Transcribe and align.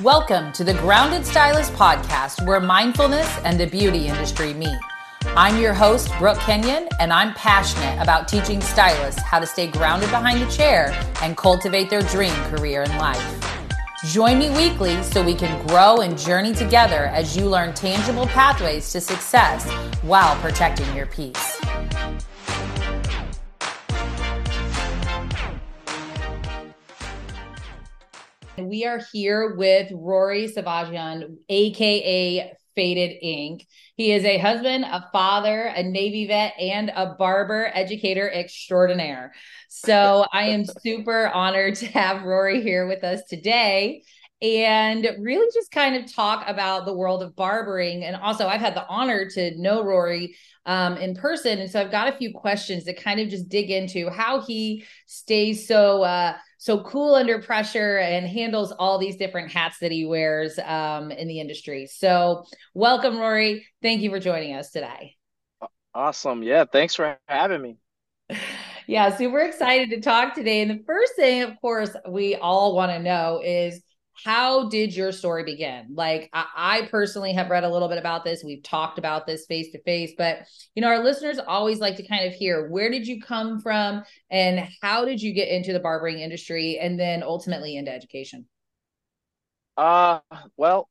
Welcome 0.00 0.52
to 0.52 0.62
the 0.62 0.74
Grounded 0.74 1.26
Stylist 1.26 1.72
podcast, 1.72 2.46
where 2.46 2.60
mindfulness 2.60 3.26
and 3.38 3.58
the 3.58 3.66
beauty 3.66 4.06
industry 4.06 4.54
meet. 4.54 4.78
I'm 5.28 5.60
your 5.60 5.74
host, 5.74 6.08
Brooke 6.20 6.38
Kenyon, 6.38 6.88
and 7.00 7.12
I'm 7.12 7.34
passionate 7.34 8.00
about 8.00 8.28
teaching 8.28 8.60
stylists 8.60 9.20
how 9.22 9.40
to 9.40 9.46
stay 9.46 9.66
grounded 9.66 10.10
behind 10.10 10.40
the 10.40 10.48
chair 10.52 10.92
and 11.20 11.36
cultivate 11.36 11.90
their 11.90 12.02
dream 12.02 12.34
career 12.44 12.84
in 12.84 12.96
life. 12.98 13.58
Join 14.04 14.38
me 14.38 14.50
weekly 14.50 15.02
so 15.02 15.20
we 15.20 15.34
can 15.34 15.66
grow 15.66 15.96
and 15.96 16.16
journey 16.16 16.54
together 16.54 17.06
as 17.06 17.36
you 17.36 17.46
learn 17.46 17.74
tangible 17.74 18.26
pathways 18.26 18.92
to 18.92 19.00
success 19.00 19.68
while 20.02 20.36
protecting 20.36 20.94
your 20.94 21.06
peace. 21.06 21.58
We 28.66 28.84
are 28.84 29.00
here 29.12 29.54
with 29.56 29.92
Rory 29.92 30.48
Sevajian, 30.48 31.36
aka 31.48 32.52
Faded 32.74 33.22
Inc. 33.24 33.66
He 33.96 34.12
is 34.12 34.24
a 34.24 34.38
husband, 34.38 34.84
a 34.84 35.08
father, 35.12 35.64
a 35.66 35.82
Navy 35.82 36.26
vet, 36.26 36.54
and 36.58 36.90
a 36.90 37.14
barber 37.18 37.70
educator 37.72 38.30
extraordinaire. 38.30 39.32
So 39.68 40.26
I 40.32 40.44
am 40.44 40.64
super 40.82 41.28
honored 41.28 41.76
to 41.76 41.86
have 41.86 42.22
Rory 42.22 42.62
here 42.62 42.86
with 42.86 43.04
us 43.04 43.22
today 43.28 44.02
and 44.40 45.08
really 45.18 45.50
just 45.52 45.70
kind 45.72 45.96
of 45.96 46.12
talk 46.12 46.44
about 46.46 46.84
the 46.84 46.94
world 46.94 47.22
of 47.22 47.34
barbering. 47.34 48.04
And 48.04 48.16
also, 48.16 48.46
I've 48.46 48.60
had 48.60 48.74
the 48.74 48.86
honor 48.86 49.28
to 49.30 49.60
know 49.60 49.82
Rory 49.82 50.36
um, 50.66 50.96
in 50.96 51.14
person. 51.14 51.58
And 51.58 51.70
so 51.70 51.80
I've 51.80 51.90
got 51.90 52.12
a 52.12 52.16
few 52.16 52.32
questions 52.32 52.84
that 52.84 53.02
kind 53.02 53.18
of 53.18 53.28
just 53.28 53.48
dig 53.48 53.70
into 53.70 54.10
how 54.10 54.40
he 54.40 54.84
stays 55.06 55.66
so. 55.66 56.02
Uh, 56.02 56.36
so 56.58 56.82
cool 56.82 57.14
under 57.14 57.40
pressure 57.40 57.98
and 57.98 58.26
handles 58.26 58.72
all 58.72 58.98
these 58.98 59.16
different 59.16 59.50
hats 59.50 59.78
that 59.80 59.92
he 59.92 60.04
wears 60.04 60.58
um, 60.58 61.10
in 61.10 61.28
the 61.28 61.40
industry. 61.40 61.86
So, 61.86 62.44
welcome, 62.74 63.16
Rory. 63.18 63.66
Thank 63.80 64.02
you 64.02 64.10
for 64.10 64.18
joining 64.18 64.54
us 64.54 64.70
today. 64.70 65.14
Awesome. 65.94 66.42
Yeah. 66.42 66.64
Thanks 66.64 66.94
for 66.94 67.16
having 67.26 67.62
me. 67.62 67.78
Yeah, 68.88 69.14
super 69.14 69.40
excited 69.40 69.90
to 69.90 70.00
talk 70.00 70.34
today. 70.34 70.62
And 70.62 70.70
the 70.70 70.82
first 70.86 71.14
thing, 71.14 71.42
of 71.42 71.60
course, 71.60 71.94
we 72.08 72.36
all 72.36 72.74
want 72.74 72.90
to 72.90 72.98
know 72.98 73.42
is 73.44 73.82
how 74.24 74.68
did 74.68 74.94
your 74.94 75.12
story 75.12 75.44
begin? 75.44 75.88
Like, 75.94 76.28
I, 76.32 76.46
I, 76.56 76.88
personally 76.90 77.32
have 77.34 77.50
read 77.50 77.64
a 77.64 77.70
little 77.70 77.88
bit 77.88 77.98
about 77.98 78.24
this. 78.24 78.42
We've 78.42 78.62
talked 78.62 78.98
about 78.98 79.26
this 79.26 79.46
face 79.46 79.70
to 79.72 79.82
face, 79.82 80.12
but 80.18 80.40
you 80.74 80.82
know, 80.82 80.88
our 80.88 81.04
listeners 81.04 81.38
always 81.38 81.78
like 81.78 81.96
to 81.96 82.06
kind 82.06 82.26
of 82.26 82.32
hear 82.32 82.68
where 82.68 82.90
did 82.90 83.06
you 83.06 83.20
come 83.20 83.60
from 83.60 84.02
and 84.30 84.68
how 84.82 85.04
did 85.04 85.22
you 85.22 85.32
get 85.32 85.48
into 85.48 85.72
the 85.72 85.80
barbering 85.80 86.18
industry 86.18 86.78
and 86.78 86.98
then 86.98 87.22
ultimately 87.22 87.76
into 87.76 87.92
education? 87.92 88.46
Uh, 89.76 90.20
well, 90.56 90.88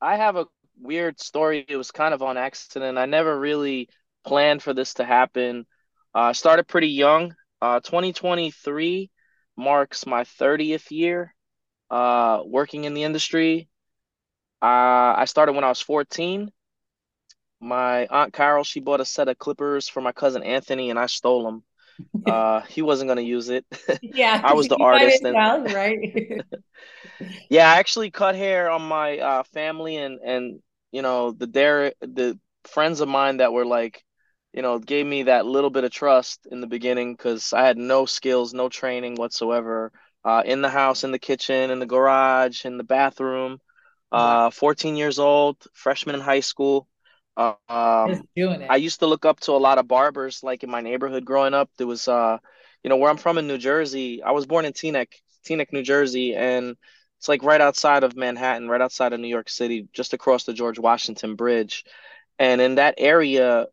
I 0.00 0.16
have 0.16 0.36
a 0.36 0.46
weird 0.80 1.20
story. 1.20 1.64
It 1.68 1.76
was 1.76 1.90
kind 1.90 2.14
of 2.14 2.22
on 2.22 2.38
accident. 2.38 2.96
I 2.96 3.06
never 3.06 3.38
really 3.38 3.88
planned 4.24 4.62
for 4.62 4.72
this 4.72 4.94
to 4.94 5.04
happen. 5.04 5.66
Uh, 6.14 6.18
I 6.18 6.30
uh, 6.30 6.32
started 6.32 6.66
pretty 6.66 6.88
young. 6.88 7.34
Uh, 7.60 7.80
2023 7.80 9.10
marks 9.56 10.06
my 10.06 10.24
30th 10.24 10.90
year 10.90 11.34
uh, 11.90 12.42
working 12.44 12.84
in 12.84 12.94
the 12.94 13.04
industry. 13.04 13.68
Uh, 14.62 15.14
I 15.16 15.24
started 15.26 15.52
when 15.52 15.64
I 15.64 15.68
was 15.68 15.80
14. 15.80 16.50
My 17.60 18.06
aunt 18.06 18.32
Carol, 18.32 18.64
she 18.64 18.80
bought 18.80 19.00
a 19.00 19.04
set 19.04 19.28
of 19.28 19.38
clippers 19.38 19.88
for 19.88 20.00
my 20.00 20.12
cousin 20.12 20.42
Anthony, 20.42 20.90
and 20.90 20.98
I 20.98 21.06
stole 21.06 21.44
them. 21.44 21.62
Uh, 22.26 22.60
he 22.62 22.82
wasn't 22.82 23.08
gonna 23.08 23.22
use 23.22 23.48
it. 23.48 23.64
Yeah, 24.02 24.38
I 24.44 24.52
was 24.52 24.68
the 24.68 24.76
artist. 24.76 25.22
And... 25.22 25.34
Well, 25.34 25.64
right. 25.64 26.42
yeah, 27.48 27.72
I 27.72 27.78
actually 27.78 28.10
cut 28.10 28.34
hair 28.34 28.68
on 28.68 28.82
my 28.82 29.18
uh, 29.18 29.42
family 29.54 29.96
and 29.96 30.20
and 30.20 30.60
you 30.92 31.00
know 31.00 31.30
the 31.30 31.46
dare 31.46 31.94
the 32.00 32.38
friends 32.64 33.00
of 33.00 33.08
mine 33.08 33.38
that 33.38 33.54
were 33.54 33.64
like, 33.64 34.04
you 34.52 34.60
know, 34.60 34.78
gave 34.78 35.06
me 35.06 35.22
that 35.22 35.46
little 35.46 35.70
bit 35.70 35.84
of 35.84 35.90
trust 35.90 36.46
in 36.50 36.60
the 36.60 36.66
beginning 36.66 37.14
because 37.14 37.54
I 37.54 37.64
had 37.64 37.78
no 37.78 38.04
skills, 38.04 38.52
no 38.52 38.68
training 38.68 39.14
whatsoever 39.14 39.90
uh, 40.26 40.42
in 40.46 40.62
the 40.62 40.70
house, 40.70 41.04
in 41.04 41.12
the 41.12 41.20
kitchen, 41.20 41.70
in 41.72 41.80
the 41.80 41.86
garage, 41.86 42.66
in 42.66 42.78
the 42.78 42.84
bathroom. 42.84 43.60
Uh, 44.12 44.50
14 44.50 44.96
years 44.96 45.20
old, 45.20 45.58
freshman 45.74 46.16
in 46.16 46.22
high 46.22 46.40
school. 46.40 46.88
Uh, 47.38 47.54
um, 47.70 48.28
I 48.68 48.76
used 48.76 49.00
to 49.00 49.06
look 49.06 49.26
up 49.26 49.40
to 49.42 49.52
a 49.52 49.58
lot 49.68 49.78
of 49.78 49.88
barbers, 49.88 50.42
like 50.44 50.64
in 50.64 50.70
my 50.70 50.82
neighborhood 50.82 51.26
growing 51.26 51.54
up. 51.54 51.70
There 51.78 51.88
was, 51.88 52.08
uh, 52.08 52.38
you 52.84 52.90
know, 52.90 52.98
where 52.98 53.10
I'm 53.10 53.18
from 53.18 53.38
in 53.38 53.48
New 53.48 53.58
Jersey. 53.58 54.22
I 54.24 54.32
was 54.32 54.46
born 54.46 54.66
in 54.66 54.74
Teaneck, 54.74 55.08
Teaneck, 55.46 55.72
New 55.72 55.84
Jersey, 55.84 56.34
and 56.36 56.76
it's 57.18 57.28
like 57.28 57.44
right 57.44 57.60
outside 57.62 58.04
of 58.04 58.16
Manhattan, 58.16 58.68
right 58.68 58.82
outside 58.82 59.14
of 59.14 59.20
New 59.20 59.28
York 59.28 59.50
City, 59.50 59.88
just 59.94 60.14
across 60.14 60.44
the 60.44 60.54
George 60.54 60.80
Washington 60.80 61.36
Bridge. 61.36 61.84
And 62.38 62.60
in 62.60 62.76
that 62.76 62.96
area, 62.98 63.68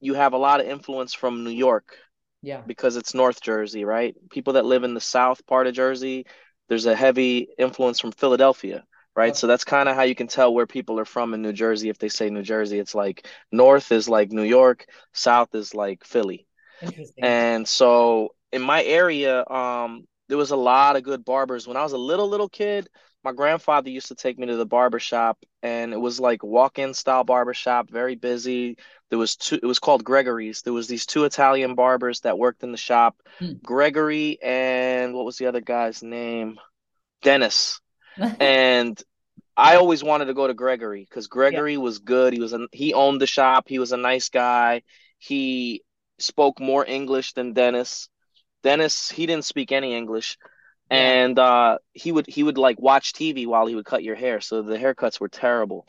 you 0.00 0.14
have 0.14 0.34
a 0.34 0.38
lot 0.38 0.60
of 0.60 0.68
influence 0.68 1.14
from 1.14 1.44
New 1.44 1.50
York. 1.50 1.96
Yeah. 2.42 2.62
Because 2.66 2.96
it's 2.96 3.14
North 3.14 3.40
Jersey, 3.40 3.84
right? 3.84 4.14
People 4.30 4.54
that 4.54 4.64
live 4.64 4.84
in 4.84 4.94
the 4.94 5.00
south 5.00 5.46
part 5.46 5.66
of 5.66 5.74
Jersey, 5.74 6.26
there's 6.68 6.86
a 6.86 6.94
heavy 6.94 7.48
influence 7.58 7.98
from 8.00 8.12
Philadelphia, 8.12 8.84
right? 9.16 9.36
So 9.36 9.46
that's 9.46 9.64
kind 9.64 9.88
of 9.88 9.96
how 9.96 10.02
you 10.02 10.14
can 10.14 10.28
tell 10.28 10.54
where 10.54 10.66
people 10.66 11.00
are 11.00 11.04
from 11.04 11.34
in 11.34 11.42
New 11.42 11.52
Jersey 11.52 11.88
if 11.88 11.98
they 11.98 12.08
say 12.08 12.30
New 12.30 12.42
Jersey. 12.42 12.78
It's 12.78 12.94
like 12.94 13.26
north 13.50 13.90
is 13.90 14.08
like 14.08 14.30
New 14.30 14.44
York, 14.44 14.86
south 15.12 15.54
is 15.54 15.74
like 15.74 16.04
Philly. 16.04 16.46
Interesting. 16.80 17.24
And 17.24 17.68
so 17.68 18.34
in 18.52 18.62
my 18.62 18.84
area, 18.84 19.44
um, 19.48 20.06
there 20.28 20.38
was 20.38 20.50
a 20.50 20.56
lot 20.56 20.96
of 20.96 21.02
good 21.02 21.24
barbers. 21.24 21.66
When 21.66 21.76
I 21.76 21.82
was 21.82 21.92
a 21.92 21.98
little 21.98 22.28
little 22.28 22.48
kid, 22.48 22.88
my 23.24 23.32
grandfather 23.32 23.90
used 23.90 24.08
to 24.08 24.14
take 24.14 24.38
me 24.38 24.46
to 24.46 24.56
the 24.56 24.66
barber 24.66 24.98
shop 24.98 25.38
and 25.62 25.92
it 25.92 26.00
was 26.00 26.20
like 26.20 26.42
walk-in 26.42 26.94
style 26.94 27.24
barber 27.24 27.54
shop, 27.54 27.90
very 27.90 28.14
busy. 28.14 28.76
There 29.10 29.18
was 29.18 29.36
two 29.36 29.56
it 29.56 29.64
was 29.64 29.78
called 29.78 30.04
Gregory's. 30.04 30.62
There 30.62 30.72
was 30.72 30.86
these 30.86 31.06
two 31.06 31.24
Italian 31.24 31.74
barbers 31.74 32.20
that 32.20 32.38
worked 32.38 32.62
in 32.62 32.72
the 32.72 32.78
shop, 32.78 33.16
hmm. 33.38 33.52
Gregory 33.62 34.38
and 34.42 35.14
what 35.14 35.24
was 35.24 35.36
the 35.38 35.46
other 35.46 35.60
guy's 35.60 36.02
name? 36.02 36.58
Dennis. 37.22 37.80
and 38.40 39.00
I 39.56 39.76
always 39.76 40.04
wanted 40.04 40.26
to 40.26 40.34
go 40.34 40.46
to 40.46 40.54
Gregory 40.54 41.04
because 41.08 41.26
Gregory 41.26 41.72
yeah. 41.72 41.78
was 41.78 41.98
good. 41.98 42.32
He 42.32 42.40
was 42.40 42.52
a, 42.52 42.68
he 42.70 42.94
owned 42.94 43.20
the 43.20 43.26
shop. 43.26 43.64
He 43.68 43.78
was 43.78 43.92
a 43.92 43.96
nice 43.96 44.28
guy. 44.28 44.82
He 45.18 45.82
spoke 46.18 46.60
more 46.60 46.86
English 46.86 47.32
than 47.32 47.54
Dennis. 47.54 48.08
Dennis, 48.62 49.10
he 49.10 49.26
didn't 49.26 49.44
speak 49.44 49.72
any 49.72 49.94
English 49.94 50.38
and 50.90 51.38
uh, 51.38 51.78
he 51.92 52.12
would 52.12 52.26
he 52.26 52.42
would 52.42 52.56
like 52.56 52.80
watch 52.80 53.12
TV 53.12 53.46
while 53.46 53.66
he 53.66 53.74
would 53.74 53.84
cut 53.84 54.02
your 54.02 54.14
hair. 54.14 54.40
So 54.40 54.62
the 54.62 54.78
haircuts 54.78 55.20
were 55.20 55.28
terrible. 55.28 55.86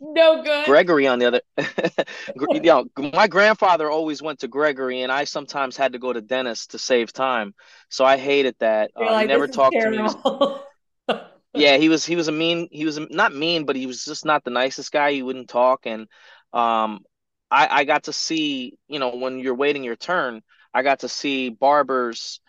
No 0.00 0.42
good. 0.42 0.66
Gregory 0.66 1.06
on 1.06 1.18
the 1.18 1.26
other, 1.26 1.40
you 2.50 2.60
know, 2.60 2.84
my 2.96 3.28
grandfather 3.28 3.90
always 3.90 4.20
went 4.20 4.40
to 4.40 4.48
Gregory, 4.48 5.02
and 5.02 5.12
I 5.12 5.24
sometimes 5.24 5.76
had 5.76 5.92
to 5.92 5.98
go 5.98 6.12
to 6.12 6.20
Dennis 6.20 6.66
to 6.68 6.78
save 6.78 7.12
time. 7.12 7.54
So 7.88 8.04
I 8.04 8.16
hated 8.16 8.56
that. 8.58 8.90
Uh, 8.96 9.04
like, 9.04 9.22
he 9.22 9.26
never 9.28 9.46
talked 9.46 9.76
to 9.80 9.90
me. 9.90 11.16
yeah, 11.54 11.76
he 11.78 11.88
was 11.88 12.04
he 12.04 12.16
was 12.16 12.28
a 12.28 12.32
mean. 12.32 12.68
He 12.72 12.84
was 12.84 12.98
not 12.98 13.34
mean, 13.34 13.66
but 13.66 13.76
he 13.76 13.86
was 13.86 14.04
just 14.04 14.24
not 14.24 14.42
the 14.42 14.50
nicest 14.50 14.90
guy. 14.90 15.12
He 15.12 15.22
wouldn't 15.22 15.48
talk, 15.48 15.86
and 15.86 16.02
um, 16.52 17.04
I 17.50 17.68
I 17.70 17.84
got 17.84 18.04
to 18.04 18.12
see 18.12 18.76
you 18.88 18.98
know 18.98 19.14
when 19.14 19.38
you're 19.38 19.54
waiting 19.54 19.84
your 19.84 19.96
turn, 19.96 20.42
I 20.74 20.82
got 20.82 21.00
to 21.00 21.08
see 21.08 21.50
barbers 21.50 22.40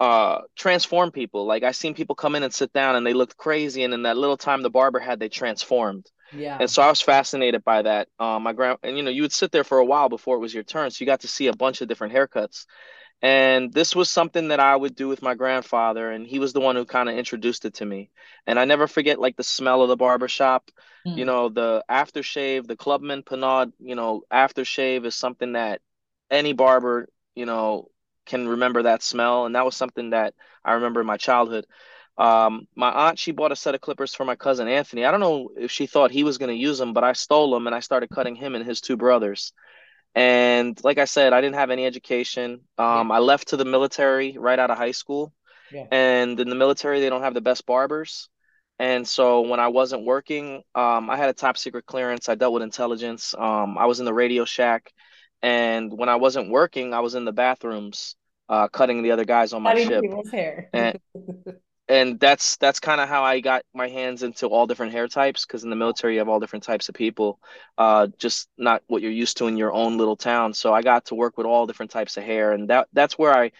uh 0.00 0.40
transform 0.54 1.10
people. 1.10 1.46
Like 1.46 1.62
i 1.62 1.72
seen 1.72 1.94
people 1.94 2.14
come 2.14 2.34
in 2.34 2.42
and 2.42 2.52
sit 2.52 2.72
down 2.72 2.96
and 2.96 3.06
they 3.06 3.14
looked 3.14 3.36
crazy. 3.36 3.84
And 3.84 3.94
in 3.94 4.02
that 4.02 4.16
little 4.16 4.36
time 4.36 4.62
the 4.62 4.70
barber 4.70 4.98
had 4.98 5.20
they 5.20 5.28
transformed. 5.28 6.10
Yeah. 6.32 6.58
And 6.60 6.70
so 6.70 6.82
i 6.82 6.88
was 6.88 7.00
fascinated 7.00 7.64
by 7.64 7.82
that. 7.82 8.08
Um 8.18 8.42
my 8.42 8.52
grand 8.52 8.78
and 8.82 8.96
you 8.96 9.02
know 9.02 9.10
you 9.10 9.22
would 9.22 9.32
sit 9.32 9.52
there 9.52 9.64
for 9.64 9.78
a 9.78 9.84
while 9.84 10.08
before 10.08 10.36
it 10.36 10.40
was 10.40 10.54
your 10.54 10.64
turn. 10.64 10.90
So 10.90 11.02
you 11.02 11.06
got 11.06 11.20
to 11.20 11.28
see 11.28 11.46
a 11.46 11.56
bunch 11.56 11.80
of 11.80 11.88
different 11.88 12.14
haircuts. 12.14 12.66
And 13.22 13.72
this 13.72 13.96
was 13.96 14.10
something 14.10 14.48
that 14.48 14.60
i 14.60 14.76
would 14.76 14.94
do 14.94 15.08
with 15.08 15.22
my 15.22 15.34
grandfather. 15.34 16.10
And 16.10 16.26
he 16.26 16.38
was 16.38 16.52
the 16.52 16.60
one 16.60 16.76
who 16.76 16.84
kind 16.84 17.08
of 17.08 17.16
introduced 17.16 17.64
it 17.64 17.74
to 17.74 17.86
me. 17.86 18.10
And 18.46 18.58
i 18.58 18.64
never 18.64 18.86
forget 18.86 19.18
like 19.18 19.36
the 19.36 19.44
smell 19.44 19.82
of 19.82 19.88
the 19.88 19.96
barber 19.96 20.28
shop 20.28 20.70
mm. 21.06 21.16
you 21.16 21.24
know 21.24 21.48
the 21.48 21.84
aftershave 21.90 22.66
the 22.66 22.76
clubman 22.76 23.22
Pinaud 23.22 23.72
you 23.78 23.94
know 23.94 24.22
aftershave 24.32 25.04
is 25.04 25.14
something 25.14 25.52
that 25.52 25.80
any 26.30 26.52
barber 26.52 27.08
you 27.34 27.46
know 27.46 27.88
can 28.26 28.48
remember 28.48 28.82
that 28.82 29.02
smell, 29.02 29.46
and 29.46 29.54
that 29.54 29.64
was 29.64 29.76
something 29.76 30.10
that 30.10 30.34
I 30.64 30.74
remember 30.74 31.00
in 31.00 31.06
my 31.06 31.16
childhood. 31.16 31.66
Um, 32.18 32.66
my 32.74 32.90
aunt 32.90 33.18
she 33.18 33.30
bought 33.30 33.52
a 33.52 33.56
set 33.56 33.74
of 33.74 33.82
clippers 33.82 34.14
for 34.14 34.24
my 34.24 34.36
cousin 34.36 34.68
Anthony. 34.68 35.04
I 35.04 35.10
don't 35.10 35.20
know 35.20 35.50
if 35.56 35.70
she 35.70 35.86
thought 35.86 36.10
he 36.10 36.24
was 36.24 36.38
going 36.38 36.48
to 36.48 36.60
use 36.60 36.78
them, 36.78 36.94
but 36.94 37.04
I 37.04 37.12
stole 37.12 37.50
them 37.50 37.66
and 37.66 37.76
I 37.76 37.80
started 37.80 38.08
cutting 38.08 38.34
him 38.34 38.54
and 38.54 38.64
his 38.64 38.80
two 38.80 38.96
brothers. 38.96 39.52
And 40.14 40.82
like 40.82 40.96
I 40.96 41.04
said, 41.04 41.34
I 41.34 41.42
didn't 41.42 41.56
have 41.56 41.70
any 41.70 41.84
education. 41.84 42.60
Um, 42.78 43.08
yeah. 43.08 43.16
I 43.16 43.18
left 43.18 43.48
to 43.48 43.58
the 43.58 43.66
military 43.66 44.36
right 44.38 44.58
out 44.58 44.70
of 44.70 44.78
high 44.78 44.92
school, 44.92 45.34
yeah. 45.70 45.84
and 45.90 46.40
in 46.40 46.48
the 46.48 46.54
military 46.54 47.00
they 47.00 47.10
don't 47.10 47.22
have 47.22 47.34
the 47.34 47.42
best 47.42 47.66
barbers. 47.66 48.30
And 48.78 49.06
so 49.06 49.42
when 49.42 49.60
I 49.60 49.68
wasn't 49.68 50.04
working, 50.04 50.62
um, 50.74 51.10
I 51.10 51.16
had 51.16 51.30
a 51.30 51.34
top 51.34 51.56
secret 51.56 51.86
clearance. 51.86 52.28
I 52.28 52.34
dealt 52.34 52.52
with 52.52 52.62
intelligence. 52.62 53.34
Um, 53.34 53.78
I 53.78 53.86
was 53.86 54.00
in 54.00 54.06
the 54.06 54.12
Radio 54.12 54.44
Shack, 54.44 54.92
and 55.42 55.92
when 55.92 56.08
I 56.08 56.16
wasn't 56.16 56.50
working, 56.50 56.94
I 56.94 57.00
was 57.00 57.14
in 57.14 57.24
the 57.24 57.32
bathrooms 57.32 58.16
uh, 58.48 58.68
cutting 58.68 59.02
the 59.02 59.12
other 59.12 59.24
guys 59.24 59.52
on 59.52 59.62
my 59.62 59.72
Cutting 59.72 59.88
ship. 59.88 60.02
people's 60.02 60.30
hair. 60.30 60.70
And 60.72 60.98
and 61.88 62.18
that's 62.18 62.56
that's 62.56 62.80
kind 62.80 63.00
of 63.00 63.08
how 63.08 63.22
I 63.24 63.40
got 63.40 63.62
my 63.74 63.88
hands 63.88 64.22
into 64.22 64.46
all 64.48 64.66
different 64.66 64.92
hair 64.92 65.08
types 65.08 65.46
because 65.46 65.64
in 65.64 65.70
the 65.70 65.76
military 65.76 66.14
you 66.14 66.18
have 66.20 66.28
all 66.28 66.40
different 66.40 66.64
types 66.64 66.88
of 66.88 66.94
people, 66.96 67.40
uh, 67.78 68.08
just 68.18 68.48
not 68.58 68.82
what 68.88 69.02
you're 69.02 69.10
used 69.12 69.36
to 69.38 69.46
in 69.46 69.56
your 69.56 69.72
own 69.72 69.98
little 69.98 70.16
town. 70.16 70.52
So 70.54 70.72
I 70.74 70.82
got 70.82 71.06
to 71.06 71.14
work 71.14 71.38
with 71.38 71.46
all 71.46 71.66
different 71.66 71.92
types 71.92 72.16
of 72.16 72.24
hair, 72.24 72.52
and 72.52 72.70
that 72.70 72.88
that's 72.92 73.18
where 73.18 73.32
I 73.36 73.52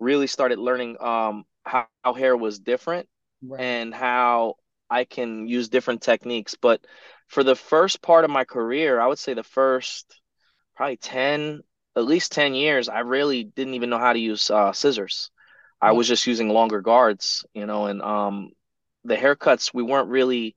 really 0.00 0.26
started 0.28 0.58
learning 0.58 0.96
um, 1.02 1.44
how, 1.64 1.86
how 2.04 2.14
hair 2.14 2.36
was 2.36 2.58
different 2.60 3.08
Right. 3.42 3.60
and 3.60 3.94
how 3.94 4.56
I 4.90 5.04
can 5.04 5.48
use 5.48 5.68
different 5.68 6.02
techniques. 6.02 6.56
But 6.60 6.84
for 7.28 7.44
the 7.44 7.56
first 7.56 8.02
part 8.02 8.24
of 8.24 8.30
my 8.30 8.44
career, 8.44 9.00
I 9.00 9.06
would 9.08 9.18
say 9.18 9.34
the 9.34 9.42
first 9.44 10.20
probably 10.74 10.96
10, 10.96 11.62
at 11.96 12.04
least 12.04 12.32
10 12.32 12.54
years, 12.54 12.88
I 12.88 13.00
really 13.00 13.44
didn't 13.44 13.74
even 13.74 13.90
know 13.90 13.98
how 13.98 14.12
to 14.12 14.18
use 14.18 14.50
uh, 14.50 14.72
scissors. 14.72 15.30
I 15.80 15.92
was 15.92 16.06
just 16.06 16.28
using 16.28 16.48
longer 16.48 16.80
guards, 16.80 17.44
you 17.54 17.66
know, 17.66 17.86
and 17.86 18.00
um, 18.02 18.52
the 19.04 19.16
haircuts, 19.16 19.74
we 19.74 19.82
weren't 19.82 20.08
really 20.08 20.54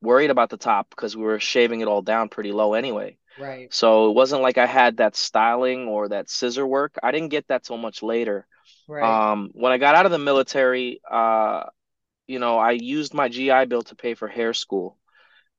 worried 0.00 0.30
about 0.30 0.48
the 0.48 0.56
top 0.56 0.88
because 0.88 1.14
we 1.14 1.22
were 1.22 1.38
shaving 1.38 1.82
it 1.82 1.88
all 1.88 2.00
down 2.00 2.30
pretty 2.30 2.50
low 2.50 2.72
anyway. 2.72 3.18
Right. 3.38 3.72
So 3.72 4.08
it 4.08 4.14
wasn't 4.14 4.42
like 4.42 4.58
I 4.58 4.66
had 4.66 4.98
that 4.98 5.16
styling 5.16 5.88
or 5.88 6.08
that 6.08 6.30
scissor 6.30 6.66
work. 6.66 6.96
I 7.02 7.10
didn't 7.10 7.28
get 7.28 7.48
that 7.48 7.64
till 7.64 7.76
much 7.76 8.02
later. 8.02 8.46
Right. 8.88 9.32
Um, 9.32 9.50
when 9.52 9.72
I 9.72 9.78
got 9.78 9.96
out 9.96 10.06
of 10.06 10.12
the 10.12 10.18
military, 10.18 11.00
uh, 11.10 11.64
you 12.26 12.38
know, 12.38 12.58
I 12.58 12.72
used 12.72 13.12
my 13.12 13.28
GI 13.28 13.66
Bill 13.66 13.82
to 13.82 13.96
pay 13.96 14.14
for 14.14 14.28
hair 14.28 14.54
school, 14.54 14.96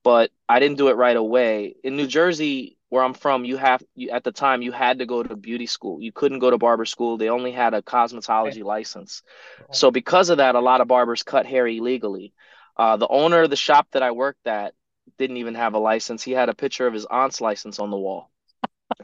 but 0.05 0.29
I 0.47 0.59
didn't 0.59 0.77
do 0.77 0.89
it 0.89 0.93
right 0.97 1.17
away. 1.17 1.75
In 1.83 1.97
New 1.97 2.05
Jersey, 2.05 2.77
where 2.89 3.03
I'm 3.03 3.15
from, 3.15 3.43
you 3.43 3.57
have 3.57 3.81
you, 3.95 4.11
at 4.11 4.23
the 4.23 4.31
time 4.31 4.61
you 4.61 4.71
had 4.71 4.99
to 4.99 5.07
go 5.07 5.23
to 5.23 5.35
beauty 5.35 5.65
school. 5.65 5.99
You 5.99 6.11
couldn't 6.11 6.39
go 6.39 6.51
to 6.51 6.59
barber 6.59 6.85
school. 6.85 7.17
They 7.17 7.29
only 7.29 7.51
had 7.51 7.73
a 7.73 7.81
cosmetology 7.81 8.63
license. 8.63 9.23
Right. 9.59 9.75
So 9.75 9.89
because 9.89 10.29
of 10.29 10.37
that, 10.37 10.53
a 10.53 10.59
lot 10.59 10.79
of 10.79 10.87
barbers 10.87 11.23
cut 11.23 11.47
hair 11.47 11.65
illegally. 11.67 12.33
Uh, 12.77 12.97
the 12.97 13.07
owner 13.07 13.41
of 13.41 13.49
the 13.49 13.55
shop 13.55 13.87
that 13.93 14.03
I 14.03 14.11
worked 14.11 14.45
at 14.45 14.75
didn't 15.17 15.37
even 15.37 15.55
have 15.55 15.73
a 15.73 15.79
license. 15.79 16.21
He 16.21 16.33
had 16.33 16.49
a 16.49 16.53
picture 16.53 16.85
of 16.85 16.93
his 16.93 17.05
aunt's 17.05 17.41
license 17.41 17.79
on 17.79 17.89
the 17.89 17.97
wall. 17.97 18.29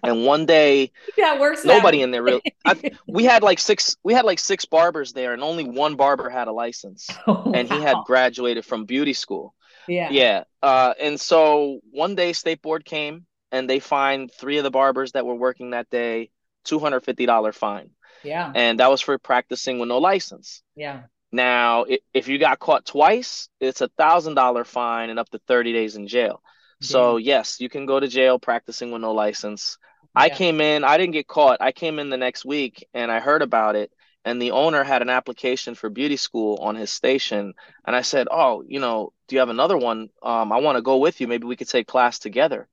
And 0.04 0.24
one 0.24 0.46
day, 0.46 0.92
That 1.18 1.40
works. 1.40 1.64
that 1.64 1.68
nobody 1.68 1.98
way. 1.98 2.04
in 2.04 2.12
there 2.12 2.22
really. 2.22 2.44
I, 2.64 2.92
we 3.08 3.24
had 3.24 3.42
like 3.42 3.58
six. 3.58 3.98
We 4.04 4.14
had 4.14 4.26
like 4.26 4.38
six 4.38 4.66
barbers 4.66 5.14
there, 5.14 5.34
and 5.34 5.42
only 5.42 5.64
one 5.64 5.96
barber 5.96 6.30
had 6.30 6.48
a 6.48 6.52
license, 6.52 7.10
Oh, 7.28 7.52
and 7.56 7.68
he 7.68 7.82
had 7.82 7.98
graduated 8.06 8.66
from 8.66 8.86
beauty 8.86 9.14
school. 9.14 9.56
Yeah. 9.88 10.10
Yeah. 10.10 10.44
Uh, 10.62 10.94
and 11.00 11.20
so 11.20 11.80
one 11.92 12.16
day, 12.16 12.34
state 12.34 12.62
board 12.62 12.86
came, 12.86 13.26
and 13.52 13.70
they 13.70 13.80
fined 13.80 14.32
three 14.34 14.58
of 14.58 14.64
the 14.64 14.72
barbers 14.72 15.14
that 15.14 15.26
were 15.26 15.36
working 15.36 15.72
that 15.72 15.90
day 15.90 16.32
two 16.64 16.80
hundred 16.80 17.02
fifty 17.02 17.26
dollar 17.26 17.52
fine, 17.52 17.90
Yeah. 18.24 18.52
and 18.54 18.80
that 18.80 18.90
was 18.92 19.02
for 19.02 19.18
practicing 19.18 19.80
with 19.80 19.90
no 19.90 19.98
license. 19.98 20.62
Yeah. 20.76 21.04
Now, 21.32 21.86
if 22.14 22.28
you 22.28 22.38
got 22.38 22.60
caught 22.60 22.86
twice, 22.86 23.48
it's 23.60 23.82
a 23.82 23.88
thousand 23.88 24.36
dollar 24.36 24.64
fine 24.66 25.10
and 25.10 25.18
up 25.18 25.30
to 25.30 25.40
30 25.48 25.72
days 25.72 25.96
in 25.96 26.08
jail. 26.08 26.42
So 26.82 27.18
yes, 27.18 27.60
you 27.60 27.70
can 27.70 27.86
go 27.86 28.00
to 28.00 28.08
jail 28.08 28.40
practicing 28.40 28.92
with 28.92 29.02
no 29.02 29.14
license. 29.14 29.78
I 30.16 30.30
came 30.30 30.60
in, 30.60 30.84
I 30.84 30.98
didn't 30.98 31.14
get 31.14 31.28
caught. 31.28 31.62
I 31.62 31.72
came 31.72 32.00
in 32.00 32.10
the 32.10 32.18
next 32.18 32.44
week 32.44 32.86
and 32.94 33.12
I 33.12 33.20
heard 33.20 33.44
about 33.44 33.76
it. 33.76 33.92
And 34.26 34.42
the 34.42 34.52
owner 34.52 34.84
had 34.84 35.02
an 35.02 35.10
application 35.10 35.76
for 35.76 35.90
beauty 35.90 36.18
school 36.18 36.58
on 36.62 36.76
his 36.76 36.92
station. 36.92 37.54
And 37.86 37.96
I 37.96 38.02
said, 38.02 38.28
Oh, 38.32 38.64
you 38.68 38.80
know, 38.80 39.14
do 39.28 39.36
you 39.36 39.40
have 39.40 39.50
another 39.50 39.78
one? 39.78 40.10
Um, 40.22 40.52
I 40.52 40.60
want 40.60 40.78
to 40.78 40.82
go 40.84 40.98
with 40.98 41.22
you. 41.22 41.28
Maybe 41.28 41.48
we 41.48 41.56
could 41.56 41.70
take 41.70 41.88
class 41.88 42.20
together. 42.20 42.68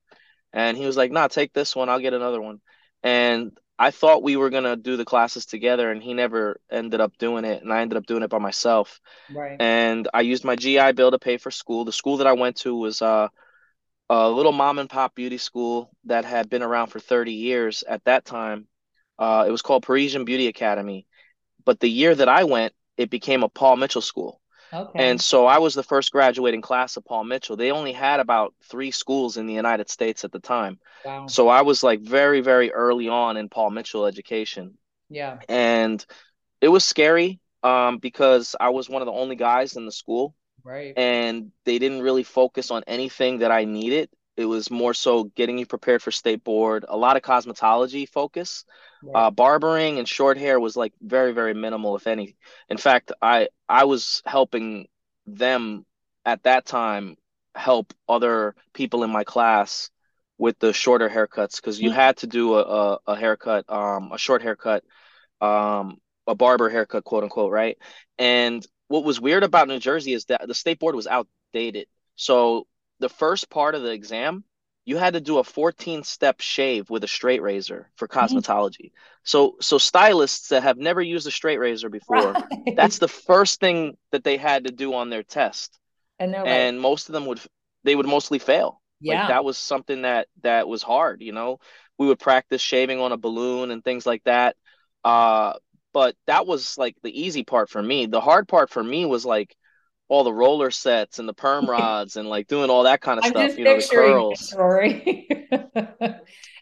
And 0.53 0.77
he 0.77 0.85
was 0.85 0.97
like, 0.97 1.11
Nah, 1.11 1.27
take 1.27 1.53
this 1.53 1.75
one. 1.75 1.89
I'll 1.89 1.99
get 1.99 2.13
another 2.13 2.41
one. 2.41 2.61
And 3.03 3.57
I 3.77 3.91
thought 3.91 4.23
we 4.23 4.35
were 4.35 4.49
gonna 4.49 4.75
do 4.75 4.97
the 4.97 5.05
classes 5.05 5.45
together, 5.45 5.89
and 5.89 6.03
he 6.03 6.13
never 6.13 6.59
ended 6.71 6.99
up 7.01 7.17
doing 7.17 7.45
it. 7.45 7.63
And 7.63 7.71
I 7.71 7.81
ended 7.81 7.97
up 7.97 8.05
doing 8.05 8.23
it 8.23 8.29
by 8.29 8.39
myself 8.39 8.99
Right. 9.29 9.57
and 9.59 10.07
I 10.13 10.21
used 10.21 10.43
my 10.43 10.55
GI 10.55 10.93
Bill 10.93 11.11
to 11.11 11.19
pay 11.19 11.37
for 11.37 11.51
school. 11.51 11.85
The 11.85 11.91
school 11.91 12.17
that 12.17 12.27
I 12.27 12.33
went 12.33 12.57
to 12.57 12.75
was 12.75 13.01
uh, 13.01 13.27
a 14.09 14.29
little 14.29 14.51
mom 14.51 14.79
and 14.79 14.89
pop 14.89 15.15
beauty 15.15 15.37
school 15.37 15.91
that 16.05 16.25
had 16.25 16.49
been 16.49 16.63
around 16.63 16.87
for 16.87 16.99
30 16.99 17.33
years 17.33 17.83
at 17.87 18.03
that 18.05 18.25
time. 18.25 18.67
Uh, 19.17 19.45
it 19.47 19.51
was 19.51 19.61
called 19.61 19.83
Parisian 19.83 20.25
Beauty 20.25 20.47
Academy. 20.47 21.05
But 21.65 21.79
the 21.79 21.89
year 21.89 22.13
that 22.15 22.29
I 22.29 22.43
went, 22.43 22.73
it 22.97 23.09
became 23.09 23.43
a 23.43 23.49
Paul 23.49 23.77
Mitchell 23.77 24.01
school. 24.01 24.41
Okay. 24.71 25.09
And 25.09 25.19
so 25.19 25.47
I 25.47 25.57
was 25.57 25.73
the 25.73 25.83
first 25.83 26.11
graduating 26.11 26.61
class 26.61 26.95
of 26.95 27.05
Paul 27.05 27.23
Mitchell. 27.23 27.55
They 27.57 27.71
only 27.71 27.91
had 27.93 28.19
about 28.19 28.53
three 28.69 28.91
schools 28.91 29.37
in 29.37 29.47
the 29.47 29.53
United 29.53 29.89
States 29.89 30.23
at 30.23 30.31
the 30.31 30.39
time. 30.39 30.79
wow. 31.03 31.25
So 31.27 31.47
I 31.47 31.63
was 31.63 31.81
like 31.83 32.01
very, 32.01 32.41
very 32.41 32.71
early 32.71 33.09
on 33.09 33.37
in 33.37 33.49
Paul 33.49 33.71
Mitchell 33.71 34.05
education 34.05 34.77
Yeah. 35.09 35.39
and 35.49 36.05
it 36.61 36.69
was 36.69 36.83
scary 36.83 37.39
um, 37.63 37.97
because 37.97 38.55
I 38.59 38.69
was 38.69 38.89
one 38.89 39.01
of 39.01 39.05
the 39.07 39.11
only 39.13 39.35
guys 39.35 39.75
in 39.75 39.85
the 39.85 39.91
school, 39.91 40.35
Right. 40.63 40.93
and 40.97 41.51
they 41.65 41.79
didn't 41.79 42.01
really 42.01 42.23
focus 42.23 42.69
on 42.71 42.83
anything 42.85 43.39
that 43.39 43.51
I 43.51 43.65
needed. 43.65 44.09
It 44.39 44.45
was 44.45 44.71
more 44.71 44.93
so 44.93 45.25
getting 45.25 45.57
you 45.59 45.65
prepared 45.65 46.01
for 46.01 46.11
state 46.11 46.43
board, 46.43 46.85
a 46.87 46.97
lot 46.97 47.17
of 47.17 47.23
cosmetology 47.23 48.07
focus. 48.07 48.65
Right. 49.01 49.27
Uh, 49.27 49.31
barbering 49.31 49.99
and 49.99 50.07
short 50.07 50.37
hair 50.37 50.59
was 50.59 50.77
like 50.77 50.93
very, 51.01 51.33
very 51.33 51.53
minimal, 51.53 51.95
if 51.97 52.07
any. 52.07 52.37
In 52.69 52.77
fact, 52.77 53.11
I 53.21 53.49
I 53.67 53.85
was 53.85 54.21
helping 54.25 54.87
them 55.27 55.85
at 56.25 56.43
that 56.43 56.65
time 56.65 57.17
help 57.55 57.93
other 58.07 58.55
people 58.73 59.03
in 59.03 59.09
my 59.09 59.23
class 59.25 59.89
with 60.37 60.57
the 60.59 60.73
shorter 60.73 61.09
haircuts 61.09 61.57
because 61.57 61.81
you 61.81 61.89
Mm. 61.89 61.95
had 61.95 62.17
to 62.17 62.27
do 62.27 62.55
a, 62.55 62.61
a, 62.61 62.99
a 63.07 63.15
haircut, 63.17 63.65
um, 63.69 64.11
a 64.13 64.17
short 64.17 64.41
haircut, 64.41 64.83
um, 65.41 65.97
a 66.27 66.35
barber 66.35 66.69
haircut, 66.69 67.03
quote 67.03 67.23
unquote, 67.23 67.51
right? 67.51 67.77
And 68.17 68.65
what 68.87 69.03
was 69.03 69.19
weird 69.19 69.43
about 69.43 69.67
New 69.67 69.79
Jersey 69.79 70.13
is 70.13 70.25
that 70.25 70.47
the 70.47 70.53
state 70.53 70.79
board 70.79 70.95
was 70.95 71.07
outdated. 71.07 71.87
So 72.15 72.67
the 72.99 73.09
first 73.09 73.49
part 73.49 73.75
of 73.75 73.81
the 73.83 73.91
exam, 73.91 74.43
you 74.85 74.97
had 74.97 75.13
to 75.13 75.21
do 75.21 75.37
a 75.39 75.43
14 75.43 76.03
step 76.03 76.41
shave 76.41 76.89
with 76.89 77.03
a 77.03 77.07
straight 77.07 77.41
razor 77.41 77.89
for 77.95 78.07
cosmetology. 78.07 78.91
So 79.23 79.55
so 79.61 79.77
stylists 79.77 80.49
that 80.49 80.63
have 80.63 80.77
never 80.77 81.01
used 81.01 81.27
a 81.27 81.31
straight 81.31 81.59
razor 81.59 81.89
before, 81.89 82.39
Right. 82.51 82.75
that's 82.75 82.97
the 82.99 83.07
first 83.07 83.59
thing 83.59 83.97
that 84.11 84.23
they 84.23 84.37
had 84.37 84.65
to 84.65 84.71
do 84.71 84.93
on 84.93 85.09
their 85.09 85.23
test. 85.23 85.77
and 86.19 86.35
And 86.43 86.79
most 86.79 87.09
of 87.09 87.13
them 87.13 87.25
would 87.27 87.41
they 87.83 87.95
would 87.95 88.07
mostly 88.07 88.39
fail. 88.39 88.81
yeah. 89.01 89.13
Like 89.13 89.25
that 89.27 89.43
was 89.43 89.57
something 89.57 90.03
that 90.03 90.27
that 90.43 90.67
was 90.67 90.83
hard, 90.83 91.21
you 91.21 91.31
know. 91.31 91.59
We 91.97 92.07
would 92.07 92.19
practice 92.19 92.61
shaving 92.61 92.99
on 92.99 93.11
a 93.11 93.17
balloon 93.17 93.71
and 93.71 93.83
things 93.83 94.05
like 94.05 94.23
that. 94.25 94.55
Uh, 95.03 95.53
but 95.93 96.15
that 96.27 96.45
was 96.45 96.77
like 96.77 96.95
the 97.03 97.21
easy 97.21 97.43
part 97.43 97.69
for 97.69 97.81
me. 97.81 98.05
The 98.05 98.21
hard 98.21 98.47
part 98.47 98.69
for 98.69 98.83
me 98.83 99.05
was 99.05 99.25
like 99.25 99.55
all 100.09 100.23
the 100.23 100.33
roller 100.33 100.71
sets 100.71 101.19
and 101.19 101.29
the 101.29 101.33
perm 101.33 101.65
rods 101.69 102.17
and 102.17 102.27
like 102.27 102.47
doing 102.47 102.69
all 102.69 102.83
that 102.83 102.99
kind 102.99 103.19
of 103.19 103.25
I'm 103.25 103.31
stuff, 103.31 103.57
you 103.57 103.63
know, 103.63 103.79
the 103.79 103.87
curls. 103.87 104.53
Rory. 104.57 105.47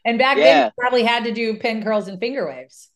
and 0.05 0.19
back 0.19 0.37
then, 0.37 0.65
you 0.65 0.71
probably 0.77 1.03
had 1.03 1.23
to 1.23 1.33
do 1.33 1.57
pin 1.57 1.81
curls 1.81 2.07
and 2.07 2.19
finger 2.19 2.47
waves. 2.47 2.89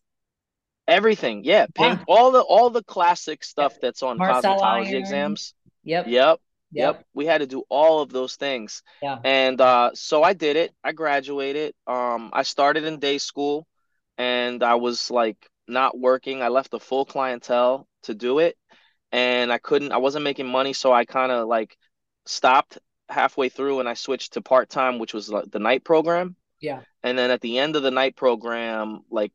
Everything. 0.88 1.44
Yeah, 1.44 1.68
pink, 1.74 2.00
Yeah. 2.00 2.04
all 2.08 2.32
the 2.32 2.42
all 2.42 2.70
the 2.70 2.84
classic 2.84 3.44
stuff 3.44 3.76
that's 3.82 4.04
on 4.04 4.18
Marcel 4.18 4.60
cosmetology 4.60 4.88
iron. 4.88 4.96
exams. 4.96 5.54
Yep. 5.84 6.08
Yep. 6.08 6.40
Yep. 6.74 6.96
Yep, 6.96 7.06
we 7.14 7.26
had 7.26 7.40
to 7.40 7.48
do 7.48 7.64
all 7.70 8.02
of 8.02 8.12
those 8.12 8.36
things. 8.38 8.82
Yeah. 9.02 9.20
And 9.26 9.60
uh, 9.60 9.92
so 9.94 10.24
I 10.24 10.32
did 10.34 10.56
it. 10.56 10.74
I 10.84 10.94
graduated. 10.94 11.74
Um, 11.86 12.30
I 12.32 12.44
started 12.44 12.86
in 12.86 13.00
day 13.00 13.18
school 13.18 13.68
and 14.18 14.64
I 14.64 14.76
was 14.76 15.12
like 15.12 15.36
not 15.68 15.98
working. 16.00 16.42
I 16.42 16.48
left 16.48 16.74
a 16.74 16.80
full 16.80 17.04
clientele 17.04 17.88
to 18.04 18.14
do 18.14 18.40
it 18.40 18.56
and 19.12 19.52
I 19.52 19.58
couldn't, 19.58 19.92
I 19.92 19.98
wasn't 19.98 20.24
making 20.24 20.48
money. 20.48 20.74
So 20.74 20.94
I 20.94 21.06
kind 21.06 21.32
of 21.32 21.48
like 21.48 21.78
stopped 22.26 22.78
halfway 23.10 23.50
through 23.50 23.80
and 23.80 23.90
I 23.90 23.94
switched 23.94 24.34
to 24.34 24.42
part-time, 24.42 25.00
which 25.00 25.14
was 25.14 25.30
like 25.30 25.52
the 25.52 25.60
night 25.60 25.84
program. 25.84 26.36
Yeah. 26.60 26.82
And 27.04 27.18
then 27.18 27.32
at 27.32 27.42
the 27.42 27.58
end 27.58 27.76
of 27.76 27.84
the 27.84 27.92
night 27.92 28.16
program, 28.16 29.02
like 29.10 29.32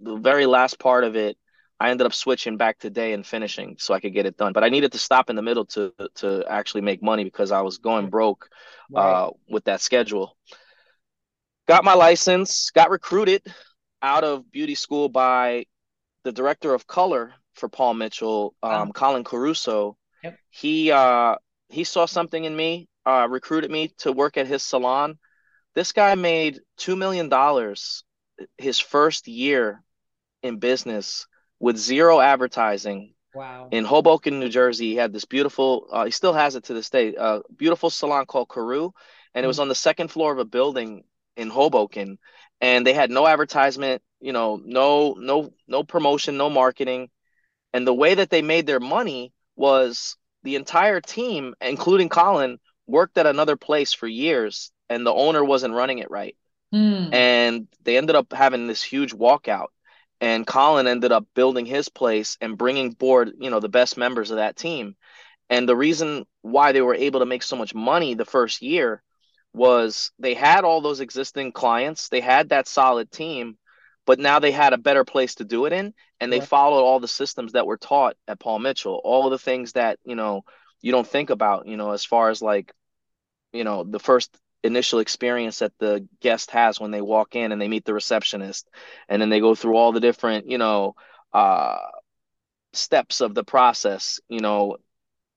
the 0.00 0.16
very 0.16 0.46
last 0.46 0.78
part 0.78 1.04
of 1.04 1.16
it, 1.16 1.36
I 1.78 1.90
ended 1.90 2.06
up 2.06 2.14
switching 2.14 2.56
back 2.56 2.78
to 2.80 2.90
day 2.90 3.12
and 3.12 3.26
finishing 3.26 3.76
so 3.78 3.92
I 3.92 3.98
could 4.00 4.14
get 4.14 4.24
it 4.24 4.36
done. 4.36 4.52
But 4.52 4.62
I 4.62 4.68
needed 4.68 4.92
to 4.92 4.98
stop 4.98 5.30
in 5.30 5.36
the 5.36 5.42
middle 5.42 5.66
to 5.66 5.92
to 6.16 6.44
actually 6.48 6.82
make 6.82 7.02
money 7.02 7.24
because 7.24 7.50
I 7.50 7.60
was 7.62 7.78
going 7.78 8.08
broke 8.08 8.48
Right. 8.90 9.24
uh, 9.24 9.30
with 9.48 9.64
that 9.64 9.80
schedule. 9.80 10.36
Got 11.66 11.84
my 11.84 11.94
license, 11.94 12.70
got 12.70 12.90
recruited 12.90 13.42
out 14.00 14.22
of 14.24 14.50
beauty 14.50 14.74
school 14.74 15.08
by 15.08 15.66
the 16.24 16.32
director 16.32 16.72
of 16.74 16.86
color 16.86 17.34
for 17.54 17.68
Paul 17.68 17.94
Mitchell, 17.94 18.54
um. 18.62 18.92
Colin 18.92 19.24
Caruso. 19.24 19.96
Yep. 20.22 20.38
He 20.50 20.90
uh, 20.90 21.36
he 21.68 21.84
saw 21.84 22.06
something 22.06 22.44
in 22.44 22.54
me, 22.54 22.88
uh, 23.04 23.26
recruited 23.28 23.70
me 23.70 23.92
to 23.98 24.12
work 24.12 24.36
at 24.36 24.46
his 24.46 24.62
salon. 24.62 25.18
This 25.74 25.92
guy 25.92 26.14
made 26.14 26.60
two 26.76 26.96
million 26.96 27.28
dollars 27.28 28.04
his 28.58 28.78
first 28.78 29.28
year 29.28 29.82
in 30.42 30.58
business 30.58 31.26
with 31.60 31.76
zero 31.76 32.20
advertising 32.20 33.14
wow. 33.34 33.68
in 33.70 33.84
Hoboken, 33.84 34.40
New 34.40 34.48
Jersey. 34.48 34.88
He 34.90 34.96
had 34.96 35.12
this 35.12 35.24
beautiful, 35.24 35.86
uh, 35.92 36.04
he 36.04 36.10
still 36.10 36.32
has 36.32 36.56
it 36.56 36.64
to 36.64 36.74
this 36.74 36.90
day, 36.90 37.14
a 37.16 37.40
beautiful 37.56 37.90
salon 37.90 38.26
called 38.26 38.48
Carew, 38.48 38.90
and 39.34 39.44
it 39.44 39.46
was 39.46 39.60
on 39.60 39.68
the 39.68 39.74
second 39.74 40.08
floor 40.08 40.32
of 40.32 40.38
a 40.38 40.44
building 40.44 41.04
in 41.36 41.48
Hoboken. 41.48 42.18
and 42.60 42.86
they 42.86 42.92
had 42.94 43.10
no 43.10 43.26
advertisement, 43.26 44.02
you 44.20 44.32
know, 44.32 44.60
no 44.64 45.14
no 45.18 45.52
no 45.66 45.82
promotion, 45.82 46.36
no 46.36 46.48
marketing. 46.48 47.10
And 47.72 47.86
the 47.86 47.94
way 47.94 48.14
that 48.14 48.30
they 48.30 48.42
made 48.42 48.66
their 48.66 48.80
money 48.80 49.32
was 49.56 50.16
the 50.42 50.56
entire 50.56 51.00
team, 51.00 51.54
including 51.60 52.08
Colin, 52.08 52.58
worked 52.86 53.16
at 53.18 53.26
another 53.26 53.56
place 53.56 53.92
for 53.92 54.06
years 54.06 54.72
and 54.88 55.06
the 55.06 55.12
owner 55.12 55.44
wasn't 55.44 55.74
running 55.74 55.98
it 55.98 56.10
right. 56.10 56.36
Mm. 56.74 57.12
And 57.12 57.68
they 57.82 57.96
ended 57.96 58.16
up 58.16 58.32
having 58.32 58.66
this 58.66 58.82
huge 58.82 59.12
walkout. 59.12 59.68
And 60.20 60.46
Colin 60.46 60.86
ended 60.86 61.10
up 61.10 61.26
building 61.34 61.66
his 61.66 61.88
place 61.88 62.36
and 62.40 62.56
bringing 62.56 62.90
board, 62.90 63.32
you 63.40 63.50
know, 63.50 63.60
the 63.60 63.68
best 63.68 63.96
members 63.96 64.30
of 64.30 64.36
that 64.36 64.56
team. 64.56 64.94
And 65.50 65.68
the 65.68 65.76
reason 65.76 66.24
why 66.42 66.72
they 66.72 66.80
were 66.80 66.94
able 66.94 67.20
to 67.20 67.26
make 67.26 67.42
so 67.42 67.56
much 67.56 67.74
money 67.74 68.14
the 68.14 68.24
first 68.24 68.62
year 68.62 69.02
was 69.52 70.12
they 70.18 70.34
had 70.34 70.64
all 70.64 70.80
those 70.80 71.00
existing 71.00 71.52
clients, 71.52 72.08
they 72.08 72.20
had 72.20 72.50
that 72.50 72.68
solid 72.68 73.10
team, 73.10 73.58
but 74.06 74.18
now 74.18 74.38
they 74.38 74.52
had 74.52 74.72
a 74.72 74.78
better 74.78 75.04
place 75.04 75.36
to 75.36 75.44
do 75.44 75.66
it 75.66 75.72
in 75.72 75.94
and 76.20 76.32
they 76.32 76.40
right. 76.40 76.48
followed 76.48 76.82
all 76.82 77.00
the 77.00 77.08
systems 77.08 77.52
that 77.52 77.66
were 77.66 77.76
taught 77.76 78.16
at 78.28 78.40
Paul 78.40 78.58
Mitchell, 78.58 79.00
all 79.04 79.26
of 79.26 79.30
the 79.30 79.38
things 79.38 79.72
that, 79.72 79.98
you 80.04 80.16
know, 80.16 80.42
you 80.80 80.92
don't 80.92 81.06
think 81.06 81.30
about, 81.30 81.66
you 81.66 81.76
know, 81.76 81.92
as 81.92 82.04
far 82.04 82.30
as 82.30 82.42
like, 82.42 82.72
you 83.52 83.64
know, 83.64 83.84
the 83.84 84.00
first 84.00 84.36
initial 84.64 85.00
experience 85.00 85.60
that 85.60 85.72
the 85.78 86.06
guest 86.20 86.50
has 86.52 86.80
when 86.80 86.90
they 86.90 87.00
walk 87.00 87.34
in 87.36 87.52
and 87.52 87.60
they 87.60 87.68
meet 87.68 87.84
the 87.84 87.94
receptionist 87.94 88.68
and 89.08 89.20
then 89.20 89.28
they 89.28 89.40
go 89.40 89.54
through 89.54 89.76
all 89.76 89.92
the 89.92 90.00
different, 90.00 90.48
you 90.50 90.58
know, 90.58 90.94
uh 91.32 91.78
steps 92.72 93.20
of 93.20 93.34
the 93.34 93.44
process, 93.44 94.20
you 94.28 94.40
know, 94.40 94.76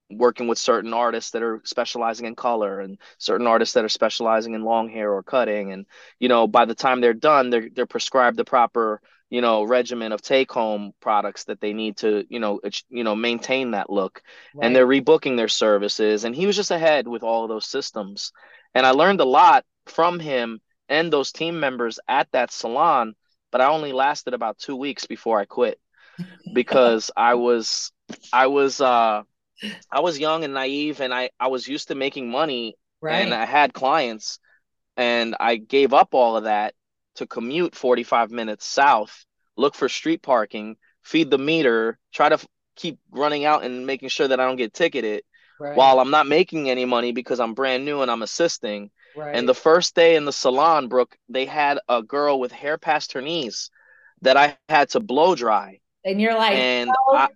working 0.10 0.48
with 0.48 0.58
certain 0.58 0.94
artists 0.94 1.32
that 1.32 1.44
are 1.44 1.62
specializing 1.64 2.26
in 2.28 2.36
color 2.36 2.80
and 2.80 3.00
certain 3.18 3.48
artists 3.48 3.74
that 3.74 3.86
are 3.86 3.90
specializing 3.90 4.54
in 4.54 4.64
long 4.64 4.90
hair 4.90 5.12
or 5.12 5.24
cutting. 5.24 5.72
And 5.72 5.86
you 6.20 6.30
know 6.30 6.48
by 6.48 6.66
the 6.66 6.76
time 6.76 7.02
they're 7.02 7.14
done 7.14 7.50
they're 7.50 7.70
they're 7.74 7.86
prescribed 7.86 8.38
the 8.38 8.46
proper 8.46 9.02
you 9.30 9.42
know 9.42 9.64
regimen 9.64 10.12
of 10.12 10.22
take 10.22 10.52
home 10.52 10.94
products 11.02 11.46
that 11.46 11.60
they 11.60 11.74
need 11.74 11.98
to 11.98 12.26
you 12.30 12.40
know 12.40 12.60
you 12.90 13.04
know 13.04 13.16
maintain 13.16 13.72
that 13.72 13.90
look. 13.90 14.22
Right. 14.54 14.66
and 14.66 14.76
they're 14.76 14.88
rebooking 14.88 15.38
their 15.38 15.48
services. 15.48 16.24
And 16.24 16.36
he 16.36 16.46
was 16.48 16.56
just 16.56 16.72
ahead 16.72 17.08
with 17.08 17.24
all 17.24 17.44
of 17.44 17.50
those 17.50 17.66
systems. 17.66 18.32
And 18.74 18.86
I 18.86 18.92
learned 18.92 19.22
a 19.22 19.26
lot 19.26 19.66
from 19.88 20.20
him 20.20 20.60
and 20.90 21.12
those 21.12 21.32
team 21.32 21.60
members 21.60 22.00
at 22.08 22.28
that 22.32 22.52
salon 22.52 23.16
but 23.52 23.62
I 23.62 23.68
only 23.68 23.94
lasted 23.94 24.34
about 24.34 24.58
2 24.58 24.76
weeks 24.76 25.06
before 25.06 25.40
I 25.40 25.46
quit 25.46 25.80
because 26.54 27.10
I 27.16 27.36
was 27.36 27.94
I 28.34 28.48
was 28.48 28.82
uh 28.82 29.24
I 29.92 30.02
was 30.02 30.20
young 30.20 30.44
and 30.44 30.54
naive 30.54 31.02
and 31.02 31.14
I, 31.14 31.30
I 31.40 31.48
was 31.48 31.68
used 31.68 31.88
to 31.90 31.96
making 31.96 32.30
money 32.30 32.76
right. 33.02 33.16
and 33.16 33.34
I 33.34 33.46
had 33.46 33.74
clients 33.74 34.40
and 34.98 35.36
I 35.40 35.58
gave 35.58 35.94
up 35.94 36.14
all 36.14 36.38
of 36.38 36.44
that 36.46 36.74
to 37.16 37.28
commute 37.28 37.76
45 37.76 38.32
minutes 38.32 38.66
south, 38.66 39.26
look 39.58 39.76
for 39.76 39.90
street 39.90 40.22
parking, 40.22 40.76
feed 41.04 41.30
the 41.30 41.38
meter, 41.38 41.98
try 42.14 42.30
to 42.30 42.36
f- 42.36 42.48
keep 42.76 43.00
running 43.12 43.46
out 43.46 43.64
and 43.64 43.86
making 43.86 44.10
sure 44.10 44.28
that 44.28 44.40
I 44.40 44.46
don't 44.46 44.58
get 44.58 44.74
ticketed 44.74 45.24
right. 45.60 45.76
while 45.76 46.00
I'm 46.00 46.12
not 46.12 46.28
making 46.28 46.70
any 46.70 46.86
money 46.86 47.12
because 47.12 47.40
I'm 47.40 47.54
brand 47.54 47.86
new 47.86 48.02
and 48.02 48.12
I'm 48.12 48.22
assisting. 48.22 48.92
Right. 49.16 49.36
And 49.36 49.48
the 49.48 49.54
first 49.54 49.96
day 49.96 50.16
in 50.16 50.26
the 50.26 50.34
salon, 50.34 50.88
Brooke, 50.88 51.18
they 51.30 51.46
had 51.46 51.80
a 51.88 52.04
girl 52.04 52.40
with 52.40 52.52
hair 52.52 52.78
past 52.78 53.14
her 53.14 53.22
knees 53.22 53.70
that 54.22 54.38
I 54.38 54.58
had 54.68 54.90
to 54.90 55.00
blow 55.00 55.36
dry. 55.36 55.80
And 56.04 56.22
you're 56.22 56.36
like, 56.36 56.54
and 56.54 56.90
oh, 57.08 57.16
I, 57.16 57.30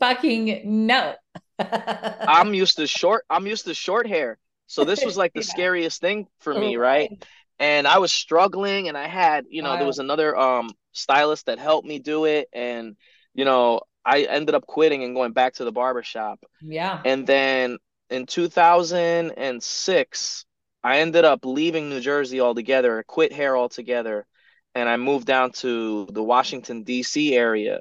fucking 0.00 0.62
no. 0.86 1.14
I'm 1.58 2.54
used 2.54 2.76
to 2.76 2.86
short. 2.86 3.24
I'm 3.30 3.46
used 3.46 3.66
to 3.66 3.74
short 3.74 4.06
hair, 4.06 4.38
so 4.66 4.84
this 4.84 5.04
was 5.04 5.16
like 5.16 5.32
the 5.32 5.40
yeah. 5.44 5.46
scariest 5.46 6.00
thing 6.00 6.26
for 6.38 6.54
me, 6.54 6.76
right? 6.76 7.10
And 7.58 7.86
I 7.86 7.98
was 7.98 8.12
struggling, 8.12 8.88
and 8.88 8.98
I 8.98 9.06
had, 9.06 9.46
you 9.48 9.62
know, 9.62 9.70
wow. 9.70 9.76
there 9.76 9.86
was 9.86 9.98
another 9.98 10.36
um 10.36 10.70
stylist 10.92 11.46
that 11.46 11.58
helped 11.58 11.86
me 11.86 11.98
do 11.98 12.26
it, 12.26 12.48
and 12.52 12.96
you 13.34 13.44
know, 13.44 13.80
I 14.04 14.22
ended 14.22 14.54
up 14.54 14.66
quitting 14.66 15.04
and 15.04 15.14
going 15.14 15.32
back 15.32 15.54
to 15.54 15.64
the 15.64 15.72
barber 15.72 16.02
shop. 16.02 16.40
Yeah. 16.60 17.00
And 17.04 17.26
then 17.26 17.78
in 18.10 18.26
2006, 18.26 20.44
I 20.84 20.98
ended 20.98 21.24
up 21.24 21.44
leaving 21.44 21.88
New 21.88 22.00
Jersey 22.00 22.40
altogether. 22.40 23.04
Quit 23.06 23.32
hair 23.32 23.56
altogether, 23.56 24.26
and 24.74 24.88
I 24.88 24.96
moved 24.96 25.26
down 25.26 25.52
to 25.52 26.06
the 26.12 26.22
Washington 26.22 26.82
D.C. 26.82 27.34
area 27.34 27.80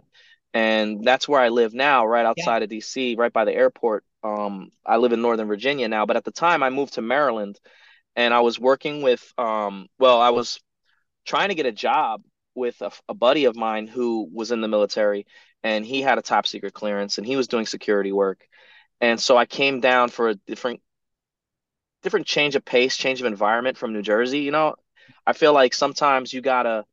and 0.55 1.03
that's 1.03 1.27
where 1.27 1.41
I 1.41 1.49
live 1.49 1.73
now, 1.73 2.07
right 2.07 2.25
outside 2.25 2.59
yeah. 2.59 2.63
of 2.63 2.69
DC, 2.69 3.17
right 3.17 3.33
by 3.33 3.43
the 3.43 3.53
airport. 3.53 4.05
Um, 4.23 4.71
I 4.85 4.95
live 4.95 5.11
in 5.11 5.21
Northern 5.21 5.49
Virginia 5.49 5.89
now, 5.89 6.05
but 6.05 6.15
at 6.15 6.23
the 6.23 6.31
time 6.31 6.63
I 6.63 6.69
moved 6.69 6.93
to 6.93 7.01
Maryland, 7.01 7.59
and 8.15 8.33
I 8.33 8.39
was 8.39 8.57
working 8.57 9.01
with, 9.01 9.33
um, 9.37 9.87
well, 9.99 10.21
I 10.21 10.29
was 10.29 10.61
trying 11.25 11.49
to 11.49 11.55
get 11.55 11.65
a 11.65 11.73
job 11.73 12.23
with 12.55 12.81
a, 12.81 12.89
a 13.09 13.13
buddy 13.13 13.45
of 13.45 13.57
mine 13.57 13.85
who 13.85 14.29
was 14.31 14.51
in 14.51 14.61
the 14.61 14.69
military, 14.69 15.27
and 15.61 15.85
he 15.85 16.01
had 16.01 16.17
a 16.17 16.21
top 16.21 16.47
secret 16.47 16.73
clearance, 16.73 17.17
and 17.17 17.27
he 17.27 17.35
was 17.35 17.49
doing 17.49 17.65
security 17.65 18.13
work, 18.13 18.47
and 19.01 19.19
so 19.19 19.35
I 19.35 19.45
came 19.45 19.81
down 19.81 20.07
for 20.07 20.29
a 20.29 20.35
different, 20.35 20.79
different 22.01 22.27
change 22.27 22.55
of 22.55 22.63
pace, 22.63 22.95
change 22.95 23.19
of 23.19 23.27
environment 23.27 23.77
from 23.77 23.91
New 23.91 24.01
Jersey. 24.01 24.39
You 24.39 24.51
know, 24.51 24.75
I 25.27 25.33
feel 25.33 25.51
like 25.51 25.73
sometimes 25.73 26.31
you 26.31 26.39
gotta 26.39 26.85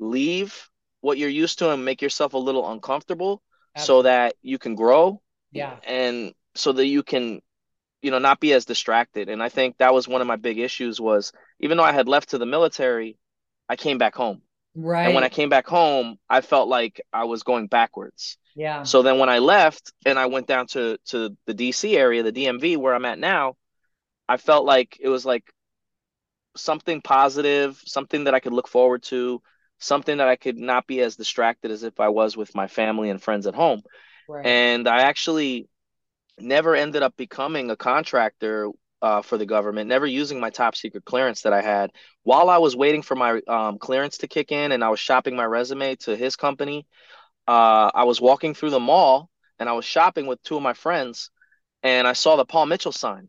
leave 0.00 0.69
what 1.00 1.18
you're 1.18 1.28
used 1.28 1.58
to 1.60 1.70
and 1.70 1.84
make 1.84 2.02
yourself 2.02 2.34
a 2.34 2.38
little 2.38 2.70
uncomfortable 2.70 3.42
Absolutely. 3.74 3.86
so 3.86 4.02
that 4.02 4.34
you 4.42 4.58
can 4.58 4.74
grow. 4.74 5.20
Yeah. 5.52 5.76
And 5.84 6.34
so 6.54 6.72
that 6.72 6.86
you 6.86 7.02
can, 7.02 7.40
you 8.02 8.10
know, 8.10 8.18
not 8.18 8.40
be 8.40 8.52
as 8.52 8.64
distracted. 8.64 9.28
And 9.28 9.42
I 9.42 9.48
think 9.48 9.78
that 9.78 9.94
was 9.94 10.08
one 10.08 10.20
of 10.20 10.26
my 10.26 10.36
big 10.36 10.58
issues 10.58 11.00
was 11.00 11.32
even 11.58 11.76
though 11.76 11.84
I 11.84 11.92
had 11.92 12.08
left 12.08 12.30
to 12.30 12.38
the 12.38 12.46
military, 12.46 13.18
I 13.68 13.76
came 13.76 13.98
back 13.98 14.14
home. 14.14 14.42
Right. 14.74 15.06
And 15.06 15.14
when 15.14 15.24
I 15.24 15.28
came 15.28 15.48
back 15.48 15.66
home, 15.66 16.18
I 16.28 16.40
felt 16.40 16.68
like 16.68 17.00
I 17.12 17.24
was 17.24 17.42
going 17.42 17.66
backwards. 17.66 18.38
Yeah. 18.54 18.82
So 18.84 19.02
then 19.02 19.18
when 19.18 19.28
I 19.28 19.38
left 19.38 19.92
and 20.06 20.18
I 20.18 20.26
went 20.26 20.46
down 20.46 20.66
to 20.68 20.98
to 21.06 21.36
the 21.46 21.54
DC 21.54 21.96
area, 21.96 22.22
the 22.22 22.32
DMV 22.32 22.76
where 22.76 22.94
I'm 22.94 23.04
at 23.04 23.18
now, 23.18 23.56
I 24.28 24.36
felt 24.36 24.64
like 24.64 24.96
it 25.00 25.08
was 25.08 25.24
like 25.24 25.44
something 26.56 27.00
positive, 27.00 27.80
something 27.84 28.24
that 28.24 28.34
I 28.34 28.40
could 28.40 28.52
look 28.52 28.68
forward 28.68 29.02
to, 29.04 29.42
something 29.80 30.18
that 30.18 30.28
I 30.28 30.36
could 30.36 30.58
not 30.58 30.86
be 30.86 31.00
as 31.00 31.16
distracted 31.16 31.70
as 31.70 31.82
if 31.82 31.98
I 31.98 32.08
was 32.08 32.36
with 32.36 32.54
my 32.54 32.68
family 32.68 33.10
and 33.10 33.20
friends 33.20 33.46
at 33.46 33.54
home. 33.54 33.82
Right. 34.28 34.46
And 34.46 34.86
I 34.86 35.02
actually 35.02 35.68
never 36.38 36.76
ended 36.76 37.02
up 37.02 37.16
becoming 37.16 37.70
a 37.70 37.76
contractor 37.76 38.68
uh, 39.02 39.22
for 39.22 39.38
the 39.38 39.46
government, 39.46 39.88
never 39.88 40.06
using 40.06 40.38
my 40.38 40.50
top 40.50 40.76
secret 40.76 41.04
clearance 41.04 41.42
that 41.42 41.54
I 41.54 41.62
had. 41.62 41.90
While 42.22 42.50
I 42.50 42.58
was 42.58 42.76
waiting 42.76 43.02
for 43.02 43.14
my 43.14 43.40
um, 43.48 43.78
clearance 43.78 44.18
to 44.18 44.28
kick 44.28 44.52
in 44.52 44.72
and 44.72 44.84
I 44.84 44.90
was 44.90 45.00
shopping 45.00 45.34
my 45.34 45.44
resume 45.44 45.96
to 45.96 46.14
his 46.14 46.36
company, 46.36 46.86
uh, 47.48 47.90
I 47.94 48.04
was 48.04 48.20
walking 48.20 48.54
through 48.54 48.70
the 48.70 48.80
mall 48.80 49.30
and 49.58 49.68
I 49.68 49.72
was 49.72 49.86
shopping 49.86 50.26
with 50.26 50.42
two 50.42 50.56
of 50.56 50.62
my 50.62 50.74
friends 50.74 51.30
and 51.82 52.06
I 52.06 52.12
saw 52.12 52.36
the 52.36 52.44
Paul 52.44 52.66
Mitchell 52.66 52.92
sign. 52.92 53.28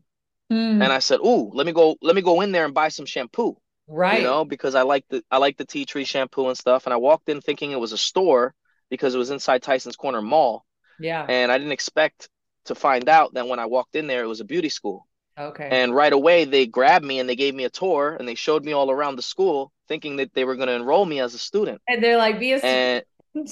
Mm. 0.52 0.82
And 0.82 0.92
I 0.92 0.98
said, 0.98 1.20
"Ooh, 1.20 1.50
let 1.54 1.64
me 1.64 1.72
go 1.72 1.96
let 2.02 2.14
me 2.14 2.20
go 2.20 2.42
in 2.42 2.52
there 2.52 2.66
and 2.66 2.74
buy 2.74 2.88
some 2.88 3.06
shampoo." 3.06 3.56
Right. 3.92 4.20
You 4.20 4.24
know, 4.24 4.44
because 4.46 4.74
I 4.74 4.82
like 4.82 5.04
the 5.10 5.22
I 5.30 5.36
like 5.36 5.58
the 5.58 5.66
tea 5.66 5.84
tree 5.84 6.04
shampoo 6.04 6.48
and 6.48 6.56
stuff. 6.56 6.86
And 6.86 6.94
I 6.94 6.96
walked 6.96 7.28
in 7.28 7.42
thinking 7.42 7.72
it 7.72 7.80
was 7.80 7.92
a 7.92 7.98
store 7.98 8.54
because 8.88 9.14
it 9.14 9.18
was 9.18 9.30
inside 9.30 9.62
Tyson's 9.62 9.96
Corner 9.96 10.22
Mall. 10.22 10.64
Yeah. 10.98 11.26
And 11.28 11.52
I 11.52 11.58
didn't 11.58 11.72
expect 11.72 12.30
to 12.64 12.74
find 12.74 13.08
out 13.08 13.34
that 13.34 13.46
when 13.46 13.58
I 13.58 13.66
walked 13.66 13.94
in 13.94 14.06
there, 14.06 14.24
it 14.24 14.28
was 14.28 14.40
a 14.40 14.46
beauty 14.46 14.70
school. 14.70 15.06
Okay. 15.38 15.68
And 15.70 15.94
right 15.94 16.12
away, 16.12 16.46
they 16.46 16.66
grabbed 16.66 17.04
me 17.04 17.18
and 17.18 17.28
they 17.28 17.36
gave 17.36 17.54
me 17.54 17.64
a 17.64 17.70
tour 17.70 18.16
and 18.18 18.26
they 18.26 18.34
showed 18.34 18.64
me 18.64 18.72
all 18.72 18.90
around 18.90 19.16
the 19.16 19.22
school, 19.22 19.72
thinking 19.88 20.16
that 20.16 20.32
they 20.32 20.44
were 20.44 20.56
going 20.56 20.68
to 20.68 20.74
enroll 20.74 21.04
me 21.04 21.20
as 21.20 21.34
a 21.34 21.38
student. 21.38 21.82
And 21.86 22.02
they're 22.02 22.16
like, 22.16 22.38
"Be 22.38 22.52
a 22.52 22.60
and 22.64 23.04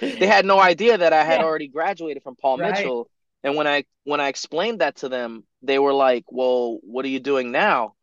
they 0.00 0.26
had 0.26 0.46
no 0.46 0.58
idea 0.58 0.96
that 0.96 1.12
I 1.12 1.24
had 1.24 1.40
yeah. 1.40 1.46
already 1.46 1.68
graduated 1.68 2.22
from 2.22 2.36
Paul 2.36 2.58
right. 2.58 2.72
Mitchell. 2.72 3.10
And 3.42 3.56
when 3.56 3.66
I 3.66 3.84
when 4.04 4.20
I 4.20 4.28
explained 4.28 4.80
that 4.80 4.96
to 4.96 5.08
them, 5.10 5.44
they 5.62 5.78
were 5.78 5.94
like, 5.94 6.24
"Well, 6.28 6.78
what 6.82 7.04
are 7.04 7.08
you 7.08 7.20
doing 7.20 7.50
now?" 7.50 7.94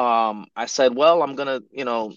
Um, 0.00 0.46
I 0.56 0.64
said, 0.64 0.94
well, 0.94 1.22
I'm 1.22 1.34
gonna, 1.34 1.60
you 1.70 1.84
know, 1.84 2.14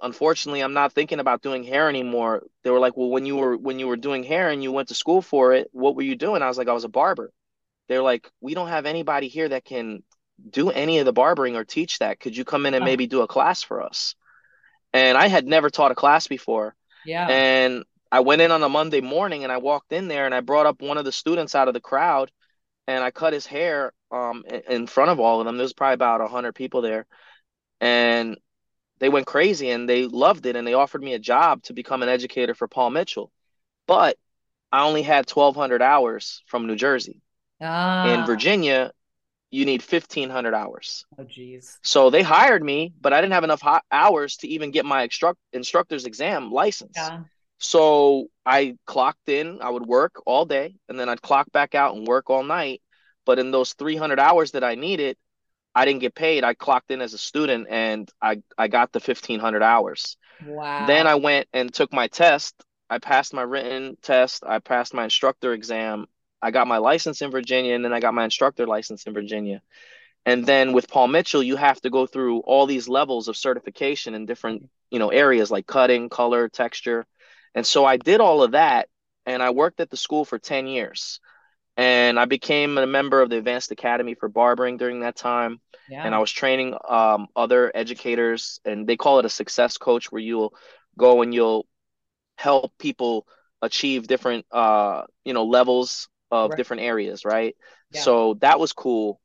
unfortunately, 0.00 0.62
I'm 0.62 0.72
not 0.72 0.94
thinking 0.94 1.20
about 1.20 1.42
doing 1.42 1.62
hair 1.62 1.90
anymore. 1.90 2.44
They 2.64 2.70
were 2.70 2.78
like, 2.78 2.96
well, 2.96 3.10
when 3.10 3.26
you 3.26 3.36
were 3.36 3.54
when 3.54 3.78
you 3.78 3.86
were 3.86 3.98
doing 3.98 4.24
hair 4.24 4.48
and 4.48 4.62
you 4.62 4.72
went 4.72 4.88
to 4.88 4.94
school 4.94 5.20
for 5.20 5.52
it, 5.52 5.68
what 5.72 5.94
were 5.94 6.02
you 6.02 6.16
doing? 6.16 6.40
I 6.40 6.48
was 6.48 6.56
like, 6.56 6.68
I 6.68 6.72
was 6.72 6.84
a 6.84 6.88
barber. 6.88 7.30
They're 7.86 8.02
like, 8.02 8.30
we 8.40 8.54
don't 8.54 8.68
have 8.68 8.86
anybody 8.86 9.28
here 9.28 9.46
that 9.50 9.66
can 9.66 10.02
do 10.48 10.70
any 10.70 11.00
of 11.00 11.04
the 11.04 11.12
barbering 11.12 11.54
or 11.54 11.64
teach 11.64 11.98
that. 11.98 12.18
Could 12.18 12.34
you 12.34 12.46
come 12.46 12.64
in 12.64 12.72
and 12.72 12.84
maybe 12.84 13.06
do 13.06 13.20
a 13.20 13.28
class 13.28 13.62
for 13.62 13.82
us? 13.82 14.14
And 14.94 15.18
I 15.18 15.26
had 15.26 15.46
never 15.46 15.68
taught 15.68 15.92
a 15.92 15.96
class 15.96 16.28
before. 16.28 16.74
Yeah. 17.04 17.26
And 17.28 17.84
I 18.10 18.20
went 18.20 18.40
in 18.40 18.52
on 18.52 18.62
a 18.62 18.68
Monday 18.70 19.02
morning 19.02 19.42
and 19.42 19.52
I 19.52 19.58
walked 19.58 19.92
in 19.92 20.08
there 20.08 20.24
and 20.24 20.34
I 20.34 20.40
brought 20.40 20.66
up 20.66 20.80
one 20.80 20.96
of 20.96 21.04
the 21.04 21.12
students 21.12 21.54
out 21.54 21.68
of 21.68 21.74
the 21.74 21.80
crowd 21.80 22.30
and 22.88 23.04
I 23.04 23.12
cut 23.12 23.32
his 23.32 23.46
hair 23.46 23.92
um 24.10 24.44
in 24.68 24.88
front 24.88 25.12
of 25.12 25.20
all 25.20 25.40
of 25.40 25.46
them. 25.46 25.56
There 25.56 25.64
was 25.64 25.74
probably 25.74 25.94
about 25.94 26.22
a 26.22 26.28
hundred 26.28 26.54
people 26.56 26.82
there, 26.82 27.06
and 27.80 28.36
they 28.98 29.08
went 29.08 29.26
crazy 29.26 29.70
and 29.70 29.88
they 29.88 30.06
loved 30.06 30.46
it 30.46 30.56
and 30.56 30.66
they 30.66 30.74
offered 30.74 31.02
me 31.02 31.14
a 31.14 31.20
job 31.20 31.62
to 31.64 31.72
become 31.72 32.02
an 32.02 32.08
educator 32.08 32.54
for 32.54 32.66
Paul 32.66 32.90
Mitchell, 32.90 33.30
but 33.86 34.18
I 34.72 34.84
only 34.84 35.02
had 35.02 35.26
twelve 35.26 35.54
hundred 35.54 35.82
hours 35.82 36.42
from 36.46 36.66
New 36.66 36.76
Jersey. 36.76 37.22
Ah. 37.60 38.06
In 38.12 38.26
Virginia, 38.26 38.92
you 39.50 39.64
need 39.64 39.82
1500 39.82 40.54
hours. 40.54 41.06
Oh 41.18 41.24
geez. 41.24 41.78
So 41.82 42.10
they 42.10 42.22
hired 42.22 42.62
me, 42.62 42.92
but 43.00 43.12
I 43.12 43.20
didn't 43.20 43.32
have 43.32 43.44
enough 43.44 43.62
hours 43.90 44.36
to 44.38 44.48
even 44.48 44.70
get 44.70 44.84
my 44.84 45.04
instruct 45.04 45.38
instructor's 45.52 46.04
exam 46.06 46.50
license. 46.50 46.96
Yeah. 46.96 47.22
So 47.58 48.28
I 48.46 48.76
clocked 48.86 49.28
in, 49.28 49.60
I 49.60 49.70
would 49.70 49.86
work 49.86 50.22
all 50.26 50.44
day 50.44 50.76
and 50.88 50.98
then 50.98 51.08
I'd 51.08 51.22
clock 51.22 51.50
back 51.52 51.74
out 51.74 51.96
and 51.96 52.06
work 52.06 52.30
all 52.30 52.44
night. 52.44 52.82
But 53.26 53.38
in 53.38 53.50
those 53.50 53.74
300 53.74 54.18
hours 54.18 54.52
that 54.52 54.64
I 54.64 54.74
needed, 54.74 55.16
I 55.74 55.84
didn't 55.84 56.00
get 56.00 56.14
paid. 56.14 56.44
I 56.44 56.54
clocked 56.54 56.90
in 56.90 57.00
as 57.00 57.14
a 57.14 57.18
student 57.18 57.66
and 57.68 58.08
I, 58.22 58.42
I 58.56 58.68
got 58.68 58.92
the 58.92 59.00
1500 59.00 59.62
hours. 59.62 60.16
Wow. 60.46 60.86
Then 60.86 61.06
I 61.06 61.16
went 61.16 61.48
and 61.52 61.72
took 61.72 61.92
my 61.92 62.06
test. 62.08 62.54
I 62.88 62.98
passed 62.98 63.34
my 63.34 63.42
written 63.42 63.96
test. 64.02 64.44
I 64.46 64.60
passed 64.60 64.94
my 64.94 65.04
instructor 65.04 65.52
exam. 65.52 66.06
I 66.40 66.52
got 66.52 66.68
my 66.68 66.78
license 66.78 67.20
in 67.20 67.30
Virginia 67.30 67.74
and 67.74 67.84
then 67.84 67.92
I 67.92 68.00
got 68.00 68.14
my 68.14 68.24
instructor 68.24 68.66
license 68.66 69.04
in 69.04 69.12
Virginia. 69.12 69.60
And 70.24 70.46
then 70.46 70.72
with 70.72 70.88
Paul 70.88 71.08
Mitchell, 71.08 71.42
you 71.42 71.56
have 71.56 71.80
to 71.82 71.90
go 71.90 72.06
through 72.06 72.40
all 72.40 72.66
these 72.66 72.88
levels 72.88 73.28
of 73.28 73.36
certification 73.36 74.14
in 74.14 74.26
different, 74.26 74.68
you 74.90 74.98
know, 74.98 75.08
areas 75.10 75.50
like 75.50 75.66
cutting, 75.66 76.08
color, 76.08 76.48
texture. 76.48 77.06
And 77.54 77.66
so 77.66 77.84
I 77.84 77.96
did 77.96 78.20
all 78.20 78.42
of 78.42 78.52
that 78.52 78.88
and 79.26 79.42
I 79.42 79.50
worked 79.50 79.80
at 79.80 79.90
the 79.90 79.96
school 79.96 80.24
for 80.24 80.38
10 80.38 80.66
years. 80.66 81.20
And 81.76 82.18
I 82.18 82.24
became 82.24 82.76
a 82.76 82.86
member 82.86 83.20
of 83.20 83.30
the 83.30 83.38
Advanced 83.38 83.70
Academy 83.70 84.14
for 84.14 84.28
Barbering 84.28 84.78
during 84.78 85.00
that 85.00 85.14
time. 85.14 85.60
Yeah. 85.88 86.04
And 86.04 86.12
I 86.12 86.18
was 86.18 86.32
training 86.32 86.74
um, 86.88 87.28
other 87.36 87.70
educators, 87.72 88.58
and 88.64 88.84
they 88.84 88.96
call 88.96 89.20
it 89.20 89.24
a 89.24 89.30
success 89.30 89.78
coach, 89.78 90.10
where 90.10 90.20
you'll 90.20 90.54
go 90.96 91.22
and 91.22 91.32
you'll 91.32 91.66
help 92.36 92.72
people 92.78 93.26
achieve 93.62 94.08
different, 94.08 94.44
uh, 94.50 95.02
you 95.24 95.34
know, 95.34 95.44
levels 95.44 96.08
of 96.32 96.50
right. 96.50 96.56
different 96.56 96.82
areas, 96.82 97.24
right? 97.24 97.54
Yeah. 97.92 98.00
So 98.00 98.34
that 98.40 98.58
was 98.58 98.72
cool. 98.72 99.20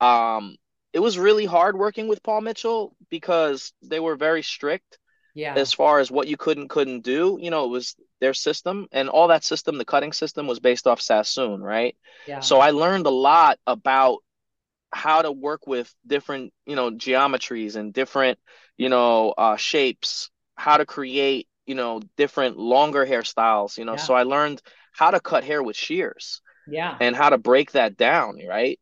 Um, 0.00 0.56
it 0.92 1.00
was 1.00 1.18
really 1.18 1.46
hard 1.46 1.76
working 1.76 2.06
with 2.06 2.22
Paul 2.22 2.42
Mitchell 2.42 2.96
because 3.10 3.72
they 3.82 3.98
were 3.98 4.14
very 4.14 4.42
strict. 4.42 4.98
Yeah. 5.38 5.54
As 5.54 5.72
far 5.72 6.00
as 6.00 6.10
what 6.10 6.26
you 6.26 6.36
could 6.36 6.58
and 6.58 6.68
couldn't 6.68 7.04
do, 7.04 7.38
you 7.40 7.52
know, 7.52 7.64
it 7.64 7.68
was 7.68 7.94
their 8.20 8.34
system 8.34 8.88
and 8.90 9.08
all 9.08 9.28
that 9.28 9.44
system, 9.44 9.78
the 9.78 9.84
cutting 9.84 10.12
system 10.12 10.48
was 10.48 10.58
based 10.58 10.88
off 10.88 11.00
Sassoon, 11.00 11.62
right? 11.62 11.96
Yeah. 12.26 12.40
So 12.40 12.58
I 12.58 12.72
learned 12.72 13.06
a 13.06 13.10
lot 13.10 13.60
about 13.64 14.18
how 14.92 15.22
to 15.22 15.30
work 15.30 15.68
with 15.68 15.94
different, 16.04 16.52
you 16.66 16.74
know, 16.74 16.90
geometries 16.90 17.76
and 17.76 17.92
different, 17.92 18.40
you 18.76 18.88
know, 18.88 19.32
uh, 19.38 19.54
shapes, 19.54 20.28
how 20.56 20.76
to 20.76 20.84
create, 20.84 21.46
you 21.66 21.76
know, 21.76 22.00
different 22.16 22.58
longer 22.58 23.06
hairstyles, 23.06 23.78
you 23.78 23.84
know. 23.84 23.92
Yeah. 23.92 23.98
So 23.98 24.14
I 24.14 24.24
learned 24.24 24.60
how 24.90 25.12
to 25.12 25.20
cut 25.20 25.44
hair 25.44 25.62
with 25.62 25.76
shears. 25.76 26.42
Yeah. 26.66 26.96
And 27.00 27.14
how 27.14 27.30
to 27.30 27.38
break 27.38 27.72
that 27.72 27.96
down, 27.96 28.40
right? 28.44 28.80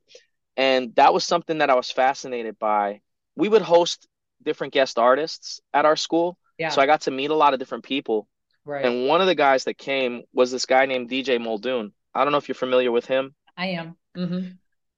And 0.56 0.94
that 0.94 1.12
was 1.12 1.22
something 1.22 1.58
that 1.58 1.68
I 1.68 1.74
was 1.74 1.90
fascinated 1.90 2.58
by. 2.58 3.02
We 3.36 3.50
would 3.50 3.60
host 3.60 4.08
different 4.42 4.72
guest 4.72 4.98
artists 4.98 5.60
at 5.74 5.84
our 5.84 5.96
school. 5.96 6.38
Yeah. 6.58 6.70
So 6.70 6.80
I 6.80 6.86
got 6.86 7.02
to 7.02 7.10
meet 7.10 7.30
a 7.30 7.34
lot 7.34 7.52
of 7.52 7.58
different 7.58 7.84
people. 7.84 8.28
Right. 8.64 8.84
And 8.84 9.06
one 9.06 9.20
of 9.20 9.26
the 9.26 9.34
guys 9.34 9.64
that 9.64 9.78
came 9.78 10.22
was 10.32 10.50
this 10.50 10.66
guy 10.66 10.86
named 10.86 11.08
DJ 11.08 11.40
Muldoon. 11.40 11.92
I 12.14 12.24
don't 12.24 12.32
know 12.32 12.38
if 12.38 12.48
you're 12.48 12.54
familiar 12.54 12.90
with 12.90 13.06
him. 13.06 13.34
I 13.56 13.68
am. 13.68 13.96
Mm-hmm. 14.16 14.48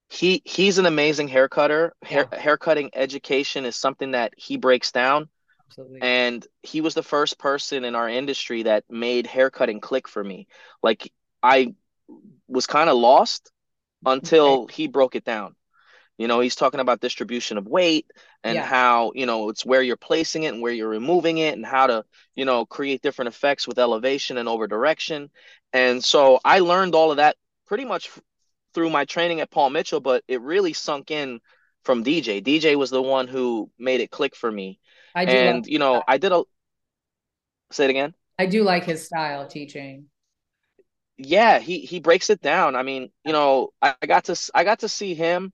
He 0.08 0.40
he's 0.44 0.78
an 0.78 0.86
amazing 0.86 1.28
hair 1.28 1.48
cutter. 1.48 1.94
Hair 2.02 2.28
yeah. 2.32 2.38
haircutting 2.38 2.90
education 2.94 3.64
is 3.66 3.76
something 3.76 4.12
that 4.12 4.32
he 4.36 4.56
breaks 4.56 4.90
down. 4.90 5.28
Absolutely. 5.66 6.00
And 6.00 6.46
he 6.62 6.80
was 6.80 6.94
the 6.94 7.02
first 7.02 7.38
person 7.38 7.84
in 7.84 7.94
our 7.94 8.08
industry 8.08 8.62
that 8.62 8.84
made 8.88 9.26
haircutting 9.26 9.80
click 9.80 10.08
for 10.08 10.24
me. 10.24 10.48
Like 10.82 11.12
I 11.42 11.74
was 12.46 12.66
kind 12.66 12.88
of 12.88 12.96
lost 12.96 13.52
until 14.06 14.62
okay. 14.62 14.74
he 14.74 14.86
broke 14.86 15.14
it 15.14 15.24
down. 15.24 15.54
You 16.18 16.26
know, 16.26 16.40
he's 16.40 16.56
talking 16.56 16.80
about 16.80 17.00
distribution 17.00 17.58
of 17.58 17.66
weight 17.66 18.10
and 18.42 18.56
yeah. 18.56 18.66
how, 18.66 19.12
you 19.14 19.24
know, 19.24 19.48
it's 19.48 19.64
where 19.64 19.82
you're 19.82 19.96
placing 19.96 20.42
it 20.42 20.52
and 20.52 20.60
where 20.60 20.72
you're 20.72 20.88
removing 20.88 21.38
it 21.38 21.54
and 21.56 21.64
how 21.64 21.86
to, 21.86 22.04
you 22.34 22.44
know, 22.44 22.66
create 22.66 23.02
different 23.02 23.28
effects 23.28 23.66
with 23.66 23.78
elevation 23.78 24.36
and 24.36 24.48
over 24.48 24.66
direction. 24.66 25.30
And 25.72 26.04
so 26.04 26.40
I 26.44 26.58
learned 26.58 26.94
all 26.94 27.12
of 27.12 27.18
that 27.18 27.36
pretty 27.66 27.84
much 27.84 28.10
through 28.74 28.90
my 28.90 29.04
training 29.04 29.40
at 29.40 29.50
Paul 29.50 29.70
Mitchell, 29.70 30.00
but 30.00 30.24
it 30.26 30.42
really 30.42 30.72
sunk 30.72 31.10
in 31.10 31.40
from 31.84 32.04
DJ. 32.04 32.42
DJ 32.44 32.74
was 32.74 32.90
the 32.90 33.00
one 33.00 33.28
who 33.28 33.70
made 33.78 34.00
it 34.00 34.10
click 34.10 34.34
for 34.34 34.50
me. 34.50 34.80
I 35.14 35.24
do 35.24 35.32
and, 35.32 35.66
you 35.66 35.78
know, 35.78 36.02
I 36.06 36.18
did 36.18 36.32
a 36.32 36.42
say 37.70 37.84
it 37.84 37.90
again. 37.90 38.12
I 38.38 38.46
do 38.46 38.64
like 38.64 38.84
his 38.84 39.06
style 39.06 39.46
teaching 39.46 40.06
yeah, 41.18 41.58
he 41.58 41.80
he 41.80 41.98
breaks 41.98 42.30
it 42.30 42.40
down. 42.40 42.76
I 42.76 42.84
mean, 42.84 43.10
you 43.24 43.32
know, 43.32 43.70
I, 43.82 43.94
I 44.00 44.06
got 44.06 44.24
to 44.26 44.50
I 44.54 44.62
got 44.62 44.80
to 44.80 44.88
see 44.88 45.14
him 45.14 45.52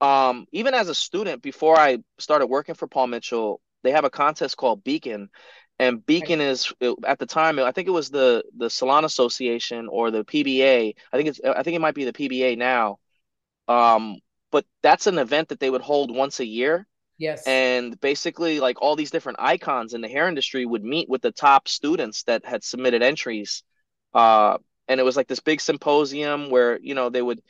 um 0.00 0.46
even 0.52 0.74
as 0.74 0.88
a 0.88 0.94
student 0.94 1.42
before 1.42 1.76
I 1.78 1.98
started 2.18 2.46
working 2.46 2.74
for 2.74 2.86
Paul 2.86 3.08
Mitchell. 3.08 3.60
They 3.82 3.92
have 3.92 4.04
a 4.04 4.10
contest 4.10 4.58
called 4.58 4.84
Beacon, 4.84 5.30
and 5.78 6.04
Beacon 6.04 6.40
is 6.42 6.70
at 7.06 7.18
the 7.18 7.26
time 7.26 7.58
I 7.58 7.72
think 7.72 7.88
it 7.88 7.92
was 7.92 8.10
the 8.10 8.44
the 8.56 8.68
Salon 8.68 9.04
Association 9.04 9.88
or 9.88 10.10
the 10.10 10.24
PBA. 10.24 10.94
I 11.12 11.16
think 11.16 11.28
it's 11.30 11.40
I 11.44 11.62
think 11.62 11.76
it 11.76 11.80
might 11.80 11.94
be 11.94 12.04
the 12.04 12.12
PBA 12.12 12.58
now. 12.58 12.98
Um, 13.68 14.16
but 14.52 14.66
that's 14.82 15.06
an 15.06 15.18
event 15.18 15.48
that 15.48 15.60
they 15.60 15.70
would 15.70 15.80
hold 15.80 16.14
once 16.14 16.40
a 16.40 16.46
year. 16.46 16.86
Yes. 17.18 17.46
And 17.46 17.98
basically, 18.00 18.60
like 18.60 18.82
all 18.82 18.96
these 18.96 19.10
different 19.10 19.38
icons 19.40 19.94
in 19.94 20.00
the 20.00 20.08
hair 20.08 20.28
industry 20.28 20.66
would 20.66 20.84
meet 20.84 21.08
with 21.08 21.22
the 21.22 21.32
top 21.32 21.68
students 21.68 22.24
that 22.24 22.44
had 22.44 22.64
submitted 22.64 23.02
entries 23.02 23.62
uh, 24.14 24.58
and 24.88 24.98
it 24.98 25.04
was 25.04 25.16
like 25.16 25.28
this 25.28 25.40
big 25.40 25.60
symposium 25.60 26.50
where 26.50 26.78
you 26.80 26.94
know 26.94 27.10
they 27.10 27.22
would 27.22 27.40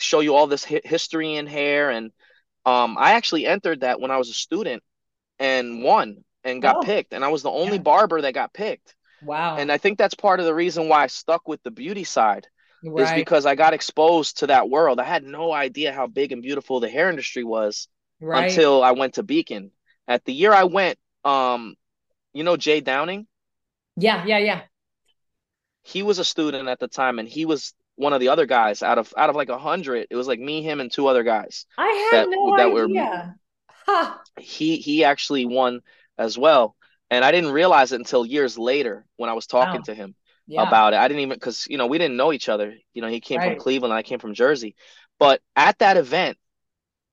show 0.00 0.20
you 0.20 0.34
all 0.34 0.46
this 0.46 0.64
hi- 0.64 0.80
history 0.84 1.36
in 1.36 1.46
hair 1.46 1.90
and 1.90 2.10
um, 2.66 2.96
i 2.98 3.12
actually 3.12 3.46
entered 3.46 3.80
that 3.80 4.00
when 4.00 4.10
i 4.10 4.16
was 4.16 4.28
a 4.28 4.34
student 4.34 4.82
and 5.38 5.82
won 5.82 6.24
and 6.44 6.62
got 6.62 6.76
oh. 6.76 6.80
picked 6.82 7.12
and 7.12 7.24
i 7.24 7.28
was 7.28 7.42
the 7.42 7.50
only 7.50 7.76
yeah. 7.76 7.82
barber 7.82 8.20
that 8.20 8.34
got 8.34 8.52
picked 8.52 8.94
wow 9.22 9.56
and 9.56 9.70
i 9.70 9.78
think 9.78 9.98
that's 9.98 10.14
part 10.14 10.40
of 10.40 10.46
the 10.46 10.54
reason 10.54 10.88
why 10.88 11.02
i 11.02 11.06
stuck 11.06 11.46
with 11.48 11.62
the 11.62 11.70
beauty 11.70 12.04
side 12.04 12.46
right. 12.84 13.02
is 13.02 13.12
because 13.12 13.46
i 13.46 13.54
got 13.54 13.74
exposed 13.74 14.38
to 14.38 14.46
that 14.46 14.68
world 14.68 14.98
i 14.98 15.04
had 15.04 15.24
no 15.24 15.52
idea 15.52 15.92
how 15.92 16.06
big 16.06 16.32
and 16.32 16.42
beautiful 16.42 16.80
the 16.80 16.88
hair 16.88 17.10
industry 17.10 17.44
was 17.44 17.88
right. 18.20 18.48
until 18.48 18.82
i 18.82 18.92
went 18.92 19.14
to 19.14 19.22
beacon 19.22 19.70
at 20.08 20.24
the 20.24 20.32
year 20.32 20.52
i 20.52 20.64
went 20.64 20.98
um 21.24 21.74
you 22.32 22.44
know 22.44 22.56
jay 22.56 22.80
downing 22.80 23.26
yeah 23.96 24.24
yeah 24.26 24.38
yeah 24.38 24.60
he 25.82 26.02
was 26.02 26.18
a 26.18 26.24
student 26.24 26.68
at 26.68 26.78
the 26.78 26.88
time 26.88 27.18
and 27.18 27.28
he 27.28 27.44
was 27.44 27.74
one 28.00 28.14
of 28.14 28.20
the 28.20 28.28
other 28.28 28.46
guys 28.46 28.82
out 28.82 28.98
of 28.98 29.12
out 29.16 29.30
of 29.30 29.36
like 29.36 29.50
a 29.50 29.58
hundred. 29.58 30.06
It 30.10 30.16
was 30.16 30.26
like 30.26 30.40
me, 30.40 30.62
him, 30.62 30.80
and 30.80 30.90
two 30.90 31.06
other 31.06 31.22
guys. 31.22 31.66
I 31.76 32.10
had 32.12 32.24
that, 32.24 32.30
no 32.30 32.56
that 32.56 32.66
idea. 32.66 32.72
Were, 32.72 33.34
huh. 33.86 34.14
He 34.38 34.76
he 34.76 35.04
actually 35.04 35.44
won 35.44 35.80
as 36.18 36.38
well, 36.38 36.74
and 37.10 37.24
I 37.24 37.30
didn't 37.30 37.52
realize 37.52 37.92
it 37.92 38.00
until 38.00 38.24
years 38.24 38.58
later 38.58 39.04
when 39.16 39.28
I 39.28 39.34
was 39.34 39.46
talking 39.46 39.80
wow. 39.80 39.84
to 39.84 39.94
him 39.94 40.14
yeah. 40.46 40.66
about 40.66 40.94
it. 40.94 40.96
I 40.98 41.08
didn't 41.08 41.20
even 41.20 41.36
because 41.36 41.66
you 41.68 41.76
know 41.76 41.86
we 41.86 41.98
didn't 41.98 42.16
know 42.16 42.32
each 42.32 42.48
other. 42.48 42.74
You 42.94 43.02
know 43.02 43.08
he 43.08 43.20
came 43.20 43.38
right. 43.38 43.52
from 43.52 43.60
Cleveland, 43.60 43.92
I 43.92 44.02
came 44.02 44.18
from 44.18 44.34
Jersey, 44.34 44.74
but 45.18 45.42
at 45.54 45.78
that 45.80 45.98
event, 45.98 46.38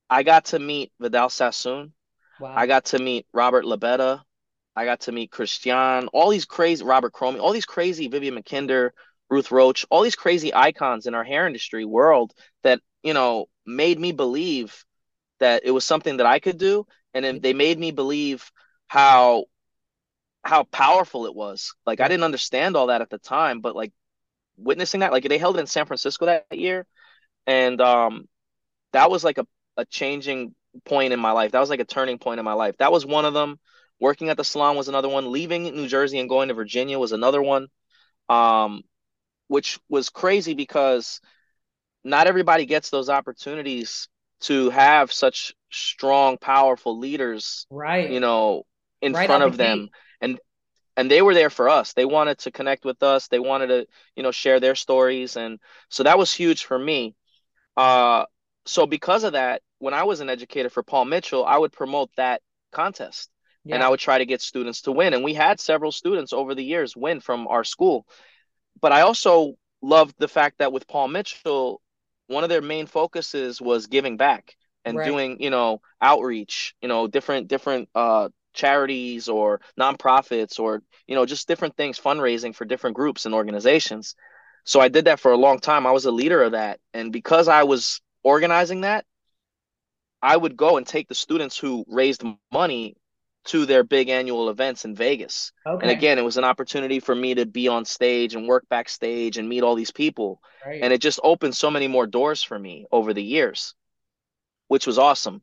I 0.10 0.24
got 0.24 0.46
to 0.46 0.60
meet 0.60 0.92
Vidal 1.00 1.30
Sassoon. 1.30 1.94
Wow. 2.40 2.54
I 2.56 2.66
got 2.66 2.86
to 2.86 3.00
meet 3.00 3.26
Robert 3.34 3.66
Lobetta. 3.66 4.22
I 4.76 4.86
got 4.86 5.02
to 5.02 5.12
meet 5.12 5.32
Christian, 5.32 6.08
all 6.10 6.30
these 6.30 6.46
crazy 6.46 6.86
Robert 6.86 7.12
Cromeans, 7.12 7.42
all 7.42 7.52
these 7.52 7.66
crazy 7.66 8.08
Vivienne 8.10 8.36
Mackinder, 8.36 8.92
Ruth 9.30 9.52
Roche, 9.52 9.86
all 9.90 10.04
these 10.04 10.16
crazy 10.16 10.54
icons 10.54 11.08
in 11.08 11.14
our 11.16 11.24
hair 11.24 11.48
industry 11.48 11.86
world 11.86 12.34
that, 12.64 12.82
you 13.04 13.14
know, 13.14 13.48
made 13.66 14.00
me 14.00 14.12
believe 14.12 14.86
that 15.40 15.64
it 15.66 15.72
was 15.72 15.86
something 15.86 16.18
that 16.18 16.26
I 16.26 16.40
could 16.40 16.58
do. 16.58 16.88
And 17.14 17.26
then 17.26 17.42
they 17.42 17.54
made 17.54 17.80
me 17.80 17.92
believe 17.92 18.52
how 18.88 19.46
how 20.44 20.64
powerful 20.64 21.26
it 21.26 21.36
was. 21.36 21.74
Like 21.86 22.00
I 22.00 22.08
didn't 22.08 22.24
understand 22.24 22.76
all 22.76 22.88
that 22.88 23.02
at 23.02 23.10
the 23.10 23.18
time, 23.18 23.62
but 23.62 23.76
like 23.76 23.92
witnessing 24.58 25.02
that, 25.02 25.12
like 25.12 25.28
they 25.28 25.38
held 25.38 25.58
it 25.58 25.62
in 25.62 25.68
San 25.68 25.86
Francisco 25.86 26.28
that 26.28 26.46
year. 26.52 26.86
And 27.48 27.82
um 27.82 28.28
that 28.94 29.12
was 29.12 29.24
like 29.24 29.38
a, 29.38 29.48
a 29.78 29.86
changing 29.86 30.56
point 30.86 31.14
in 31.14 31.20
my 31.20 31.32
life. 31.32 31.52
That 31.52 31.60
was 31.60 31.70
like 31.70 31.80
a 31.80 31.86
turning 31.86 32.20
point 32.20 32.40
in 32.40 32.46
my 32.46 32.54
life. 32.54 32.78
That 32.80 32.92
was 32.92 33.06
one 33.06 33.26
of 33.26 33.34
them. 33.34 33.60
Working 34.00 34.30
at 34.30 34.38
the 34.38 34.44
salon 34.44 34.78
was 34.78 34.90
another 34.90 35.10
one. 35.10 35.32
Leaving 35.32 35.64
New 35.64 35.88
Jersey 35.88 36.20
and 36.20 36.30
going 36.30 36.50
to 36.50 36.54
Virginia 36.56 37.00
was 37.00 37.14
another 37.14 37.42
one. 37.42 37.68
Um, 38.30 38.84
which 39.48 39.80
was 39.90 40.10
crazy 40.10 40.54
because 40.54 41.22
not 42.04 42.28
everybody 42.28 42.66
gets 42.66 42.90
those 42.90 43.10
opportunities 43.10 44.08
to 44.42 44.70
have 44.70 45.12
such 45.12 45.54
strong, 45.72 46.38
powerful 46.38 47.00
leaders, 47.00 47.66
right? 47.70 48.10
You 48.10 48.20
know, 48.20 48.64
in 49.02 49.14
right 49.14 49.26
front 49.26 49.44
of 49.44 49.58
them, 49.58 49.90
and 50.22 50.40
and 50.96 51.10
they 51.10 51.22
were 51.22 51.34
there 51.34 51.50
for 51.50 51.70
us. 51.70 51.94
They 51.94 52.06
wanted 52.06 52.40
to 52.40 52.52
connect 52.52 52.86
with 52.86 53.02
us. 53.04 53.28
They 53.28 53.40
wanted 53.40 53.68
to, 53.68 53.88
you 54.16 54.24
know, 54.24 54.32
share 54.32 54.60
their 54.60 54.76
stories, 54.76 55.36
and 55.36 55.60
so 55.90 56.04
that 56.04 56.18
was 56.18 56.34
huge 56.34 56.66
for 56.66 56.78
me. 56.78 57.16
Uh, 57.76 58.26
so 58.66 58.86
because 58.86 59.24
of 59.24 59.34
that, 59.34 59.62
when 59.80 59.94
I 59.94 60.04
was 60.04 60.20
an 60.20 60.30
educator 60.30 60.70
for 60.70 60.84
Paul 60.84 61.06
Mitchell, 61.06 61.46
I 61.46 61.58
would 61.58 61.72
promote 61.72 62.10
that 62.18 62.42
contest 62.72 63.30
yeah. 63.68 63.76
and 63.76 63.84
I 63.84 63.90
would 63.90 64.00
try 64.00 64.18
to 64.18 64.26
get 64.26 64.42
students 64.42 64.82
to 64.84 64.92
win. 64.92 65.14
And 65.14 65.24
we 65.24 65.34
had 65.34 65.60
several 65.60 65.92
students 65.92 66.34
over 66.34 66.56
the 66.56 66.64
years 66.64 66.96
win 66.96 67.20
from 67.20 67.48
our 67.48 67.64
school. 67.64 68.06
But 68.82 68.92
I 68.92 69.02
also 69.02 69.56
loved 69.82 70.16
the 70.20 70.28
fact 70.28 70.60
that 70.60 70.72
with 70.74 70.88
Paul 70.88 71.08
Mitchell, 71.10 71.82
one 72.28 72.44
of 72.44 72.50
their 72.50 72.62
main 72.62 72.88
focuses 72.88 73.62
was 73.62 73.88
giving 73.88 74.18
back 74.18 74.56
and 74.86 75.02
Right. 75.02 75.04
doing, 75.04 75.42
you 75.42 75.50
know, 75.50 75.82
outreach, 76.02 76.76
you 76.82 76.88
know, 76.88 77.08
different 77.08 77.48
different 77.48 77.90
uh 77.96 78.30
charities 78.54 79.30
or 79.30 79.62
nonprofits 79.80 80.60
or, 80.60 80.82
you 81.08 81.16
know, 81.16 81.26
just 81.26 81.48
different 81.48 81.76
things, 81.76 82.00
fundraising 82.00 82.56
for 82.56 82.66
different 82.66 82.96
groups 82.96 83.26
and 83.26 83.36
organizations. 83.36 84.16
So 84.66 84.80
I 84.80 84.88
did 84.90 85.06
that 85.06 85.20
for 85.20 85.32
a 85.32 85.38
long 85.38 85.60
time. 85.60 85.86
I 85.88 85.92
was 85.92 86.06
a 86.06 86.12
leader 86.12 86.42
of 86.44 86.54
that. 86.54 86.80
And 86.94 87.12
because 87.14 87.48
I 87.48 87.64
was 87.64 88.02
organizing 88.24 88.82
that, 88.82 89.06
I 90.22 90.36
would 90.38 90.58
go 90.58 90.78
and 90.78 90.86
take 90.88 91.08
the 91.08 91.16
students 91.16 91.58
who 91.58 91.86
raised 91.88 92.24
money 92.52 92.96
to 93.48 93.66
their 93.66 93.84
big 93.84 94.10
annual 94.10 94.50
events 94.50 94.86
in 94.86 94.96
Vegas. 94.96 95.52
And 95.82 95.92
again, 95.92 96.18
it 96.20 96.24
was 96.24 96.38
an 96.38 96.44
opportunity 96.44 97.00
for 97.00 97.16
me 97.16 97.36
to 97.36 97.46
be 97.46 97.68
on 97.68 97.86
stage 97.86 98.36
and 98.36 98.48
work 98.48 98.66
backstage 98.70 99.38
and 99.38 99.48
meet 99.48 99.64
all 99.64 99.76
these 99.76 99.92
people. 99.92 100.42
Right. 100.66 100.82
And 100.82 100.94
it 100.94 101.02
just 101.02 101.20
opened 101.24 101.56
so 101.56 101.72
many 101.72 101.88
more 101.88 102.08
doors 102.08 102.44
for 102.44 102.58
me 102.58 102.86
over 102.92 103.14
the 103.14 103.24
years, 103.24 103.74
which 104.68 104.86
was 104.86 104.98
awesome. 104.98 105.42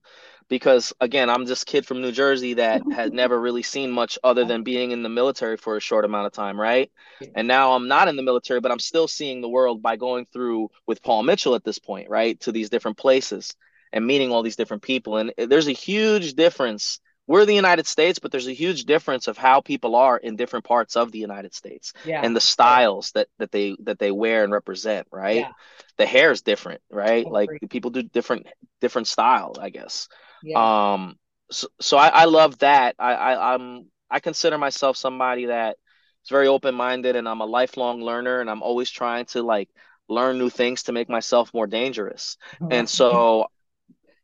Because 0.49 0.93
again, 1.01 1.31
I'm 1.31 1.47
this 1.47 1.65
kid 1.65 1.87
from 1.87 2.03
New 2.03 2.13
Jersey 2.13 2.55
that 2.55 2.83
had 2.93 3.15
never 3.15 3.41
really 3.41 3.63
seen 3.63 3.91
much 3.91 4.19
other 4.23 4.45
than 4.45 4.63
being 4.63 4.91
in 4.91 5.03
the 5.03 5.09
military 5.09 5.57
for 5.57 5.77
a 5.77 5.81
short 5.81 6.05
amount 6.05 6.27
of 6.27 6.33
time, 6.33 6.61
right? 6.61 6.93
And 7.35 7.49
now 7.49 7.73
I'm 7.73 7.89
not 7.89 8.09
in 8.09 8.17
the 8.17 8.23
military, 8.23 8.61
but 8.61 8.71
I'm 8.71 8.79
still 8.79 9.09
seeing 9.09 9.41
the 9.41 9.49
world 9.49 9.83
by 9.83 9.97
going 9.97 10.27
through 10.31 10.71
with 10.87 11.03
Paul 11.03 11.23
Mitchell 11.23 11.55
at 11.55 11.65
this 11.65 11.79
point, 11.79 12.11
right? 12.11 12.39
To 12.41 12.53
these 12.53 12.69
different 12.69 12.99
places 12.99 13.55
and 13.95 14.07
meeting 14.07 14.33
all 14.33 14.43
these 14.43 14.57
different 14.57 14.83
people. 14.83 15.17
And 15.17 15.33
eh, 15.39 15.47
there's 15.47 15.69
a 15.69 15.73
huge 15.73 16.35
difference. 16.35 17.01
We're 17.27 17.47
the 17.47 17.55
United 17.55 17.87
States, 17.87 18.19
but 18.19 18.31
there's 18.31 18.49
a 18.49 18.53
huge 18.53 18.85
difference 18.85 19.29
of 19.29 19.39
how 19.39 19.61
people 19.61 19.97
are 19.97 20.19
in 20.19 20.37
different 20.37 20.65
parts 20.65 20.95
of 20.97 21.11
the 21.11 21.19
United 21.19 21.55
States 21.55 21.93
Yeah. 22.05 22.21
and 22.23 22.37
the 22.37 22.41
styles 22.41 23.13
that 23.13 23.29
that 23.39 23.51
they 23.51 23.77
that 23.85 23.99
they 23.99 24.11
wear 24.11 24.45
and 24.45 24.53
represent, 24.53 25.07
right? 25.11 25.37
Yeah. 25.37 25.53
The 25.97 26.07
hair 26.07 26.31
is 26.31 26.43
different, 26.43 26.83
right? 26.91 27.27
Like 27.27 27.49
people 27.71 27.91
do 27.91 28.03
different 28.03 28.47
different 28.81 29.09
style, 29.09 29.55
I 29.59 29.71
guess. 29.71 30.09
Yeah. 30.43 30.93
Um, 30.93 31.17
so, 31.51 31.69
so 31.81 31.97
I, 31.97 32.09
I 32.09 32.25
love 32.25 32.59
that. 32.59 32.97
I, 32.99 33.15
I 33.15 33.55
I'm 33.55 33.87
I 34.11 34.21
consider 34.21 34.59
myself 34.59 34.97
somebody 34.97 35.47
that 35.47 35.77
is 36.25 36.31
very 36.31 36.47
open-minded 36.47 37.17
and 37.17 37.29
I'm 37.29 37.41
a 37.41 37.47
lifelong 37.47 38.03
learner 38.03 38.41
and 38.41 38.51
I'm 38.51 38.63
always 38.63 38.91
trying 38.91 39.25
to 39.27 39.43
like 39.43 39.71
learn 40.09 40.39
new 40.39 40.51
things 40.51 40.85
to 40.85 40.93
make 40.93 41.09
myself 41.09 41.53
more 41.55 41.67
dangerous. 41.67 42.37
Right. 42.61 42.75
And 42.75 42.89
so 42.89 43.47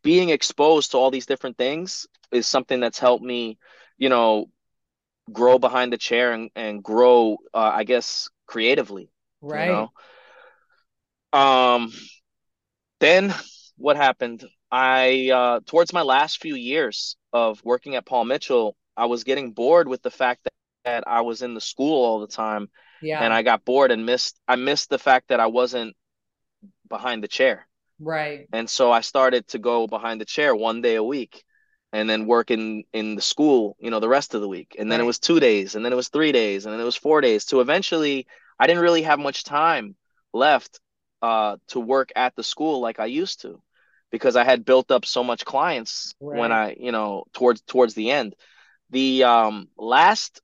being 0.02 0.30
exposed 0.30 0.92
to 0.92 0.98
all 0.98 1.10
these 1.10 1.26
different 1.26 1.58
things 1.58 2.06
is 2.32 2.46
something 2.46 2.80
that's 2.80 2.98
helped 2.98 3.24
me, 3.24 3.58
you 3.98 4.08
know, 4.08 4.46
grow 5.32 5.58
behind 5.58 5.92
the 5.92 5.98
chair 5.98 6.32
and, 6.32 6.50
and 6.56 6.82
grow, 6.82 7.38
uh, 7.54 7.72
I 7.74 7.84
guess, 7.84 8.28
creatively, 8.46 9.10
you 9.52 9.64
Right. 9.64 9.64
know. 9.64 9.92
Um, 11.32 11.92
then 13.00 13.34
what 13.76 13.96
happened? 13.96 14.44
I 14.70 15.30
uh, 15.32 15.60
towards 15.66 15.92
my 15.92 16.02
last 16.02 16.40
few 16.40 16.54
years 16.54 17.16
of 17.32 17.62
working 17.64 17.96
at 17.96 18.06
Paul 18.06 18.24
Mitchell, 18.24 18.76
I 18.96 19.06
was 19.06 19.24
getting 19.24 19.52
bored 19.52 19.88
with 19.88 20.02
the 20.02 20.10
fact 20.10 20.44
that, 20.44 20.52
that 20.84 21.04
I 21.06 21.22
was 21.22 21.42
in 21.42 21.54
the 21.54 21.60
school 21.60 22.04
all 22.04 22.20
the 22.20 22.26
time, 22.28 22.68
Yeah. 23.00 23.20
and 23.20 23.32
I 23.32 23.42
got 23.42 23.64
bored 23.64 23.90
and 23.90 24.06
missed 24.06 24.38
I 24.46 24.56
missed 24.56 24.90
the 24.90 24.98
fact 24.98 25.28
that 25.28 25.40
I 25.40 25.46
wasn't 25.46 25.96
behind 26.88 27.22
the 27.24 27.28
chair. 27.28 27.66
Right. 28.00 28.48
And 28.52 28.68
so 28.68 28.90
I 28.90 29.00
started 29.00 29.46
to 29.48 29.58
go 29.58 29.86
behind 29.86 30.20
the 30.20 30.24
chair 30.24 30.54
one 30.54 30.80
day 30.80 30.96
a 30.96 31.02
week 31.02 31.44
and 31.92 32.08
then 32.08 32.26
work 32.26 32.50
in 32.50 32.84
in 32.92 33.14
the 33.14 33.22
school, 33.22 33.76
you 33.80 33.90
know, 33.90 34.00
the 34.00 34.08
rest 34.08 34.34
of 34.34 34.40
the 34.40 34.48
week. 34.48 34.76
And 34.78 34.90
then 34.90 35.00
it 35.00 35.04
was 35.04 35.18
two 35.18 35.40
days, 35.40 35.74
and 35.74 35.84
then 35.84 35.92
it 35.92 35.96
was 35.96 36.08
three 36.08 36.32
days, 36.32 36.64
and 36.64 36.72
then 36.72 36.80
it 36.80 36.84
was 36.84 36.96
four 36.96 37.20
days. 37.20 37.44
To 37.46 37.60
eventually 37.60 38.26
I 38.58 38.66
didn't 38.66 38.82
really 38.82 39.02
have 39.02 39.18
much 39.18 39.44
time 39.44 39.96
left 40.32 40.80
uh 41.22 41.56
to 41.68 41.80
work 41.80 42.12
at 42.16 42.34
the 42.36 42.42
school 42.42 42.80
like 42.80 42.98
I 43.00 43.06
used 43.06 43.42
to 43.42 43.60
because 44.10 44.36
I 44.36 44.44
had 44.44 44.64
built 44.64 44.90
up 44.90 45.04
so 45.04 45.22
much 45.22 45.44
clients 45.44 46.14
when 46.30 46.52
I, 46.52 46.76
you 46.78 46.92
know, 46.92 47.24
towards 47.32 47.60
towards 47.62 47.94
the 47.94 48.10
end. 48.10 48.34
The 48.90 49.24
um 49.24 49.68
last 49.76 50.40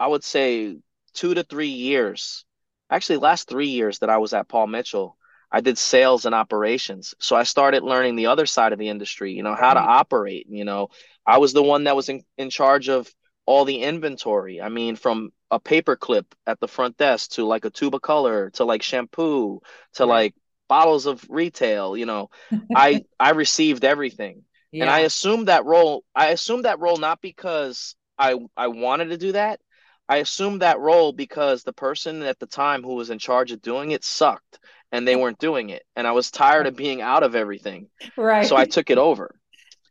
I 0.00 0.06
would 0.06 0.24
say 0.24 0.78
two 1.14 1.34
to 1.34 1.42
three 1.42 1.68
years, 1.68 2.44
actually 2.90 3.18
last 3.18 3.48
three 3.48 3.68
years 3.68 3.98
that 4.00 4.10
I 4.10 4.18
was 4.18 4.32
at 4.32 4.48
Paul 4.48 4.68
Mitchell, 4.68 5.16
I 5.50 5.60
did 5.60 5.78
sales 5.78 6.26
and 6.26 6.34
operations. 6.34 7.14
So 7.18 7.36
I 7.36 7.42
started 7.42 7.82
learning 7.82 8.16
the 8.16 8.26
other 8.26 8.46
side 8.46 8.72
of 8.72 8.78
the 8.78 8.88
industry, 8.88 9.32
you 9.32 9.42
know, 9.42 9.54
how 9.54 9.74
to 9.74 9.80
operate. 9.80 10.46
You 10.48 10.64
know, 10.64 10.88
I 11.26 11.38
was 11.38 11.52
the 11.52 11.62
one 11.62 11.84
that 11.84 11.96
was 11.96 12.08
in, 12.08 12.22
in 12.36 12.50
charge 12.50 12.88
of 12.88 13.12
all 13.46 13.64
the 13.64 13.82
inventory. 13.82 14.60
I 14.60 14.68
mean, 14.68 14.96
from 14.96 15.30
a 15.50 15.58
paper 15.58 15.96
clip 15.96 16.34
at 16.46 16.60
the 16.60 16.68
front 16.68 16.98
desk 16.98 17.30
to 17.32 17.46
like 17.46 17.64
a 17.64 17.70
tube 17.70 17.94
of 17.94 18.02
color 18.02 18.50
to 18.50 18.64
like 18.64 18.82
shampoo 18.82 19.60
to 19.94 20.04
like 20.04 20.34
bottles 20.68 21.06
of 21.06 21.24
retail, 21.30 21.96
you 21.96 22.04
know, 22.04 22.28
I 22.74 23.04
I 23.18 23.30
received 23.30 23.84
everything. 23.84 24.44
And 24.80 24.90
I 24.90 25.00
assumed 25.00 25.48
that 25.48 25.64
role, 25.64 26.04
I 26.14 26.28
assumed 26.28 26.66
that 26.66 26.78
role 26.78 26.98
not 26.98 27.22
because 27.22 27.96
I 28.18 28.36
I 28.56 28.68
wanted 28.68 29.06
to 29.06 29.16
do 29.16 29.32
that. 29.32 29.60
I 30.08 30.18
assumed 30.18 30.62
that 30.62 30.78
role 30.78 31.12
because 31.12 31.62
the 31.62 31.72
person 31.72 32.22
at 32.22 32.38
the 32.38 32.46
time 32.46 32.82
who 32.82 32.94
was 32.94 33.10
in 33.10 33.18
charge 33.18 33.52
of 33.52 33.60
doing 33.60 33.90
it 33.90 34.04
sucked 34.04 34.58
and 34.92 35.06
they 35.06 35.16
weren't 35.16 35.38
doing 35.38 35.70
it. 35.70 35.82
And 35.96 36.06
I 36.06 36.12
was 36.12 36.30
tired 36.30 36.66
of 36.66 36.76
being 36.76 37.00
out 37.02 37.22
of 37.22 37.34
everything. 37.34 37.88
Right. 38.16 38.46
So 38.46 38.56
I 38.56 38.64
took 38.64 38.90
it 38.90 38.98
over. 38.98 39.34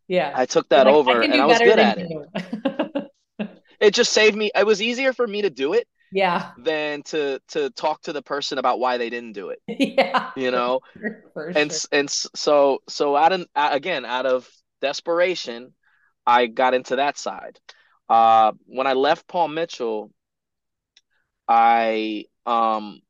Yeah. 0.08 0.32
I 0.36 0.46
took 0.46 0.70
that 0.70 0.86
like, 0.86 0.96
over 0.96 1.22
can 1.22 1.32
and 1.32 1.42
I 1.42 1.46
was 1.46 1.60
good 1.60 1.80
at 1.80 1.98
it. 2.00 2.12
It 3.80 3.94
just 3.94 4.12
saved 4.12 4.36
me. 4.36 4.52
It 4.56 4.66
was 4.66 4.82
easier 4.82 5.14
for 5.14 5.28
me 5.28 5.44
to 5.44 5.50
do 5.50 5.74
it 5.74 5.88
Yeah. 6.12 6.52
than 6.58 7.04
to 7.04 7.40
to 7.50 7.70
talk 7.72 8.02
to 8.04 8.14
the 8.14 8.22
person 8.22 8.58
about 8.58 8.80
why 8.80 8.98
they 8.98 9.10
didn't 9.10 9.34
do 9.34 9.50
it, 9.50 9.60
Yeah. 9.68 10.32
you 10.36 10.52
know? 10.52 10.82
For 11.34 11.52
And 11.56 11.72
sure. 11.72 11.80
and 11.92 12.10
so 12.10 12.80
so 12.90 13.16
out 13.16 13.34
of 13.34 13.46
again, 13.56 14.06
out 14.06 14.26
of 14.26 14.50
desperation, 14.82 15.74
I 16.26 16.48
got 16.48 16.74
into 16.74 16.98
that 16.98 17.18
side. 17.18 17.60
Uh, 18.10 18.54
when 18.66 18.88
I 18.88 18.94
left 18.94 19.28
Paul 19.28 19.50
Mitchell, 19.50 20.12
I 21.48 22.26
um 22.46 23.02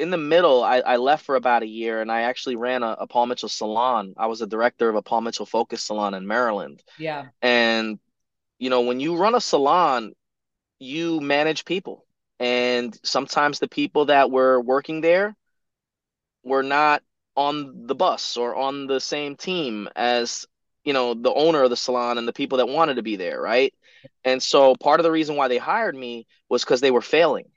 in 0.00 0.08
the 0.08 0.16
middle, 0.16 0.64
I, 0.64 0.78
I 0.78 0.96
left 0.96 1.26
for 1.26 1.36
about 1.36 1.62
a 1.62 1.68
year 1.68 2.00
and 2.00 2.10
I 2.10 2.22
actually 2.22 2.56
ran 2.56 2.82
a, 2.82 2.96
a 3.00 3.06
Paul 3.06 3.26
Mitchell 3.26 3.50
salon. 3.50 4.14
I 4.16 4.28
was 4.28 4.40
a 4.40 4.46
director 4.46 4.88
of 4.88 4.96
a 4.96 5.02
Paul 5.02 5.20
Mitchell 5.20 5.44
focus 5.44 5.82
salon 5.82 6.14
in 6.14 6.26
Maryland. 6.26 6.82
Yeah. 6.98 7.26
And, 7.42 8.00
you 8.58 8.70
know, 8.70 8.80
when 8.80 8.98
you 8.98 9.16
run 9.16 9.34
a 9.34 9.42
salon, 9.42 10.14
you 10.78 11.20
manage 11.20 11.66
people. 11.66 12.06
And 12.38 12.98
sometimes 13.04 13.58
the 13.58 13.68
people 13.68 14.06
that 14.06 14.30
were 14.30 14.58
working 14.58 15.02
there 15.02 15.36
were 16.42 16.62
not 16.62 17.02
on 17.36 17.86
the 17.86 17.94
bus 17.94 18.38
or 18.38 18.56
on 18.56 18.86
the 18.86 19.00
same 19.00 19.36
team 19.36 19.86
as, 19.94 20.46
you 20.82 20.94
know, 20.94 21.12
the 21.12 21.32
owner 21.32 21.62
of 21.62 21.68
the 21.68 21.76
salon 21.76 22.16
and 22.16 22.26
the 22.26 22.32
people 22.32 22.56
that 22.58 22.68
wanted 22.68 22.94
to 22.94 23.02
be 23.02 23.16
there, 23.16 23.38
right? 23.38 23.74
And 24.24 24.42
so 24.42 24.74
part 24.76 24.98
of 24.98 25.04
the 25.04 25.12
reason 25.12 25.36
why 25.36 25.48
they 25.48 25.58
hired 25.58 25.94
me 25.94 26.26
was 26.48 26.64
because 26.64 26.80
they 26.80 26.90
were 26.90 27.02
failing 27.02 27.50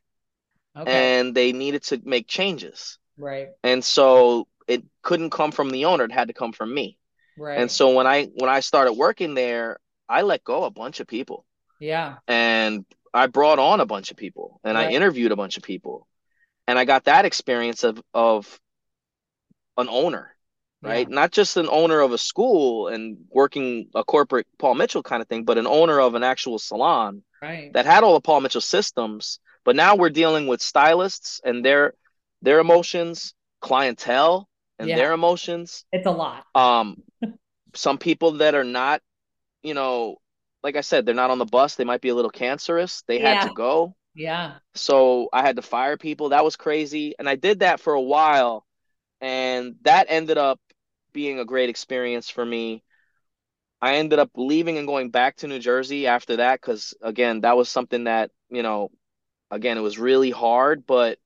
Okay. 0.75 1.19
and 1.19 1.35
they 1.35 1.51
needed 1.51 1.83
to 1.83 2.01
make 2.03 2.27
changes. 2.27 2.97
Right. 3.17 3.49
And 3.63 3.83
so 3.83 4.47
it 4.67 4.83
couldn't 5.03 5.29
come 5.29 5.51
from 5.51 5.69
the 5.69 5.85
owner, 5.85 6.05
it 6.05 6.11
had 6.11 6.29
to 6.29 6.33
come 6.33 6.51
from 6.51 6.73
me. 6.73 6.97
Right. 7.37 7.59
And 7.59 7.69
so 7.69 7.93
when 7.93 8.07
I 8.07 8.25
when 8.35 8.49
I 8.49 8.59
started 8.61 8.93
working 8.93 9.33
there, 9.35 9.77
I 10.09 10.21
let 10.23 10.43
go 10.43 10.63
a 10.63 10.71
bunch 10.71 10.99
of 10.99 11.07
people 11.07 11.45
Yeah. 11.79 12.15
and 12.27 12.85
I 13.13 13.27
brought 13.27 13.59
on 13.59 13.79
a 13.81 13.85
bunch 13.85 14.09
of 14.11 14.17
people 14.17 14.59
and 14.63 14.77
I 14.77 14.91
interviewed 14.91 15.31
a 15.31 15.35
bunch 15.35 15.57
of 15.57 15.63
people. 15.63 16.07
And 16.67 16.79
I 16.79 16.85
got 16.85 17.05
that 17.05 17.25
experience 17.25 17.83
of 17.83 18.01
of 18.13 18.59
an 19.77 19.89
owner, 19.89 20.35
right? 20.81 21.07
Yeah. 21.09 21.15
Not 21.15 21.31
just 21.31 21.57
an 21.57 21.67
owner 21.69 21.99
of 21.99 22.11
a 22.13 22.17
school 22.17 22.87
and 22.87 23.17
working 23.29 23.89
a 23.95 24.03
corporate 24.03 24.47
Paul 24.59 24.75
Mitchell 24.75 25.03
kind 25.03 25.21
of 25.21 25.27
thing, 25.27 25.43
but 25.43 25.57
an 25.57 25.67
owner 25.67 25.99
of 25.99 26.15
an 26.15 26.23
actual 26.23 26.57
salon 26.59 27.23
Right. 27.41 27.73
that 27.73 27.85
had 27.85 28.03
all 28.03 28.13
the 28.13 28.21
Paul 28.21 28.41
Mitchell 28.41 28.61
systems. 28.61 29.39
But 29.65 29.75
now 29.75 29.95
we're 29.95 30.09
dealing 30.09 30.47
with 30.47 30.61
stylists 30.61 31.41
and 31.43 31.63
their 31.63 31.93
their 32.41 32.59
emotions, 32.59 33.33
clientele 33.61 34.49
and 34.79 34.89
Yeah. 34.89 34.97
their 34.97 35.13
emotions. 35.13 35.85
It's 35.91 36.07
a 36.07 36.11
lot. 36.11 36.45
Um, 36.55 36.97
some 37.75 37.97
people 37.97 38.33
that 38.33 38.55
are 38.55 38.63
not, 38.63 39.01
you 39.63 39.73
know, 39.73 40.17
like 40.63 40.75
I 40.75 40.81
said, 40.81 41.05
they're 41.05 41.15
not 41.15 41.31
on 41.31 41.39
the 41.39 41.45
bus. 41.45 41.75
They 41.75 41.85
might 41.85 42.01
be 42.01 42.09
a 42.09 42.15
little 42.15 42.31
cancerous. 42.31 43.03
They 43.07 43.19
had 43.19 43.41
to 43.41 43.49
go. 43.49 43.95
Yeah. 44.15 44.59
So 44.75 45.29
I 45.33 45.41
had 45.43 45.57
to 45.57 45.61
fire 45.61 45.97
people. 45.97 46.29
That 46.29 46.43
was 46.43 46.55
crazy. 46.55 47.15
And 47.19 47.29
I 47.29 47.35
did 47.35 47.59
that 47.59 47.79
for 47.79 47.93
a 47.93 48.01
while. 48.01 48.65
And 49.21 49.75
that 49.83 50.07
ended 50.09 50.37
up 50.37 50.59
being 51.13 51.39
a 51.39 51.45
great 51.45 51.69
experience 51.69 52.29
for 52.29 52.45
me. 52.45 52.83
I 53.81 53.95
ended 53.95 54.19
up 54.19 54.31
leaving 54.35 54.77
and 54.77 54.87
going 54.87 55.09
back 55.09 55.37
to 55.37 55.47
New 55.47 55.59
Jersey 55.59 56.07
after 56.07 56.37
that 56.37 56.61
because, 56.61 56.93
again, 57.01 57.41
that 57.41 57.57
was 57.57 57.69
something 57.69 58.05
that, 58.05 58.31
you 58.49 58.63
know, 58.63 58.91
again, 59.53 59.77
it 59.77 59.81
was 59.81 59.99
really 59.99 60.31
hard, 60.31 60.85
but 60.85 61.19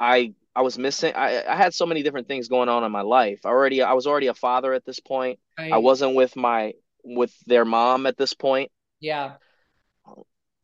I 0.00 0.34
I 0.56 0.62
was 0.62 0.78
missing 0.78 1.14
I, 1.14 1.44
I 1.44 1.56
had 1.56 1.74
so 1.74 1.86
many 1.86 2.02
different 2.02 2.28
things 2.28 2.48
going 2.48 2.68
on 2.68 2.84
in 2.84 2.92
my 2.92 3.02
life. 3.02 3.40
I 3.44 3.48
already 3.48 3.82
I 3.82 3.92
was 3.92 4.06
already 4.06 4.28
a 4.28 4.34
father 4.34 4.72
at 4.72 4.84
this 4.84 5.00
point. 5.00 5.38
I 5.58 5.78
wasn't 5.78 6.14
with 6.14 6.36
my 6.36 6.72
with 7.04 7.34
their 7.46 7.64
mom 7.64 8.06
at 8.06 8.16
this 8.16 8.34
point. 8.34 8.70
Yeah. 9.00 9.34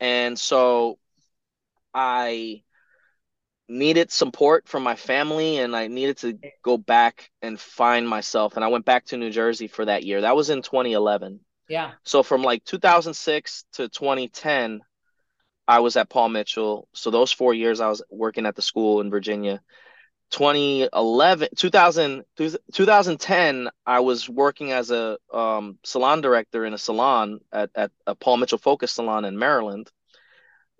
And 0.01 0.39
so 0.39 0.99
I 1.93 2.63
needed 3.69 4.11
support 4.11 4.67
from 4.67 4.83
my 4.83 4.97
family 4.97 5.59
and 5.59 5.77
I 5.77 5.87
needed 5.87 6.17
to 6.19 6.39
go 6.63 6.77
back 6.77 7.31
and 7.43 7.61
find 7.61 8.09
myself. 8.09 8.57
And 8.57 8.65
I 8.65 8.69
went 8.69 8.85
back 8.85 9.05
to 9.07 9.17
New 9.17 9.31
Jersey 9.31 9.69
for 9.69 9.85
that 9.85 10.03
year. 10.03 10.23
That 10.23 10.37
was 10.37 10.51
in 10.51 10.63
2011. 10.63 11.41
Yeah. 11.69 11.93
So 12.05 12.23
from 12.23 12.43
like 12.43 12.65
2006 12.65 13.65
to 13.75 13.89
2010, 13.89 14.81
I 15.71 15.79
was 15.79 15.97
at 15.97 16.09
Paul 16.09 16.31
Mitchell. 16.31 16.89
So 16.95 17.13
those 17.13 17.31
four 17.31 17.55
years 17.55 17.81
I 17.81 17.89
was 17.89 18.03
working 18.11 18.45
at 18.45 18.57
the 18.57 18.63
school 18.63 19.01
in 19.01 19.09
Virginia. 19.09 19.61
2011 20.31 21.49
2000 21.57 22.23
2010 22.37 23.69
i 23.85 23.99
was 23.99 24.29
working 24.29 24.71
as 24.71 24.93
a 24.93 25.19
um, 25.35 25.77
salon 25.83 26.21
director 26.21 26.65
in 26.65 26.73
a 26.73 26.79
salon 26.79 27.41
at, 27.53 27.69
at 27.75 27.91
a 28.07 28.15
paul 28.15 28.37
mitchell 28.37 28.57
focus 28.57 28.93
salon 28.93 29.25
in 29.25 29.37
maryland 29.37 29.91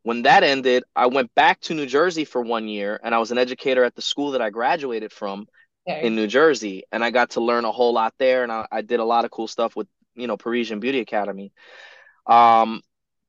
when 0.05 0.23
that 0.23 0.45
ended 0.45 0.85
i 0.95 1.07
went 1.09 1.35
back 1.35 1.59
to 1.61 1.75
new 1.75 1.85
jersey 1.85 2.25
for 2.25 2.41
one 2.41 2.69
year 2.69 3.01
and 3.03 3.13
i 3.13 3.19
was 3.19 3.33
an 3.33 3.39
educator 3.39 3.83
at 3.83 3.97
the 3.97 4.03
school 4.03 4.31
that 4.31 4.41
i 4.41 4.51
graduated 4.51 5.13
from 5.13 5.49
okay. 5.89 6.07
in 6.07 6.15
new 6.15 6.29
jersey 6.29 6.85
and 6.93 7.03
i 7.03 7.11
got 7.11 7.31
to 7.31 7.41
learn 7.41 7.65
a 7.65 7.73
whole 7.73 7.93
lot 7.93 8.15
there 8.21 8.45
and 8.45 8.53
I, 8.53 8.69
I 8.71 8.83
did 8.83 9.01
a 9.01 9.05
lot 9.05 9.25
of 9.25 9.33
cool 9.33 9.49
stuff 9.49 9.75
with 9.75 9.89
you 10.15 10.29
know 10.29 10.37
parisian 10.37 10.79
beauty 10.79 11.01
academy 11.01 11.53
um, 12.29 12.83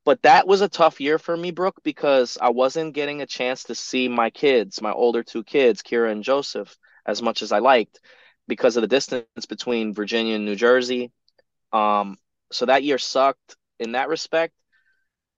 but 0.04 0.22
that 0.22 0.46
was 0.46 0.60
a 0.60 0.68
tough 0.68 1.00
year 1.00 1.18
for 1.18 1.36
me, 1.36 1.50
Brooke, 1.50 1.80
because 1.84 2.38
I 2.40 2.50
wasn't 2.50 2.94
getting 2.94 3.22
a 3.22 3.26
chance 3.26 3.64
to 3.64 3.74
see 3.74 4.08
my 4.08 4.30
kids, 4.30 4.82
my 4.82 4.92
older 4.92 5.22
two 5.22 5.44
kids, 5.44 5.82
Kira 5.82 6.10
and 6.10 6.24
Joseph, 6.24 6.76
as 7.06 7.22
much 7.22 7.42
as 7.42 7.52
I 7.52 7.58
liked 7.58 8.00
because 8.48 8.76
of 8.76 8.82
the 8.82 8.88
distance 8.88 9.46
between 9.48 9.94
Virginia 9.94 10.34
and 10.34 10.44
New 10.44 10.56
Jersey. 10.56 11.12
Um, 11.72 12.16
so 12.50 12.66
that 12.66 12.82
year 12.82 12.98
sucked 12.98 13.56
in 13.78 13.92
that 13.92 14.08
respect 14.08 14.54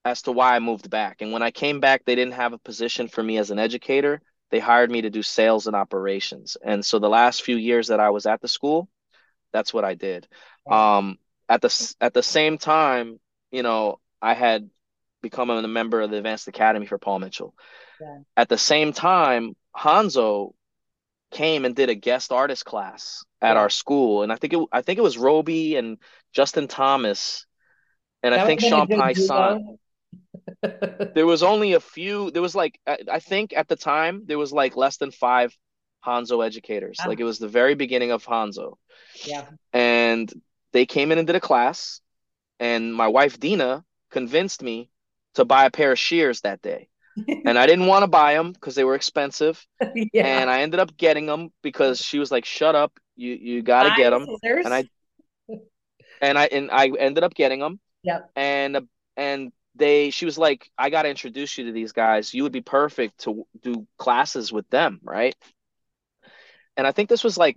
as 0.05 0.23
to 0.23 0.33
why 0.33 0.57
I 0.57 0.59
moved 0.59 0.91
back. 0.91 1.23
And 1.23 1.33
when 1.33 1.43
I 1.43 1.51
came 1.51 1.81
back, 1.81 2.05
they 2.05 2.15
didn't 2.15 2.35
have 2.35 2.53
a 2.53 2.59
position 2.59 3.09
for 3.09 3.23
me 3.23 3.39
as 3.39 3.51
an 3.51 3.59
educator. 3.59 4.21
They 4.51 4.59
hired 4.59 4.91
me 4.91 5.03
to 5.03 5.11
do 5.11 5.23
sales 5.23 5.67
and 5.67 5.77
operations. 5.77 6.57
And 6.63 6.85
so 6.85 6.99
the 6.99 7.09
last 7.09 7.43
few 7.43 7.57
years 7.57 7.89
that 7.89 8.01
I 8.01 8.11
was 8.11 8.27
at 8.27 8.41
the 8.41 8.49
school, 8.49 8.89
that's 9.53 9.73
what 9.73 9.85
I 9.85 9.95
did. 9.95 10.29
Um, 10.71 11.19
at 11.49 11.63
the 11.63 11.95
at 12.01 12.15
the 12.15 12.23
same 12.23 12.59
time, 12.59 13.21
you 13.51 13.63
know, 13.63 13.99
I 14.25 14.33
had 14.33 14.71
become 15.21 15.51
a 15.51 15.69
member 15.69 16.01
of 16.01 16.11
the 16.11 16.17
Advanced 16.17 16.49
Academy 16.49 16.87
for 16.87 16.99
Paul 16.99 17.19
Mitchell. 17.19 17.55
Yeah. 18.01 18.19
At 18.39 18.49
the 18.49 18.57
same 18.57 18.95
time, 18.95 19.55
Hanzo 19.77 20.55
came 21.31 21.67
and 21.67 21.77
did 21.77 21.91
a 21.91 21.95
guest 21.95 22.33
artist 22.33 22.65
class 22.65 23.25
at 23.43 23.55
yeah. 23.55 23.61
our 23.61 23.69
school, 23.69 24.23
and 24.23 24.33
I 24.33 24.37
think 24.37 24.55
it 24.55 24.61
I 24.73 24.81
think 24.81 24.99
it 24.99 25.03
was 25.03 25.19
Roby 25.19 25.77
and 25.77 25.99
Justin 26.33 26.69
Thomas, 26.69 27.45
and 28.23 28.33
that 28.33 28.41
I 28.41 28.47
think 28.47 28.61
Sean 28.61 28.89
Pyson. 28.89 29.79
there 31.15 31.27
was 31.27 31.43
only 31.43 31.75
a 31.75 31.81
few. 31.81 32.31
There 32.31 32.43
was 32.43 32.55
like 32.55 32.81
I, 32.87 32.99
I, 33.13 33.21
think 33.21 33.53
at 33.55 33.69
the 33.69 33.77
time 33.77 34.23
there 34.27 34.39
was 34.39 34.53
like 34.53 34.77
less 34.77 34.97
than 34.97 35.11
five 35.11 35.55
Hanzo 36.07 36.45
educators. 36.45 36.99
Like 37.07 37.21
it 37.21 37.25
was 37.25 37.39
the 37.39 37.49
very 37.49 37.75
beginning 37.75 38.11
of 38.11 38.25
Hanzo. 38.25 38.75
Yeah. 39.27 39.45
And 39.73 40.33
they 40.73 40.87
came 40.87 41.13
in 41.13 41.19
and 41.19 41.27
did 41.27 41.37
a 41.37 41.41
class, 41.41 42.01
and 42.59 42.95
my 42.95 43.09
wife 43.09 43.39
Dina 43.39 43.85
convinced 44.15 44.63
me 44.63 44.89
to 45.35 45.45
buy 45.45 45.67
a 45.67 45.71
pair 45.71 45.93
of 45.93 45.99
shears 45.99 46.41
that 46.43 46.63
day. 46.63 46.89
and 47.45 47.59
I 47.59 47.67
didn't 47.67 47.87
want 47.87 48.05
to 48.05 48.09
buy 48.09 48.35
them 48.35 48.53
because 48.53 48.75
they 48.75 48.85
were 48.85 48.95
expensive. 48.95 49.65
yeah. 50.13 50.41
And 50.41 50.49
I 50.49 50.63
ended 50.63 50.81
up 50.81 50.97
getting 50.97 51.27
them 51.27 51.51
because 51.63 52.01
she 52.01 52.19
was 52.19 52.31
like, 52.31 52.45
"Shut 52.45 52.75
up, 52.75 52.93
you 53.15 53.35
you 53.35 53.63
got 53.63 53.85
to 53.85 53.95
get 53.97 54.11
them." 54.11 54.27
Scissors. 54.27 54.65
And 54.65 54.75
I 54.75 54.85
and 56.21 56.39
I 56.39 56.47
and 56.47 56.71
I 56.71 56.89
ended 56.99 57.23
up 57.23 57.35
getting 57.35 57.61
them. 57.61 57.79
Yep. 58.03 58.31
And 58.35 58.89
and 59.17 59.53
they 59.77 60.11
she 60.11 60.25
was 60.25 60.39
like, 60.39 60.69
"I 60.79 60.91
got 60.91 61.03
to 61.03 61.11
introduce 61.11 61.57
you 61.59 61.67
to 61.67 61.73
these 61.73 61.93
guys. 61.93 62.35
You 62.35 62.43
would 62.45 62.53
be 62.53 62.63
perfect 62.63 63.19
to 63.25 63.47
do 63.63 63.87
classes 63.99 64.53
with 64.53 64.69
them, 64.71 65.01
right?" 65.03 65.37
And 66.77 66.87
I 66.87 66.93
think 66.93 67.09
this 67.09 67.23
was 67.23 67.39
like 67.39 67.57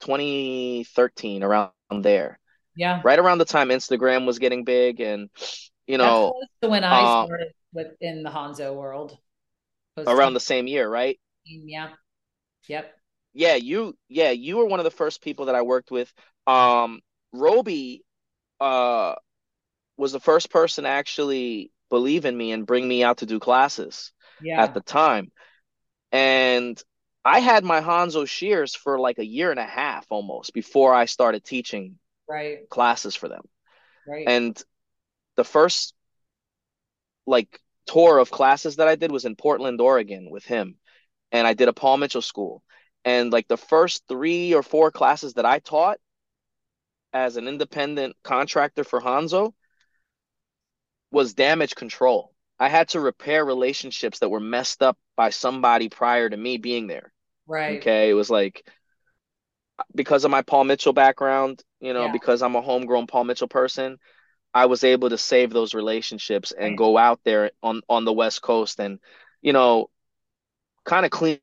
2013 0.00 1.42
around 1.42 1.70
there. 2.02 2.38
Yeah. 2.76 3.00
Right 3.02 3.18
around 3.18 3.38
the 3.38 3.46
time 3.46 3.70
Instagram 3.70 4.26
was 4.26 4.38
getting 4.38 4.64
big 4.64 5.00
and 5.00 5.30
you 5.88 5.98
know, 5.98 6.34
when 6.60 6.84
I 6.84 7.20
um, 7.20 7.26
started 7.26 7.52
within 7.72 8.22
the 8.22 8.30
Hanzo 8.30 8.74
world. 8.74 9.16
Around 9.96 10.34
the 10.34 10.40
same 10.40 10.68
year, 10.68 10.88
right? 10.88 11.18
Yeah. 11.44 11.88
Yep. 12.68 12.94
Yeah, 13.32 13.54
you 13.56 13.96
yeah, 14.08 14.30
you 14.30 14.58
were 14.58 14.66
one 14.66 14.80
of 14.80 14.84
the 14.84 14.90
first 14.90 15.22
people 15.22 15.46
that 15.46 15.54
I 15.54 15.62
worked 15.62 15.90
with. 15.90 16.12
Um 16.46 17.00
Roby 17.32 18.04
uh 18.60 19.14
was 19.96 20.12
the 20.12 20.20
first 20.20 20.50
person 20.50 20.84
to 20.84 20.90
actually 20.90 21.72
believe 21.90 22.24
in 22.26 22.36
me 22.36 22.52
and 22.52 22.66
bring 22.66 22.86
me 22.86 23.02
out 23.02 23.18
to 23.18 23.26
do 23.26 23.40
classes 23.40 24.12
yeah. 24.40 24.62
at 24.62 24.74
the 24.74 24.80
time. 24.80 25.32
And 26.12 26.80
I 27.24 27.40
had 27.40 27.64
my 27.64 27.80
Hanzo 27.80 28.26
shears 28.28 28.74
for 28.74 29.00
like 29.00 29.18
a 29.18 29.26
year 29.26 29.50
and 29.50 29.58
a 29.58 29.64
half 29.64 30.06
almost 30.10 30.54
before 30.54 30.94
I 30.94 31.06
started 31.06 31.44
teaching 31.44 31.98
right 32.28 32.68
classes 32.68 33.16
for 33.16 33.28
them. 33.28 33.42
Right. 34.06 34.28
And 34.28 34.62
the 35.38 35.44
first 35.44 35.94
like 37.26 37.60
tour 37.86 38.18
of 38.18 38.28
classes 38.30 38.76
that 38.76 38.88
I 38.88 38.96
did 38.96 39.12
was 39.12 39.24
in 39.24 39.36
Portland, 39.36 39.80
Oregon 39.80 40.28
with 40.30 40.44
him. 40.44 40.74
And 41.30 41.46
I 41.46 41.54
did 41.54 41.68
a 41.68 41.72
Paul 41.72 41.96
Mitchell 41.96 42.22
school. 42.22 42.62
And 43.04 43.32
like 43.32 43.46
the 43.46 43.56
first 43.56 44.02
three 44.08 44.52
or 44.52 44.64
four 44.64 44.90
classes 44.90 45.34
that 45.34 45.46
I 45.46 45.60
taught 45.60 45.98
as 47.12 47.36
an 47.36 47.46
independent 47.46 48.16
contractor 48.24 48.82
for 48.82 49.00
Hanzo 49.00 49.54
was 51.12 51.34
damage 51.34 51.76
control. 51.76 52.34
I 52.58 52.68
had 52.68 52.88
to 52.88 53.00
repair 53.00 53.44
relationships 53.44 54.18
that 54.18 54.28
were 54.28 54.40
messed 54.40 54.82
up 54.82 54.98
by 55.16 55.30
somebody 55.30 55.88
prior 55.88 56.28
to 56.28 56.36
me 56.36 56.58
being 56.58 56.88
there. 56.88 57.12
Right. 57.46 57.78
Okay. 57.78 58.10
It 58.10 58.14
was 58.14 58.28
like 58.28 58.66
because 59.94 60.24
of 60.24 60.32
my 60.32 60.42
Paul 60.42 60.64
Mitchell 60.64 60.92
background, 60.92 61.62
you 61.78 61.92
know, 61.92 62.06
yeah. 62.06 62.12
because 62.12 62.42
I'm 62.42 62.56
a 62.56 62.60
homegrown 62.60 63.06
Paul 63.06 63.22
Mitchell 63.22 63.46
person, 63.46 63.98
I 64.54 64.66
was 64.66 64.84
able 64.84 65.10
to 65.10 65.18
save 65.18 65.50
those 65.50 65.74
relationships 65.74 66.52
and 66.52 66.76
go 66.76 66.96
out 66.96 67.20
there 67.24 67.50
on 67.62 67.82
on 67.88 68.04
the 68.04 68.12
West 68.12 68.42
Coast 68.42 68.80
and 68.80 68.98
you 69.42 69.52
know 69.52 69.90
kind 70.84 71.04
of 71.04 71.10
clean 71.10 71.40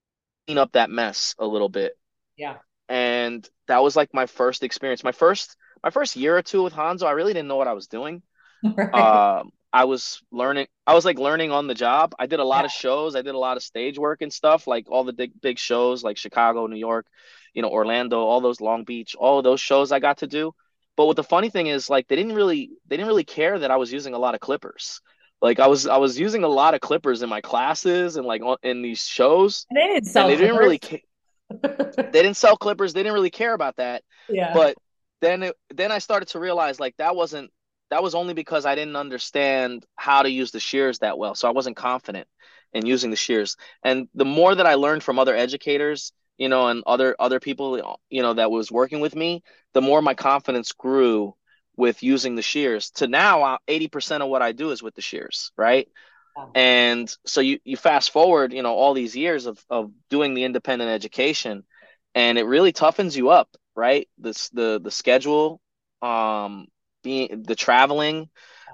up 0.50 0.72
that 0.74 0.90
mess 0.90 1.36
a 1.38 1.46
little 1.46 1.70
bit. 1.70 1.98
Yeah. 2.36 2.58
And 2.90 3.48
that 3.68 3.84
was 3.84 3.96
like 3.96 4.14
my 4.14 4.26
first 4.26 4.64
experience. 4.64 5.04
My 5.04 5.12
first 5.12 5.56
my 5.84 5.90
first 5.90 6.16
year 6.16 6.38
or 6.38 6.42
two 6.42 6.64
with 6.64 6.74
Hanzo, 6.74 7.04
I 7.04 7.12
really 7.12 7.34
didn't 7.34 7.48
know 7.48 7.56
what 7.56 7.68
I 7.68 7.74
was 7.74 7.88
doing. 7.88 8.22
Right. 8.64 8.94
Um, 8.96 9.52
I 9.72 9.84
was 9.84 10.24
learning. 10.32 10.68
I 10.88 10.96
was 10.96 11.04
like 11.04 11.20
learning 11.20 11.52
on 11.52 11.68
the 11.68 11.76
job. 11.76 12.16
I 12.18 12.28
did 12.28 12.40
a 12.40 12.46
lot 12.46 12.62
yeah. 12.62 12.66
of 12.68 12.72
shows. 12.72 13.16
I 13.16 13.22
did 13.22 13.36
a 13.36 13.38
lot 13.38 13.58
of 13.58 13.64
stage 13.64 14.00
work 14.00 14.22
and 14.22 14.32
stuff, 14.32 14.68
like 14.68 14.90
all 14.90 15.04
the 15.04 15.12
big 15.12 15.40
big 15.40 15.60
shows, 15.60 16.02
like 16.02 16.18
Chicago, 16.18 16.66
New 16.66 16.78
York, 16.78 17.06
you 17.54 17.62
know, 17.62 17.70
Orlando, 17.70 18.22
all 18.22 18.40
those 18.40 18.62
Long 18.62 18.86
Beach, 18.86 19.16
all 19.16 19.42
those 19.42 19.60
shows 19.60 19.92
I 19.92 20.00
got 20.00 20.20
to 20.20 20.28
do. 20.28 20.54
But 20.98 21.08
what 21.08 21.16
the 21.16 21.24
funny 21.24 21.50
thing 21.50 21.68
is, 21.68 21.90
like, 21.90 22.08
they 22.08 22.16
didn't 22.16 22.36
really 22.36 22.72
they 22.88 22.98
didn't 22.98 23.08
really 23.08 23.24
care 23.24 23.60
that 23.60 23.72
I 23.72 23.78
was 23.78 23.92
using 23.92 24.14
a 24.14 24.20
lot 24.20 24.36
of 24.36 24.42
clippers. 24.42 25.02
Like 25.42 25.60
I 25.60 25.68
was 25.68 25.86
I 25.86 25.98
was 25.98 26.20
using 26.20 26.44
a 26.44 26.48
lot 26.48 26.74
of 26.74 26.82
clippers 26.82 27.22
in 27.22 27.30
my 27.30 27.42
classes 27.42 28.16
and 28.16 28.26
like 28.26 28.42
in 28.64 28.82
these 28.82 29.04
shows. 29.06 29.66
And 29.70 29.78
they 29.78 29.88
didn't 29.88 30.06
sell. 30.06 30.28
they 30.28 30.38
didn't 30.38 30.56
really. 30.56 30.80
Ca- 30.80 31.04
they 31.62 32.22
didn't 32.24 32.36
sell 32.36 32.58
clippers. 32.58 32.94
They 32.94 33.02
didn't 33.02 33.14
really 33.14 33.30
care 33.30 33.54
about 33.54 33.76
that. 33.76 34.04
Yeah. 34.30 34.54
But 34.54 34.76
then 35.22 35.44
it, 35.44 35.56
then 35.74 35.92
I 35.92 36.00
started 36.00 36.30
to 36.30 36.40
realize 36.40 36.80
like 36.80 36.96
that 36.98 37.16
wasn't 37.16 37.52
that 37.92 38.02
was 38.02 38.16
only 38.16 38.34
because 38.34 38.66
I 38.66 38.76
didn't 38.76 38.96
understand 38.96 39.86
how 39.96 40.24
to 40.24 40.30
use 40.30 40.52
the 40.52 40.60
shears 40.60 41.00
that 41.00 41.18
well. 41.18 41.36
So 41.36 41.48
I 41.48 41.52
wasn't 41.52 41.76
confident 41.76 42.28
in 42.74 42.86
using 42.86 43.10
the 43.10 43.16
shears. 43.16 43.56
And 43.84 44.08
the 44.16 44.26
more 44.26 44.56
that 44.56 44.66
I 44.66 44.76
learned 44.76 45.04
from 45.04 45.20
other 45.20 45.36
educators 45.36 46.12
you 46.38 46.50
know, 46.50 46.68
and 46.68 46.84
other 46.86 47.16
other 47.20 47.40
people, 47.40 47.98
you 48.10 48.22
know, 48.22 48.34
that 48.34 48.52
was 48.52 48.72
working 48.72 49.00
with 49.00 49.16
me, 49.16 49.44
the 49.74 49.82
more 49.82 50.02
my 50.02 50.14
confidence 50.14 50.72
grew 50.74 51.36
with 51.78 52.04
using 52.04 52.36
the 52.36 52.42
shears. 52.42 52.92
To 52.92 53.08
now, 53.08 53.58
eighty 53.68 53.88
percent 53.88 54.24
of 54.24 54.30
what 54.30 54.42
I 54.42 54.52
do 54.52 54.72
is 54.72 54.84
with 54.84 54.96
the 54.96 55.02
shears, 55.02 55.52
right? 55.58 55.88
And 56.54 57.14
so 57.26 57.40
you 57.40 57.60
you 57.64 57.78
fast 57.78 58.12
forward, 58.12 58.52
you 58.52 58.62
know, 58.62 58.74
all 58.74 58.94
these 58.94 59.16
years 59.16 59.46
of 59.46 59.64
of 59.70 59.92
doing 60.10 60.34
the 60.34 60.44
independent 60.44 60.92
education, 60.92 61.64
and 62.14 62.38
it 62.38 62.44
really 62.44 62.74
toughens 62.74 63.16
you 63.16 63.30
up, 63.30 63.50
right? 63.74 64.10
This 64.18 64.50
the 64.50 64.82
the 64.84 64.92
schedule, 64.92 65.62
um, 66.02 66.68
being 67.04 67.44
the 67.44 67.56
traveling, 67.56 68.30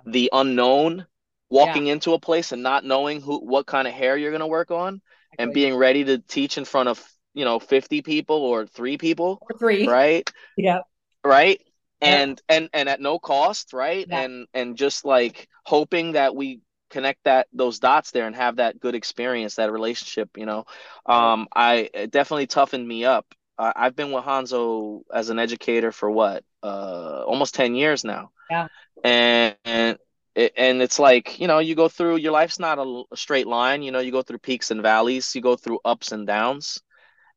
the 0.07 0.31
unknown, 0.33 1.05
walking 1.51 1.85
yeah. 1.85 1.93
into 1.93 2.13
a 2.13 2.19
place 2.19 2.51
and 2.51 2.63
not 2.63 2.83
knowing 2.83 3.21
who 3.21 3.37
what 3.37 3.67
kind 3.67 3.87
of 3.87 3.93
hair 3.93 4.17
you're 4.17 4.31
gonna 4.31 4.47
work 4.47 4.71
on, 4.71 4.99
and 5.37 5.53
being 5.53 5.75
ready 5.75 6.03
to 6.03 6.17
teach 6.17 6.57
in 6.57 6.65
front 6.65 6.89
of 6.89 7.03
you 7.33 7.45
know 7.45 7.59
50 7.59 8.01
people 8.01 8.37
or 8.37 8.65
three 8.65 8.97
people 8.97 9.39
or 9.41 9.57
three. 9.57 9.87
right? 9.87 10.29
Yeah. 10.57 10.79
Right? 11.23 11.61
And 12.01 12.41
yeah. 12.49 12.55
and 12.55 12.69
and 12.73 12.89
at 12.89 12.99
no 12.99 13.19
cost 13.19 13.73
right? 13.73 14.05
Yeah. 14.07 14.21
and 14.21 14.47
and 14.53 14.77
just 14.77 15.05
like 15.05 15.47
hoping 15.65 16.13
that 16.13 16.35
we 16.35 16.61
connect 16.89 17.23
that 17.23 17.47
those 17.53 17.79
dots 17.79 18.11
there 18.11 18.27
and 18.27 18.35
have 18.35 18.57
that 18.57 18.79
good 18.79 18.95
experience 18.95 19.55
that 19.55 19.71
relationship 19.71 20.29
you 20.35 20.45
know? 20.45 20.65
Um 21.05 21.47
i 21.55 21.89
definitely 22.09 22.47
toughened 22.47 22.87
me 22.87 23.05
up. 23.05 23.25
Uh, 23.57 23.71
i've 23.75 23.95
been 23.95 24.11
with 24.11 24.23
hanzo 24.25 25.01
as 25.13 25.29
an 25.29 25.39
educator 25.39 25.91
for 25.91 26.09
what 26.09 26.43
uh 26.63 27.23
almost 27.25 27.55
10 27.55 27.75
years 27.75 28.03
now. 28.03 28.31
Yeah. 28.49 28.67
And, 29.03 29.55
and 29.63 29.97
it, 30.35 30.53
and 30.55 30.81
it's 30.81 30.99
like 30.99 31.39
you 31.39 31.47
know 31.47 31.59
you 31.59 31.75
go 31.75 31.87
through 31.87 32.17
your 32.17 32.31
life's 32.31 32.59
not 32.59 32.79
a, 32.79 33.03
a, 33.11 33.17
straight 33.17 33.47
line 33.47 33.83
you 33.83 33.91
know? 33.91 33.99
You 33.99 34.11
go 34.11 34.21
through 34.21 34.39
peaks 34.39 34.71
and 34.71 34.81
valleys 34.81 35.33
you 35.35 35.41
go 35.41 35.55
through 35.55 35.79
ups 35.85 36.11
and 36.11 36.25
downs 36.25 36.81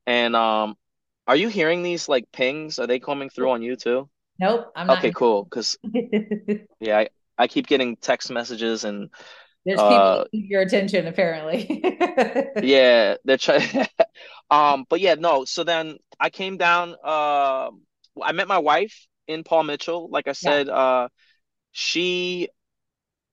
and 0.06 0.36
um 0.36 0.76
are 1.26 1.36
you 1.36 1.48
hearing 1.48 1.82
these 1.82 2.08
like 2.08 2.30
pings? 2.32 2.78
Are 2.78 2.86
they 2.86 2.98
coming 2.98 3.30
through 3.30 3.50
on 3.50 3.62
you 3.62 3.76
too? 3.76 4.08
Nope 4.38 4.72
i'm 4.74 4.86
not 4.88 4.98
okay 4.98 5.12
cool 5.12 5.44
because 5.44 5.78
yeah 6.80 6.98
I, 6.98 7.08
I 7.38 7.46
keep 7.46 7.66
getting 7.66 7.96
text 7.96 8.30
messages 8.30 8.84
and 8.84 9.10
there's 9.64 9.80
people 9.80 9.96
uh, 9.96 10.24
your 10.32 10.60
attention 10.60 11.06
apparently. 11.06 11.82
Yeah 12.62 13.16
they're 13.24 13.38
trying 13.38 13.86
um 14.50 14.84
but 14.88 15.00
yeah 15.00 15.14
no 15.14 15.44
so 15.44 15.64
then 15.64 15.96
i 16.20 16.30
came 16.30 16.58
down 16.58 16.94
uh 17.02 17.70
i 18.22 18.32
met 18.32 18.48
my 18.48 18.58
wife 18.58 19.06
in 19.26 19.44
paul 19.44 19.62
mitchell. 19.62 20.10
Like 20.10 20.28
i 20.28 20.32
said 20.32 20.66
yeah. 20.66 20.74
uh 20.74 21.08
she 21.72 22.48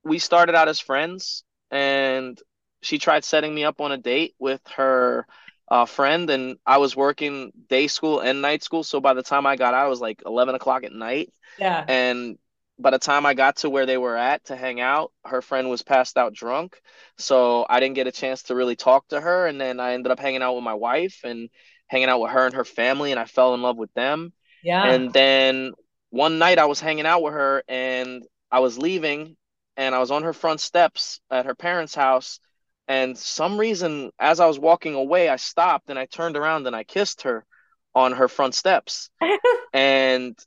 we 0.04 0.20
started 0.20 0.56
out 0.56 0.68
as 0.68 0.80
friends 0.80 1.44
and 1.70 2.40
she 2.82 2.98
tried 2.98 3.24
setting 3.24 3.54
me 3.54 3.64
up 3.64 3.82
on 3.82 3.92
a 3.92 3.98
date 3.98 4.34
with 4.40 4.62
her 4.76 5.26
uh, 5.72 5.86
friend 5.86 6.30
and 6.30 6.58
i 6.66 6.78
was 6.78 6.98
working 6.98 7.52
day 7.70 7.88
school 7.88 8.20
and 8.20 8.42
night 8.42 8.62
school. 8.62 8.84
So 8.84 9.00
by 9.00 9.14
the 9.14 9.24
time 9.24 9.46
i 9.46 9.56
got 9.56 9.74
out 9.74 9.88
it 9.88 9.90
was 9.90 10.02
like 10.02 10.22
11 10.26 10.54
o'clock 10.54 10.84
at 10.84 10.92
night. 10.92 11.32
Yeah. 11.58 11.84
And 11.88 12.38
by 12.78 12.92
the 12.92 13.00
time 13.00 13.26
i 13.26 13.34
got 13.34 13.56
to 13.58 13.70
where 13.70 13.86
they 13.86 13.98
were 13.98 14.18
at 14.18 14.44
to 14.46 14.56
hang 14.58 14.82
out 14.82 15.14
her 15.24 15.42
friend 15.42 15.70
was 15.70 15.82
passed 15.82 16.18
out 16.18 16.34
drunk. 16.34 16.78
So 17.18 17.66
i 17.70 17.80
didn't 17.80 17.96
get 17.96 18.06
a 18.06 18.12
chance 18.12 18.44
to 18.44 18.56
really 18.56 18.76
talk 18.76 19.08
to 19.08 19.22
her. 19.22 19.48
And 19.48 19.60
then 19.60 19.80
i 19.80 19.94
ended 19.94 20.12
up 20.12 20.20
hanging 20.20 20.42
out 20.42 20.56
with 20.56 20.64
my 20.66 20.74
wife 20.74 21.22
and 21.24 21.50
hanging 21.88 22.10
out 22.10 22.20
with 22.20 22.32
her 22.32 22.46
and 22.46 22.56
her 22.56 22.66
family 22.66 23.12
and 23.12 23.20
i 23.20 23.26
fell 23.26 23.54
in 23.54 23.62
love 23.62 23.78
with 23.78 23.94
them. 23.94 24.34
Yeah. 24.62 24.84
And 24.86 25.14
then 25.14 25.72
one 26.10 26.38
night 26.38 26.60
i 26.60 26.66
was 26.66 26.82
hanging 26.82 27.06
out 27.06 27.24
with 27.24 27.34
her 27.34 27.64
and 27.70 28.24
i 28.52 28.60
was 28.60 28.78
leaving 28.78 29.38
and 29.78 29.96
I 29.96 30.00
was 30.00 30.12
on 30.12 30.24
her 30.24 30.34
front 30.34 30.60
steps 30.60 31.22
at 31.30 31.46
her 31.46 31.56
parents' 31.56 31.96
house. 31.96 32.40
And 32.92 33.18
some 33.18 33.58
reason, 33.58 34.12
as 34.20 34.42
I 34.42 34.48
was 34.48 34.60
walking 34.60 34.96
away, 34.96 35.30
I 35.30 35.38
stopped 35.38 35.90
and 35.90 35.98
I 35.98 36.08
turned 36.08 36.36
around 36.36 36.68
and 36.68 36.76
I 36.76 36.84
kissed 36.84 37.22
her 37.22 37.46
on 37.96 38.12
her 38.12 38.28
front 38.28 38.54
steps. 38.54 39.10
and 39.74 40.38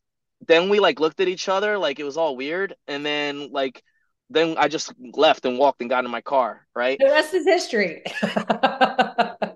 then 0.46 0.68
we 0.68 0.78
like 0.78 1.00
looked 1.00 1.20
at 1.20 1.28
each 1.28 1.48
other 1.48 1.78
like 1.78 1.98
it 1.98 2.04
was 2.04 2.18
all 2.18 2.37
weird. 2.37 2.74
And 2.87 3.04
then 3.04 3.50
like 3.50 3.83
then 4.28 4.57
I 4.59 4.68
just 4.68 4.92
left 5.14 5.46
and 5.46 5.59
walked 5.59 5.80
and 5.80 5.88
got 5.88 6.04
in 6.04 6.11
my 6.11 6.20
car, 6.20 6.66
right? 6.76 6.98
The 6.98 7.07
rest 7.07 7.33
is 7.33 7.46
history. 7.46 8.02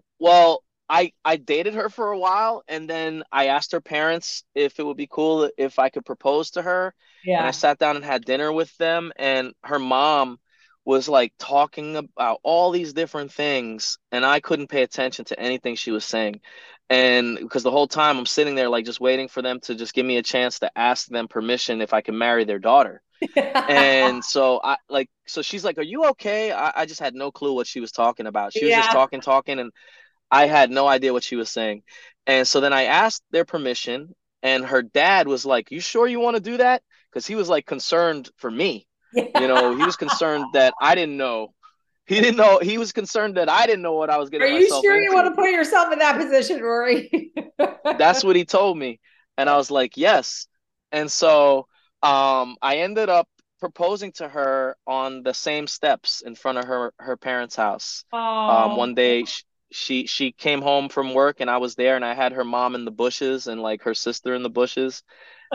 well, 0.19 0.65
I 0.89 1.13
I 1.23 1.37
dated 1.37 1.75
her 1.75 1.91
for 1.91 2.13
a 2.13 2.19
while 2.19 2.63
and 2.69 2.89
then 2.89 3.23
I 3.31 3.49
asked 3.49 3.73
her 3.73 3.83
parents 3.83 4.45
if 4.55 4.81
it 4.81 4.87
would 4.87 4.97
be 4.97 5.09
cool 5.11 5.51
if 5.59 5.79
I 5.79 5.91
could 5.91 6.07
propose 6.07 6.53
to 6.53 6.63
her. 6.63 6.95
Yeah. 7.23 7.41
And 7.41 7.49
I 7.49 7.51
sat 7.51 7.79
down 7.79 7.97
and 7.97 8.05
had 8.05 8.25
dinner 8.25 8.51
with 8.51 8.75
them 8.79 9.13
and 9.17 9.53
her 9.63 9.79
mom 9.79 10.39
was 10.89 11.07
like 11.07 11.35
talking 11.39 11.97
about 11.97 12.41
all 12.43 12.71
these 12.71 12.95
different 12.95 13.31
things 13.31 13.99
and 14.11 14.25
I 14.25 14.41
couldn't 14.41 14.71
pay 14.71 14.83
attention 14.83 15.27
to 15.27 15.39
anything 15.39 15.77
she 15.77 15.91
was 15.91 16.03
saying. 16.03 16.41
And 16.89 17.37
because 17.37 17.63
the 17.63 17.71
whole 17.71 17.87
time 17.87 18.17
I'm 18.17 18.25
sitting 18.25 18.55
there 18.55 18.71
like 18.71 18.87
just 18.87 18.99
waiting 18.99 19.29
for 19.29 19.43
them 19.43 19.61
to 19.65 19.75
just 19.75 19.93
give 19.93 20.07
me 20.07 20.17
a 20.17 20.23
chance 20.23 20.61
to 20.61 20.71
ask 20.79 21.07
them 21.09 21.29
permission 21.29 21.83
if 21.83 21.93
I 21.93 22.01
can 22.01 22.17
marry 22.17 22.45
their 22.45 22.59
daughter. 22.59 23.03
and 23.37 24.25
so 24.25 24.63
I 24.65 24.79
like 24.89 25.11
so 25.27 25.43
she's 25.43 25.63
like, 25.63 25.77
Are 25.77 25.83
you 25.83 26.07
okay? 26.07 26.53
I, 26.53 26.73
I 26.75 26.87
just 26.87 27.01
had 27.01 27.15
no 27.15 27.31
clue 27.31 27.53
what 27.53 27.67
she 27.67 27.81
was 27.81 27.93
talking 27.93 28.27
about. 28.27 28.55
She 28.55 28.65
was 28.65 28.71
yeah. 28.71 28.81
just 28.81 28.93
talking, 28.93 29.21
talking, 29.21 29.59
and 29.59 29.71
I 30.31 30.47
had 30.47 30.71
no 30.71 30.87
idea 30.87 31.13
what 31.13 31.25
she 31.25 31.37
was 31.37 31.51
saying. 31.51 31.83
And 32.27 32.49
so 32.49 32.61
then 32.61 32.73
I 32.73 32.85
asked 32.85 33.23
their 33.31 33.45
permission, 33.45 34.15
and 34.43 34.65
her 34.65 34.81
dad 34.81 35.29
was 35.29 35.45
like, 35.45 35.71
You 35.71 35.81
sure 35.81 36.07
you 36.07 36.21
want 36.21 36.37
to 36.37 36.43
do 36.43 36.57
that? 36.57 36.83
Because 37.11 37.27
he 37.27 37.35
was 37.35 37.51
like 37.51 37.67
concerned 37.67 38.31
for 38.39 38.51
me. 38.51 38.87
Yeah. 39.13 39.41
You 39.41 39.49
know, 39.49 39.77
he 39.77 39.85
was 39.85 39.97
concerned 39.97 40.45
that 40.53 40.75
I 40.81 40.95
didn't 40.95 41.17
know. 41.17 41.55
He 42.07 42.21
didn't 42.21 42.37
know. 42.37 42.59
He 42.59 42.79
was 42.79 42.93
concerned 42.93 43.37
that 43.37 43.49
I 43.51 43.67
didn't 43.67 43.83
know 43.83 43.95
what 43.95 44.11
I 44.11 44.17
was 44.17 44.31
getting. 44.31 44.47
Are 44.47 44.59
you 44.59 44.69
sure 44.69 44.95
into. 44.95 45.05
you 45.05 45.15
want 45.15 45.27
to 45.29 45.35
put 45.35 45.51
yourself 45.51 45.93
in 45.93 45.99
that 45.99 46.19
position, 46.19 46.63
Rory? 46.63 47.33
That's 47.85 48.25
what 48.25 48.37
he 48.37 48.45
told 48.45 48.79
me, 48.79 49.01
and 49.37 49.49
I 49.49 49.57
was 49.57 49.71
like, 49.71 49.97
yes. 49.97 50.47
And 50.91 51.13
so 51.13 51.67
um, 52.03 52.57
I 52.63 52.79
ended 52.79 53.09
up 53.09 53.29
proposing 53.61 54.13
to 54.13 54.29
her 54.29 54.77
on 54.87 55.23
the 55.23 55.35
same 55.35 55.67
steps 55.67 56.23
in 56.23 56.35
front 56.35 56.59
of 56.59 56.65
her 56.65 56.93
her 56.99 57.17
parents' 57.17 57.57
house. 57.57 58.05
Um, 58.13 58.77
one 58.77 58.95
day, 58.95 59.25
she 59.71 60.07
she 60.07 60.33
came 60.33 60.63
home 60.63 60.89
from 60.89 61.15
work 61.15 61.41
and 61.41 61.51
I 61.51 61.59
was 61.59 61.75
there 61.75 61.97
and 61.97 62.05
I 62.05 62.15
had 62.15 62.33
her 62.33 62.45
mom 62.45 62.75
in 62.75 62.85
the 62.85 62.91
bushes 62.91 63.47
and 63.47 63.61
like 63.61 63.83
her 63.83 63.95
sister 63.95 64.35
in 64.35 64.43
the 64.43 64.51
bushes 64.51 65.03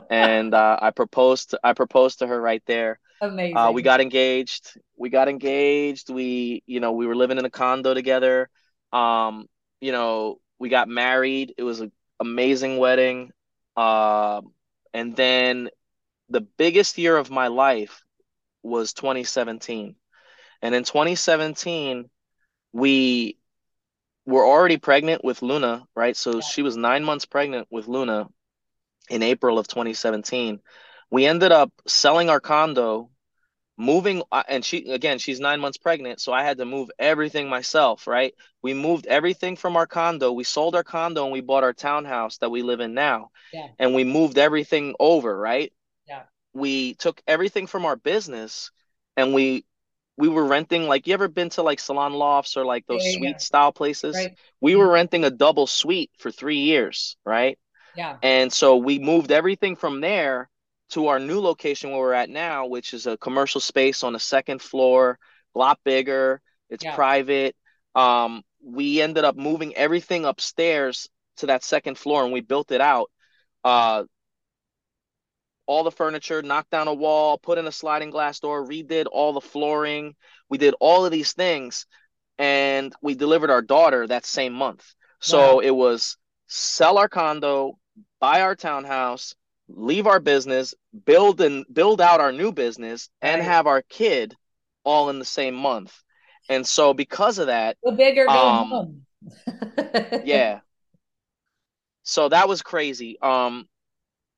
and 0.10 0.54
uh, 0.54 0.78
I 0.82 0.92
proposed 0.92 1.52
to, 1.52 1.60
I 1.64 1.74
proposed 1.74 2.20
to 2.20 2.28
her 2.28 2.40
right 2.40 2.64
there. 2.66 3.00
Amazing. 3.22 3.58
Uh, 3.58 3.72
we 3.72 3.82
got 3.82 4.02
engaged. 4.02 4.78
We 4.98 5.10
got 5.10 5.30
engaged. 5.30 6.10
We 6.10 6.64
you 6.66 6.80
know 6.80 6.94
we 6.94 7.08
were 7.08 7.16
living 7.16 7.38
in 7.38 7.46
a 7.46 7.50
condo 7.50 7.94
together. 7.94 8.50
Um, 8.92 9.48
you 9.82 9.92
know 9.92 10.40
we 10.60 10.70
got 10.70 10.88
married. 10.88 11.54
It 11.58 11.64
was 11.64 11.80
an 11.82 11.92
amazing 12.20 12.78
wedding. 12.78 13.32
Uh, 13.76 14.42
and 14.94 15.16
then 15.16 15.70
the 16.30 16.42
biggest 16.42 16.98
year 16.98 17.18
of 17.18 17.30
my 17.32 17.48
life 17.48 18.04
was 18.62 18.94
2017. 18.94 19.96
And 20.62 20.76
in 20.76 20.84
2017, 20.84 22.10
we 22.72 23.38
were 24.26 24.46
already 24.46 24.78
pregnant 24.78 25.24
with 25.24 25.42
Luna, 25.42 25.84
right? 25.96 26.16
So 26.16 26.36
yeah. 26.36 26.42
she 26.42 26.62
was 26.62 26.78
nine 26.78 27.04
months 27.04 27.26
pregnant 27.26 27.68
with 27.70 27.88
Luna 27.88 28.28
in 29.10 29.24
April 29.24 29.60
of 29.60 29.68
2017. 29.68 30.60
We 31.10 31.26
ended 31.26 31.52
up 31.52 31.72
selling 31.86 32.30
our 32.30 32.40
condo, 32.40 33.10
moving, 33.78 34.24
uh, 34.32 34.44
and 34.48 34.66
she, 34.66 34.90
again, 34.90 35.20
she's 35.20 35.40
nine 35.40 35.60
months 35.60 35.78
pregnant. 35.78 36.20
So 36.22 36.34
I 36.34 36.44
had 36.44 36.58
to 36.58 36.66
move 36.66 36.90
everything 36.98 37.50
myself, 37.50 38.08
right? 38.08 38.34
We 38.62 38.74
moved 38.74 39.06
everything 39.06 39.56
from 39.56 39.76
our 39.76 39.86
condo. 39.86 40.32
We 40.32 40.44
sold 40.44 40.76
our 40.76 40.84
condo 40.84 41.24
and 41.24 41.34
we 41.34 41.42
bought 41.42 41.64
our 41.64 41.74
townhouse 41.74 42.38
that 42.38 42.50
we 42.50 42.64
live 42.64 42.80
in 42.80 42.94
now. 42.94 43.30
Yeah. 43.52 43.68
And 43.78 43.94
we 43.94 44.04
moved 44.04 44.38
everything 44.38 44.96
over, 45.00 45.38
right? 45.38 45.72
Yeah. 46.08 46.24
We 46.54 46.96
took 46.96 47.22
everything 47.28 47.68
from 47.68 47.86
our 47.86 47.96
business 47.96 48.72
and 49.16 49.34
we 49.34 49.66
we 50.16 50.30
were 50.30 50.46
renting 50.46 50.84
like 50.84 51.08
you 51.08 51.14
ever 51.14 51.28
been 51.28 51.50
to 51.50 51.64
like 51.64 51.80
salon 51.80 52.14
lofts 52.14 52.56
or 52.58 52.66
like 52.66 52.86
those 52.86 53.04
yeah, 53.04 53.12
suite 53.14 53.24
yeah. 53.24 53.38
style 53.38 53.72
places 53.72 54.16
right. 54.16 54.38
we 54.62 54.76
were 54.76 54.88
renting 54.88 55.24
a 55.24 55.32
double 55.32 55.68
suite 55.68 56.12
for 56.20 56.32
three 56.32 56.60
years 56.60 57.18
right 57.26 57.58
yeah 57.96 58.18
and 58.22 58.52
so 58.52 58.78
we 58.78 59.00
moved 59.00 59.32
everything 59.32 59.76
from 59.76 60.02
there 60.02 60.50
to 60.90 61.08
our 61.08 61.20
new 61.20 61.40
location 61.40 61.92
where 61.92 62.00
we're 62.00 62.14
at 62.14 62.30
now 62.30 62.66
which 62.66 62.94
is 62.94 63.08
a 63.08 63.18
commercial 63.18 63.62
space 63.62 64.04
on 64.04 64.14
the 64.14 64.20
second 64.20 64.62
floor 64.62 65.18
a 65.56 65.60
lot 65.60 65.80
bigger 65.84 66.42
it's 66.70 66.84
yeah. 66.84 66.96
private 66.96 67.56
um 67.96 68.44
we 68.64 69.02
ended 69.02 69.24
up 69.24 69.36
moving 69.36 69.76
everything 69.76 70.26
upstairs 70.26 71.10
to 71.38 71.48
that 71.48 71.64
second 71.64 71.98
floor 71.98 72.24
and 72.24 72.34
we 72.34 72.42
built 72.42 72.72
it 72.72 72.82
out 72.82 73.10
uh 73.64 74.04
all 75.66 75.84
the 75.84 75.92
furniture, 75.92 76.42
knocked 76.42 76.72
down 76.72 76.88
a 76.88 76.94
wall, 76.94 77.38
put 77.38 77.58
in 77.58 77.68
a 77.68 77.72
sliding 77.72 78.10
glass 78.10 78.40
door, 78.40 78.66
redid 78.66 79.06
all 79.12 79.34
the 79.34 79.42
flooring. 79.42 80.16
We 80.50 80.58
did 80.58 80.76
all 80.80 81.06
of 81.06 81.12
these 81.12 81.34
things 81.34 81.86
and 82.38 82.94
we 83.02 83.16
delivered 83.16 83.52
our 83.52 83.62
daughter 83.62 84.08
that 84.08 84.26
same 84.26 84.54
month. 84.54 84.86
So 85.20 85.56
wow. 85.56 85.60
it 85.60 85.72
was 85.72 86.18
sell 86.48 86.98
our 86.98 87.08
condo, 87.08 87.78
buy 88.24 88.40
our 88.40 88.56
townhouse, 88.56 89.36
leave 89.68 90.08
our 90.08 90.22
business, 90.22 90.74
build 91.04 91.42
and 91.42 91.66
build 91.74 92.00
out 92.00 92.22
our 92.22 92.32
new 92.32 92.54
business 92.54 93.10
and 93.22 93.40
right. 93.40 93.46
have 93.46 93.68
our 93.68 93.82
kid 93.82 94.34
all 94.86 95.10
in 95.10 95.20
the 95.20 95.26
same 95.26 95.54
month. 95.54 95.94
And 96.48 96.66
so 96.66 96.94
because 96.94 97.38
of 97.38 97.48
that, 97.48 97.76
the 97.84 97.92
bigger 97.92 98.30
um, 98.30 99.02
yeah. 100.24 100.62
So 102.04 102.30
that 102.30 102.48
was 102.48 102.62
crazy. 102.62 103.20
Um 103.22 103.68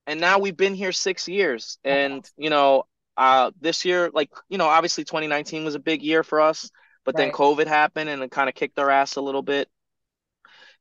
and 0.07 0.19
now 0.19 0.39
we've 0.39 0.57
been 0.57 0.73
here 0.73 0.91
six 0.91 1.27
years 1.27 1.77
and 1.83 2.27
you 2.37 2.49
know 2.49 2.85
uh 3.17 3.51
this 3.61 3.85
year 3.85 4.09
like 4.11 4.31
you 4.49 4.57
know 4.57 4.65
obviously 4.65 5.03
2019 5.03 5.63
was 5.63 5.75
a 5.75 5.79
big 5.79 6.01
year 6.01 6.23
for 6.23 6.41
us 6.41 6.71
but 7.05 7.15
right. 7.15 7.25
then 7.25 7.31
covid 7.31 7.65
happened 7.65 8.09
and 8.09 8.21
it 8.21 8.29
kind 8.29 8.49
of 8.49 8.53
kicked 8.53 8.77
our 8.77 8.91
ass 8.91 9.15
a 9.15 9.21
little 9.21 9.41
bit 9.41 9.67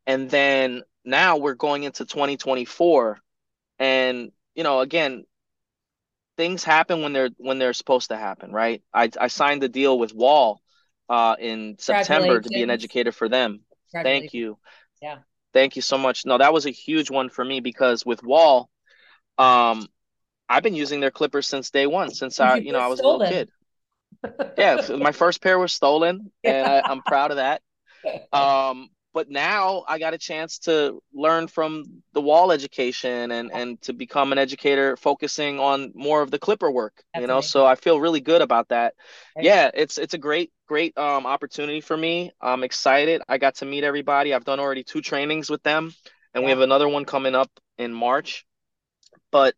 and 0.06 0.28
then 0.28 0.82
now 1.04 1.36
we're 1.36 1.54
going 1.54 1.82
into 1.82 2.04
2024 2.04 3.18
and 3.78 4.32
you 4.54 4.62
know 4.62 4.80
again 4.80 5.24
things 6.36 6.64
happen 6.64 7.02
when 7.02 7.12
they're 7.12 7.30
when 7.38 7.58
they're 7.58 7.72
supposed 7.72 8.10
to 8.10 8.16
happen 8.16 8.52
right? 8.52 8.82
I 8.92 9.10
i 9.20 9.28
signed 9.28 9.62
the 9.62 9.68
deal 9.68 9.98
with 9.98 10.14
Wahl 10.14 10.60
uh 11.08 11.36
in 11.38 11.76
september 11.78 12.40
to 12.40 12.48
be 12.48 12.62
an 12.62 12.70
educator 12.70 13.12
for 13.12 13.28
them. 13.28 13.60
Thank 13.92 14.34
you. 14.34 14.58
Yeah. 15.00 15.18
Thank 15.52 15.76
you 15.76 15.82
so 15.82 15.98
much. 15.98 16.26
No 16.26 16.38
that 16.38 16.52
was 16.52 16.66
a 16.66 16.70
huge 16.70 17.10
one 17.10 17.28
for 17.28 17.44
me 17.44 17.60
because 17.60 18.04
with 18.04 18.22
Wahl 18.22 18.70
um, 19.38 19.88
I've 20.48 20.62
been 20.62 20.74
using 20.74 21.00
their 21.00 21.10
clippers 21.10 21.46
since 21.46 21.70
day 21.70 21.86
one, 21.86 22.10
since 22.10 22.38
I, 22.38 22.56
you 22.56 22.72
know, 22.72 22.78
I 22.78 22.88
was 22.88 22.98
stolen. 22.98 23.26
a 23.26 23.30
little 23.30 23.46
kid. 24.22 24.54
yeah, 24.58 24.96
my 24.96 25.12
first 25.12 25.42
pair 25.42 25.58
was 25.58 25.72
stolen, 25.72 26.30
and 26.44 26.66
I, 26.66 26.90
am 26.90 27.02
proud 27.02 27.30
of 27.30 27.38
that. 27.38 27.62
Um, 28.34 28.90
but 29.14 29.30
now 29.30 29.84
I 29.88 29.98
got 29.98 30.12
a 30.12 30.18
chance 30.18 30.58
to 30.60 31.00
learn 31.14 31.46
from 31.46 31.84
the 32.12 32.20
Wahl 32.20 32.50
education 32.50 33.30
and 33.30 33.50
and 33.52 33.80
to 33.82 33.92
become 33.92 34.32
an 34.32 34.38
educator 34.38 34.96
focusing 34.96 35.60
on 35.60 35.92
more 35.94 36.20
of 36.20 36.30
the 36.32 36.38
clipper 36.38 36.70
work, 36.70 37.02
That's 37.14 37.22
you 37.22 37.26
know. 37.28 37.34
Amazing. 37.34 37.48
So 37.48 37.64
I 37.64 37.76
feel 37.76 38.00
really 38.00 38.20
good 38.20 38.42
about 38.42 38.68
that. 38.68 38.94
Yeah, 39.40 39.70
it's 39.72 39.96
it's 39.96 40.14
a 40.14 40.18
great 40.18 40.52
great 40.66 40.98
um 40.98 41.24
opportunity 41.24 41.80
for 41.80 41.96
me. 41.96 42.32
I'm 42.40 42.64
excited. 42.64 43.22
I 43.28 43.38
got 43.38 43.54
to 43.56 43.64
meet 43.64 43.84
everybody. 43.84 44.34
I've 44.34 44.44
done 44.44 44.60
already 44.60 44.82
two 44.82 45.00
trainings 45.00 45.48
with 45.48 45.62
them 45.62 45.94
and 46.34 46.42
yeah. 46.42 46.46
we 46.46 46.50
have 46.50 46.60
another 46.60 46.88
one 46.88 47.04
coming 47.04 47.34
up 47.34 47.50
in 47.78 47.94
March. 47.94 48.44
But 49.30 49.54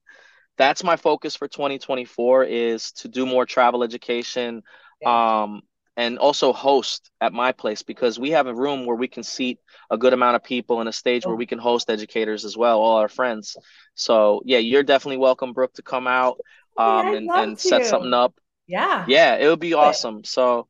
that's 0.58 0.84
my 0.84 0.96
focus 0.96 1.34
for 1.34 1.48
2024 1.48 2.44
is 2.44 2.92
to 2.92 3.08
do 3.08 3.26
more 3.26 3.46
travel 3.46 3.82
education. 3.82 4.62
Yeah. 5.00 5.42
Um 5.42 5.62
and 5.96 6.18
also 6.18 6.52
host 6.52 7.10
at 7.20 7.32
my 7.32 7.52
place 7.52 7.82
because 7.82 8.18
we 8.18 8.30
have 8.30 8.46
a 8.46 8.54
room 8.54 8.84
where 8.84 8.96
we 8.96 9.08
can 9.08 9.22
seat 9.22 9.58
a 9.90 9.96
good 9.96 10.12
amount 10.12 10.36
of 10.36 10.44
people 10.44 10.80
and 10.80 10.88
a 10.88 10.92
stage 10.92 11.24
where 11.24 11.36
we 11.36 11.46
can 11.46 11.58
host 11.58 11.88
educators 11.88 12.44
as 12.44 12.56
well, 12.56 12.80
all 12.80 12.96
our 12.96 13.08
friends. 13.08 13.56
So 13.94 14.42
yeah, 14.44 14.58
you're 14.58 14.82
definitely 14.82 15.18
welcome, 15.18 15.52
Brooke, 15.52 15.74
to 15.74 15.82
come 15.82 16.06
out 16.06 16.38
um, 16.76 17.14
and, 17.14 17.30
and 17.30 17.58
set 17.58 17.86
something 17.86 18.12
up. 18.12 18.34
Yeah. 18.66 19.04
Yeah, 19.08 19.36
it 19.36 19.48
would 19.48 19.60
be 19.60 19.74
awesome. 19.74 20.24
So 20.24 20.68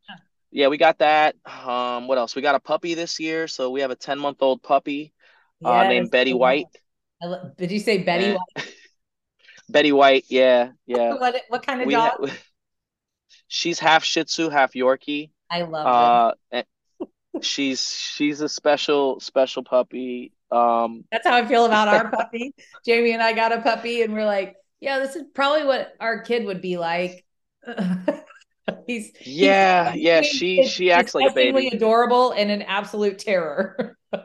yeah, 0.52 0.68
we 0.68 0.78
got 0.78 0.98
that. 0.98 1.34
Um, 1.44 2.06
what 2.06 2.18
else? 2.18 2.36
We 2.36 2.42
got 2.42 2.54
a 2.54 2.60
puppy 2.60 2.94
this 2.94 3.18
year. 3.18 3.48
So 3.48 3.70
we 3.70 3.80
have 3.80 3.90
a 3.90 3.96
10 3.96 4.18
month 4.18 4.38
old 4.40 4.62
puppy 4.62 5.12
uh, 5.64 5.70
yes. 5.70 5.88
named 5.88 6.10
Betty 6.10 6.34
White. 6.34 6.66
Did 7.56 7.72
you 7.72 7.80
say 7.80 7.98
Betty 7.98 8.32
White? 8.34 8.72
Betty 9.68 9.92
White, 9.92 10.24
yeah, 10.28 10.70
yeah. 10.86 11.14
what 11.18 11.42
what 11.48 11.66
kind 11.66 11.80
of 11.80 11.86
we 11.86 11.94
dog? 11.94 12.28
Ha- 12.28 12.36
she's 13.48 13.78
half 13.78 14.04
Shih 14.04 14.24
Tzu, 14.24 14.48
half 14.48 14.72
Yorkie. 14.72 15.30
I 15.50 15.62
love 15.62 16.34
uh, 16.52 16.62
she's 17.42 17.90
she's 18.14 18.40
a 18.40 18.48
special 18.48 19.20
special 19.20 19.62
puppy. 19.62 20.32
Um, 20.50 21.04
That's 21.10 21.26
how 21.26 21.34
I 21.34 21.46
feel 21.46 21.66
about 21.66 21.88
our 21.88 22.10
puppy. 22.16 22.54
Jamie 22.84 23.12
and 23.12 23.22
I 23.22 23.32
got 23.32 23.52
a 23.52 23.60
puppy, 23.60 24.02
and 24.02 24.12
we're 24.12 24.26
like, 24.26 24.56
yeah, 24.80 24.98
this 24.98 25.16
is 25.16 25.24
probably 25.34 25.64
what 25.64 25.92
our 26.00 26.22
kid 26.22 26.46
would 26.46 26.62
be 26.62 26.76
like. 26.76 27.24
he's 28.86 29.12
yeah, 29.20 29.92
he's, 29.92 30.02
yeah. 30.02 30.22
She 30.22 30.66
she 30.66 30.90
acts 30.90 31.14
like 31.14 31.30
a 31.30 31.34
baby. 31.34 31.68
Adorable 31.68 32.32
and 32.32 32.50
an 32.50 32.62
absolute 32.62 33.18
terror. 33.18 33.96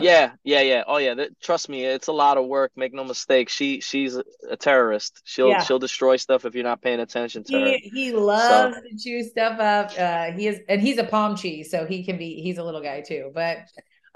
yeah, 0.00 0.32
yeah, 0.42 0.60
yeah. 0.60 0.84
Oh 0.86 0.96
yeah. 0.96 1.14
That, 1.14 1.40
trust 1.40 1.68
me, 1.68 1.84
it's 1.84 2.08
a 2.08 2.12
lot 2.12 2.38
of 2.38 2.46
work. 2.46 2.72
Make 2.76 2.92
no 2.92 3.04
mistake. 3.04 3.48
She 3.48 3.80
she's 3.80 4.16
a 4.16 4.56
terrorist. 4.56 5.20
She'll 5.24 5.48
yeah. 5.48 5.62
she'll 5.62 5.78
destroy 5.78 6.16
stuff 6.16 6.44
if 6.44 6.54
you're 6.54 6.64
not 6.64 6.82
paying 6.82 7.00
attention 7.00 7.44
to 7.44 7.52
he, 7.52 7.60
her. 7.60 7.78
He 7.82 8.12
loves 8.12 8.76
so. 8.76 8.82
to 8.82 8.96
chew 8.98 9.22
stuff 9.22 9.60
up. 9.60 9.92
Uh, 9.98 10.32
he 10.32 10.48
is, 10.48 10.60
and 10.68 10.80
he's 10.80 10.98
a 10.98 11.04
palm 11.04 11.36
cheese, 11.36 11.70
so 11.70 11.86
he 11.86 12.04
can 12.04 12.18
be. 12.18 12.40
He's 12.40 12.58
a 12.58 12.64
little 12.64 12.82
guy 12.82 13.00
too. 13.00 13.30
But 13.34 13.58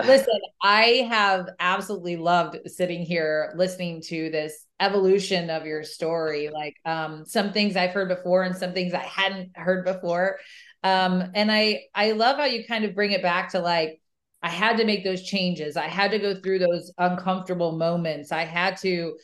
listen, 0.05 0.41
I 0.63 1.07
have 1.11 1.49
absolutely 1.59 2.17
loved 2.17 2.59
sitting 2.67 3.03
here 3.03 3.53
listening 3.57 4.03
to 4.09 4.31
this 4.31 4.67
evolution 4.81 5.51
of 5.51 5.67
your 5.67 5.83
story. 5.83 6.51
Like 6.53 6.77
um, 6.85 7.25
some 7.25 7.53
things 7.53 7.77
I've 7.77 7.91
heard 7.91 8.09
before, 8.09 8.43
and 8.43 8.57
some 8.57 8.73
things 8.73 8.95
I 8.95 9.03
hadn't 9.03 9.57
heard 9.57 9.85
before. 9.85 10.39
Um, 10.83 11.31
and 11.35 11.51
I 11.51 11.83
I 11.95 12.13
love 12.13 12.37
how 12.37 12.45
you 12.45 12.65
kind 12.65 12.85
of 12.85 12.95
bring 12.95 13.13
it 13.13 13.23
back 13.23 13.51
to 13.51 13.61
like 13.61 14.01
I 14.43 14.49
had 14.49 14.77
to 14.77 14.85
make 14.85 15.05
those 15.05 15.23
changes. 15.23 15.77
I 15.77 15.89
had 15.89 16.13
to 16.13 16.19
go 16.19 16.41
through 16.41 16.61
those 16.61 16.93
uncomfortable 16.99 17.73
moments. 17.73 18.33
I 18.33 18.45
had 18.45 18.77
to 18.79 19.17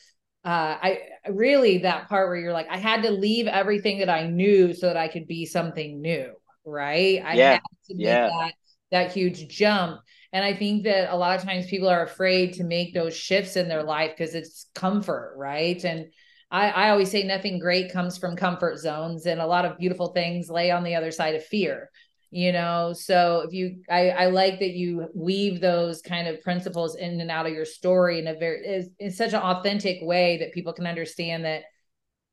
uh 0.43 0.77
I 0.81 0.99
really 1.29 1.79
that 1.79 2.07
part 2.09 2.27
where 2.27 2.37
you're 2.37 2.53
like 2.53 2.67
I 2.69 2.77
had 2.77 3.03
to 3.03 3.11
leave 3.11 3.47
everything 3.47 3.99
that 3.99 4.09
I 4.09 4.27
knew 4.27 4.73
so 4.73 4.87
that 4.87 4.97
I 4.97 5.07
could 5.07 5.27
be 5.27 5.45
something 5.45 6.01
new, 6.01 6.33
right? 6.65 7.21
I 7.25 7.33
yeah. 7.33 7.51
had 7.53 7.61
to 7.87 7.95
make 7.95 8.05
yeah. 8.05 8.27
that 8.27 8.53
that 8.91 9.11
huge 9.13 9.47
jump. 9.47 10.01
And 10.33 10.43
I 10.43 10.53
think 10.53 10.83
that 10.83 11.13
a 11.13 11.17
lot 11.17 11.37
of 11.37 11.45
times 11.45 11.67
people 11.67 11.87
are 11.87 12.03
afraid 12.03 12.53
to 12.53 12.63
make 12.63 12.93
those 12.93 13.15
shifts 13.15 13.55
in 13.55 13.67
their 13.67 13.83
life 13.83 14.11
because 14.17 14.35
it's 14.35 14.67
comfort, 14.75 15.35
right? 15.37 15.83
And 15.83 16.07
I, 16.51 16.69
I 16.69 16.89
always 16.89 17.11
say 17.11 17.23
nothing 17.23 17.59
great 17.59 17.91
comes 17.91 18.17
from 18.17 18.35
comfort 18.35 18.77
zones, 18.77 19.25
and 19.25 19.41
a 19.41 19.47
lot 19.47 19.65
of 19.65 19.77
beautiful 19.77 20.09
things 20.09 20.49
lay 20.49 20.71
on 20.71 20.83
the 20.83 20.95
other 20.95 21.11
side 21.11 21.35
of 21.35 21.45
fear 21.45 21.89
you 22.35 22.51
know 22.51 22.91
so 22.91 23.43
if 23.47 23.53
you 23.53 23.77
I, 23.89 24.09
I 24.09 24.25
like 24.25 24.59
that 24.59 24.71
you 24.71 25.07
weave 25.15 25.61
those 25.61 26.01
kind 26.01 26.27
of 26.27 26.41
principles 26.41 26.95
in 26.97 27.21
and 27.21 27.31
out 27.31 27.45
of 27.45 27.53
your 27.53 27.63
story 27.63 28.19
in 28.19 28.27
a 28.27 28.33
very 28.33 28.85
in 28.99 29.11
such 29.11 29.31
an 29.31 29.41
authentic 29.41 29.99
way 30.01 30.39
that 30.39 30.51
people 30.51 30.73
can 30.73 30.85
understand 30.85 31.45
that 31.45 31.63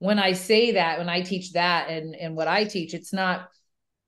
when 0.00 0.18
i 0.18 0.32
say 0.32 0.72
that 0.72 0.98
when 0.98 1.08
i 1.08 1.20
teach 1.20 1.52
that 1.52 1.88
and 1.88 2.16
and 2.16 2.34
what 2.34 2.48
i 2.48 2.64
teach 2.64 2.94
it's 2.94 3.12
not 3.12 3.48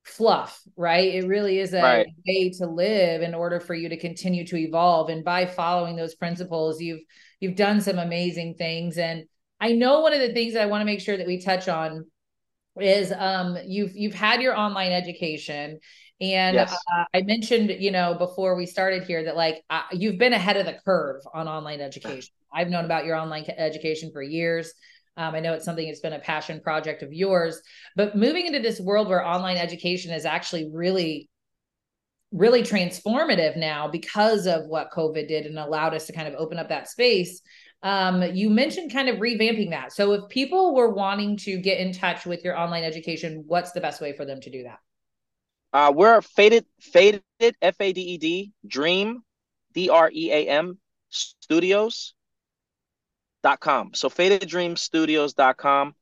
fluff 0.05 0.61
right? 0.77 1.15
It 1.15 1.27
really 1.27 1.59
is 1.59 1.73
a 1.73 1.83
right. 1.83 2.07
way 2.27 2.51
to 2.59 2.67
live 2.67 3.23
in 3.23 3.35
order 3.35 3.59
for 3.61 3.75
you 3.75 3.89
to 3.89 3.97
continue 3.97 4.47
to 4.47 4.57
evolve. 4.57 5.09
And 5.09 5.25
by 5.25 5.47
following 5.47 5.97
those 5.97 6.15
principles 6.15 6.81
you've 6.81 7.01
you've 7.41 7.57
done 7.57 7.81
some 7.81 7.99
amazing 7.99 8.55
things. 8.55 8.99
And 8.99 9.25
i 9.61 9.73
know 9.73 10.01
one 10.01 10.13
of 10.13 10.21
the 10.21 10.33
things 10.33 10.55
that 10.55 10.63
i 10.63 10.67
want 10.67 10.83
to 10.83 10.85
make 10.85 11.01
sure 11.01 11.17
that 11.17 11.27
we 11.27 11.41
touch 11.41 11.69
on 11.69 12.05
is 12.81 13.13
um 13.17 13.57
you've 13.65 13.95
you've 13.95 14.15
had 14.15 14.43
your 14.43 14.57
online 14.57 14.93
education. 14.93 15.79
And 16.21 16.55
yes. 16.55 16.73
uh, 16.73 17.05
i 17.15 17.23
mentioned 17.23 17.71
you 17.71 17.91
know 17.91 18.15
before 18.15 18.57
we 18.57 18.67
started 18.67 19.05
here 19.05 19.25
that 19.25 19.37
like 19.37 19.65
uh, 19.71 19.83
you've 19.93 20.19
been 20.19 20.33
ahead 20.33 20.57
of 20.57 20.67
the 20.67 20.77
curve 20.85 21.23
on 21.33 21.49
online 21.49 21.81
education. 21.81 22.35
I've 22.53 22.69
known 22.69 22.85
about 22.85 23.05
your 23.05 23.17
online 23.17 23.47
education 23.57 24.11
for 24.13 24.23
years 24.23 24.73
um, 25.17 25.35
i 25.35 25.41
know 25.41 25.53
it's 25.55 25.65
something 25.65 25.87
that's 25.87 26.01
been 26.01 26.13
a 26.13 26.19
passion 26.21 26.61
project 26.61 27.03
of 27.03 27.13
yours 27.13 27.61
but 27.97 28.17
moving 28.17 28.47
into 28.47 28.61
this 28.61 28.81
world 28.81 29.09
where 29.09 29.25
online 29.25 29.57
education 29.57 30.13
is 30.13 30.25
actually 30.25 30.71
really 30.73 31.29
really 32.33 32.63
transformative 32.63 33.57
now 33.57 33.89
because 33.89 34.47
of 34.47 34.67
what 34.67 34.91
covid 34.91 35.29
did 35.29 35.47
and 35.47 35.59
allowed 35.59 35.95
us 35.95 36.07
to 36.07 36.13
kind 36.13 36.29
of 36.29 36.35
open 36.35 36.59
up 36.59 36.69
that 36.69 36.89
space 36.89 37.41
um, 37.85 38.23
you 38.23 38.49
mentioned 38.49 38.91
kind 38.91 39.11
of 39.11 39.19
revamping 39.19 39.69
that. 39.71 39.93
So 39.93 40.15
if 40.15 40.31
people 40.31 40.75
were 40.75 40.89
wanting 40.89 41.37
to 41.39 41.59
get 41.59 41.81
in 41.81 41.93
touch 41.93 42.25
with 42.25 42.43
your 42.43 42.59
online 42.59 42.83
education, 42.83 43.45
what's 43.47 43.73
the 43.73 43.81
best 43.83 44.01
way 44.01 44.17
for 44.17 44.25
them 44.25 44.41
to 44.41 44.51
do 44.51 44.63
that? 44.63 44.79
Uh, 45.75 45.93
we're 45.95 46.23
faded, 46.23 46.65
faded, 46.81 47.23
F 47.61 47.77
A 47.81 47.93
D 47.93 48.01
E 48.01 48.17
D, 48.17 48.53
dream, 48.67 49.21
D 49.75 49.91
R 49.91 50.11
E 50.11 50.33
A 50.33 50.49
M, 50.49 50.79
studios. 51.11 52.15
So 53.45 54.09
fadeddreamstudios.com. 54.09 55.95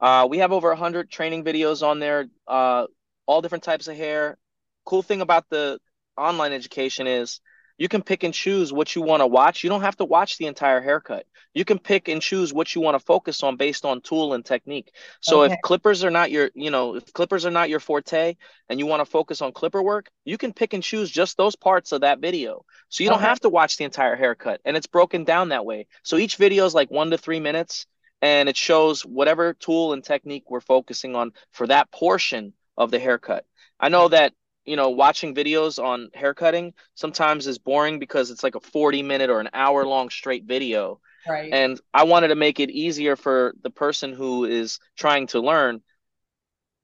Uh, 0.00 0.26
we 0.30 0.38
have 0.38 0.52
over 0.52 0.68
100 0.68 1.10
training 1.10 1.44
videos 1.44 1.86
on 1.86 1.98
there, 1.98 2.26
uh, 2.46 2.86
all 3.26 3.42
different 3.42 3.64
types 3.64 3.88
of 3.88 3.96
hair. 3.96 4.38
Cool 4.84 5.02
thing 5.02 5.20
about 5.20 5.44
the 5.50 5.78
online 6.16 6.52
education 6.52 7.06
is 7.06 7.40
you 7.80 7.88
can 7.88 8.02
pick 8.02 8.24
and 8.24 8.34
choose 8.34 8.74
what 8.74 8.94
you 8.94 9.00
want 9.00 9.22
to 9.22 9.26
watch. 9.26 9.64
You 9.64 9.70
don't 9.70 9.80
have 9.80 9.96
to 9.96 10.04
watch 10.04 10.36
the 10.36 10.44
entire 10.44 10.82
haircut. 10.82 11.24
You 11.54 11.64
can 11.64 11.78
pick 11.78 12.08
and 12.08 12.20
choose 12.20 12.52
what 12.52 12.74
you 12.74 12.82
want 12.82 12.94
to 12.94 13.02
focus 13.02 13.42
on 13.42 13.56
based 13.56 13.86
on 13.86 14.02
tool 14.02 14.34
and 14.34 14.44
technique. 14.44 14.92
So 15.22 15.44
okay. 15.44 15.54
if 15.54 15.60
clippers 15.62 16.04
are 16.04 16.10
not 16.10 16.30
your, 16.30 16.50
you 16.54 16.70
know, 16.70 16.96
if 16.96 17.10
clippers 17.14 17.46
are 17.46 17.50
not 17.50 17.70
your 17.70 17.80
forte 17.80 18.36
and 18.68 18.78
you 18.78 18.84
want 18.84 19.00
to 19.00 19.06
focus 19.06 19.40
on 19.40 19.52
clipper 19.52 19.82
work, 19.82 20.10
you 20.26 20.36
can 20.36 20.52
pick 20.52 20.74
and 20.74 20.82
choose 20.82 21.10
just 21.10 21.38
those 21.38 21.56
parts 21.56 21.92
of 21.92 22.02
that 22.02 22.20
video. 22.20 22.66
So 22.90 23.02
you 23.02 23.08
okay. 23.08 23.14
don't 23.14 23.26
have 23.26 23.40
to 23.40 23.48
watch 23.48 23.78
the 23.78 23.84
entire 23.84 24.14
haircut 24.14 24.60
and 24.66 24.76
it's 24.76 24.86
broken 24.86 25.24
down 25.24 25.48
that 25.48 25.64
way. 25.64 25.86
So 26.02 26.18
each 26.18 26.36
video 26.36 26.66
is 26.66 26.74
like 26.74 26.90
1 26.90 27.12
to 27.12 27.18
3 27.18 27.40
minutes 27.40 27.86
and 28.20 28.50
it 28.50 28.58
shows 28.58 29.06
whatever 29.06 29.54
tool 29.54 29.94
and 29.94 30.04
technique 30.04 30.50
we're 30.50 30.60
focusing 30.60 31.16
on 31.16 31.32
for 31.52 31.66
that 31.68 31.90
portion 31.90 32.52
of 32.76 32.90
the 32.90 32.98
haircut. 32.98 33.46
I 33.80 33.88
know 33.88 34.08
that 34.08 34.34
you 34.64 34.76
know, 34.76 34.90
watching 34.90 35.34
videos 35.34 35.82
on 35.82 36.10
haircutting 36.14 36.74
sometimes 36.94 37.46
is 37.46 37.58
boring 37.58 37.98
because 37.98 38.30
it's 38.30 38.42
like 38.42 38.54
a 38.54 38.60
40 38.60 39.02
minute 39.02 39.30
or 39.30 39.40
an 39.40 39.50
hour 39.52 39.86
long 39.86 40.10
straight 40.10 40.44
video. 40.44 41.00
Right. 41.28 41.52
And 41.52 41.80
I 41.92 42.04
wanted 42.04 42.28
to 42.28 42.34
make 42.34 42.60
it 42.60 42.70
easier 42.70 43.16
for 43.16 43.54
the 43.62 43.70
person 43.70 44.12
who 44.12 44.44
is 44.44 44.78
trying 44.96 45.26
to 45.28 45.40
learn 45.40 45.82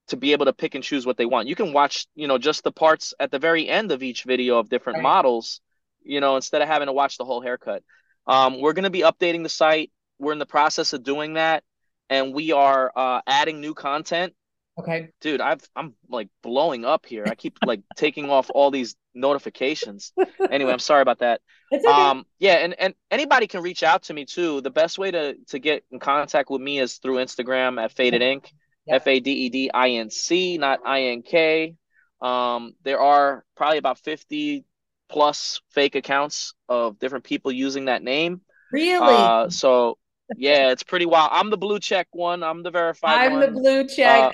to 0.08 0.16
be 0.16 0.32
able 0.32 0.44
to 0.44 0.52
pick 0.52 0.74
and 0.74 0.84
choose 0.84 1.04
what 1.04 1.16
they 1.16 1.26
want. 1.26 1.48
You 1.48 1.56
can 1.56 1.72
watch, 1.72 2.06
you 2.14 2.28
know, 2.28 2.38
just 2.38 2.62
the 2.62 2.72
parts 2.72 3.12
at 3.18 3.30
the 3.30 3.38
very 3.38 3.68
end 3.68 3.92
of 3.92 4.02
each 4.02 4.24
video 4.24 4.58
of 4.58 4.68
different 4.68 4.98
right. 4.98 5.02
models, 5.02 5.60
you 6.02 6.20
know, 6.20 6.36
instead 6.36 6.62
of 6.62 6.68
having 6.68 6.86
to 6.86 6.92
watch 6.92 7.18
the 7.18 7.24
whole 7.24 7.40
haircut. 7.40 7.82
Um, 8.26 8.60
we're 8.60 8.72
going 8.72 8.84
to 8.84 8.90
be 8.90 9.00
updating 9.00 9.42
the 9.42 9.48
site. 9.48 9.90
We're 10.18 10.32
in 10.32 10.38
the 10.38 10.46
process 10.46 10.92
of 10.92 11.02
doing 11.02 11.34
that. 11.34 11.64
And 12.08 12.32
we 12.32 12.52
are 12.52 12.92
uh, 12.94 13.20
adding 13.26 13.60
new 13.60 13.74
content 13.74 14.34
Okay. 14.78 15.08
Dude, 15.20 15.40
I've 15.40 15.62
I'm 15.74 15.94
like 16.08 16.28
blowing 16.42 16.84
up 16.84 17.06
here. 17.06 17.24
I 17.26 17.34
keep 17.34 17.58
like 17.64 17.80
taking 17.96 18.28
off 18.30 18.50
all 18.54 18.70
these 18.70 18.94
notifications. 19.14 20.12
Anyway, 20.50 20.72
I'm 20.72 20.78
sorry 20.78 21.02
about 21.02 21.20
that. 21.20 21.40
Okay. 21.72 21.84
Um 21.84 22.24
yeah, 22.38 22.58
and 22.58 22.78
and 22.78 22.94
anybody 23.10 23.48
can 23.48 23.60
reach 23.60 23.82
out 23.82 24.04
to 24.04 24.14
me 24.14 24.24
too. 24.24 24.60
The 24.60 24.70
best 24.70 24.98
way 24.98 25.10
to 25.10 25.34
to 25.48 25.58
get 25.58 25.84
in 25.90 25.98
contact 25.98 26.48
with 26.48 26.60
me 26.60 26.78
is 26.78 26.98
through 26.98 27.16
Instagram 27.16 27.82
at 27.82 27.90
Faded 27.90 28.22
Inc. 28.22 28.52
F 28.88 29.04
A 29.08 29.18
D 29.18 29.32
E 29.32 29.48
D 29.48 29.70
I 29.74 29.88
N 29.90 30.08
C, 30.10 30.58
not 30.58 30.78
I 30.86 31.02
N 31.06 31.22
K. 31.22 31.74
Um 32.20 32.74
there 32.84 33.00
are 33.00 33.44
probably 33.56 33.78
about 33.78 33.98
50 33.98 34.64
plus 35.08 35.60
fake 35.70 35.96
accounts 35.96 36.54
of 36.68 37.00
different 37.00 37.24
people 37.24 37.50
using 37.50 37.86
that 37.86 38.02
name. 38.04 38.42
Really? 38.70 39.14
Uh 39.14 39.48
so 39.50 39.98
yeah, 40.36 40.70
it's 40.70 40.84
pretty 40.84 41.06
wild. 41.06 41.30
I'm 41.32 41.50
the 41.50 41.58
blue 41.58 41.80
check 41.80 42.06
one. 42.12 42.44
I'm 42.44 42.62
the 42.62 42.70
verified 42.70 43.26
I'm 43.26 43.32
one. 43.32 43.40
the 43.40 43.48
blue 43.48 43.88
check. 43.88 44.22
Uh, 44.22 44.30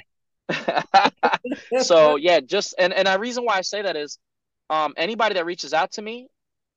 so 1.83 2.17
yeah, 2.17 2.41
just 2.41 2.75
and 2.79 2.93
and 2.93 3.07
the 3.07 3.19
reason 3.19 3.45
why 3.45 3.57
I 3.57 3.61
say 3.63 3.83
that 3.83 3.97
is, 3.97 4.19
um, 4.71 4.95
anybody 4.97 5.35
that 5.35 5.47
reaches 5.47 5.73
out 5.75 5.93
to 5.93 6.03
me, 6.03 6.29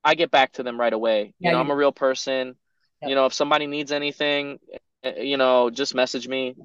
I 0.03 0.15
get 0.15 0.31
back 0.31 0.53
to 0.53 0.63
them 0.63 0.79
right 0.79 0.93
away. 0.93 1.33
Yeah, 1.39 1.49
you 1.49 1.51
know, 1.51 1.57
you 1.57 1.63
I'm 1.63 1.71
a 1.71 1.75
real 1.75 1.91
person. 1.91 2.55
Yep. 3.01 3.09
You 3.09 3.15
know, 3.15 3.25
if 3.25 3.33
somebody 3.33 3.67
needs 3.67 3.91
anything, 3.91 4.59
eh, 5.03 5.21
you 5.21 5.37
know, 5.37 5.69
just 5.69 5.95
message 5.95 6.27
me. 6.27 6.55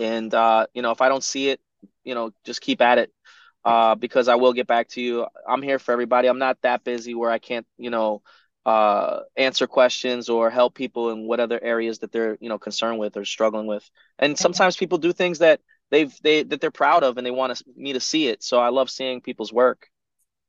And 0.00 0.32
uh, 0.34 0.66
you 0.74 0.82
know, 0.82 0.90
if 0.90 1.00
I 1.00 1.08
don't 1.08 1.24
see 1.24 1.48
it, 1.48 1.60
you 2.04 2.14
know, 2.14 2.32
just 2.44 2.60
keep 2.60 2.80
at 2.80 2.98
it. 2.98 3.12
Uh, 3.64 3.96
because 3.96 4.28
I 4.28 4.36
will 4.36 4.52
get 4.52 4.68
back 4.68 4.86
to 4.90 5.00
you. 5.00 5.26
I'm 5.48 5.60
here 5.60 5.80
for 5.80 5.90
everybody. 5.90 6.28
I'm 6.28 6.38
not 6.38 6.56
that 6.62 6.84
busy 6.84 7.16
where 7.16 7.32
I 7.32 7.40
can't, 7.40 7.66
you 7.78 7.90
know, 7.90 8.22
uh, 8.64 9.20
answer 9.36 9.66
questions 9.66 10.28
or 10.28 10.50
help 10.50 10.74
people 10.74 11.10
in 11.10 11.26
what 11.26 11.40
other 11.40 11.58
areas 11.62 12.00
that 12.00 12.12
they're, 12.12 12.38
you 12.40 12.48
know, 12.48 12.58
concerned 12.58 13.00
with 13.00 13.16
or 13.16 13.24
struggling 13.24 13.66
with. 13.66 13.88
And 14.20 14.38
sometimes 14.38 14.76
people 14.76 14.98
do 14.98 15.12
things 15.12 15.38
that 15.38 15.60
they've 15.90 16.14
they 16.22 16.42
that 16.44 16.60
they're 16.60 16.70
proud 16.70 17.02
of 17.02 17.16
and 17.16 17.26
they 17.26 17.30
want 17.30 17.60
me 17.76 17.92
to 17.92 18.00
see 18.00 18.28
it. 18.28 18.42
So 18.42 18.58
I 18.58 18.68
love 18.68 18.90
seeing 18.90 19.20
people's 19.20 19.52
work. 19.52 19.88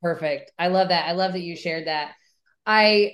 Perfect. 0.01 0.51
I 0.57 0.67
love 0.67 0.89
that. 0.89 1.07
I 1.07 1.13
love 1.13 1.33
that 1.33 1.41
you 1.41 1.55
shared 1.55 1.87
that. 1.87 2.13
I 2.65 3.13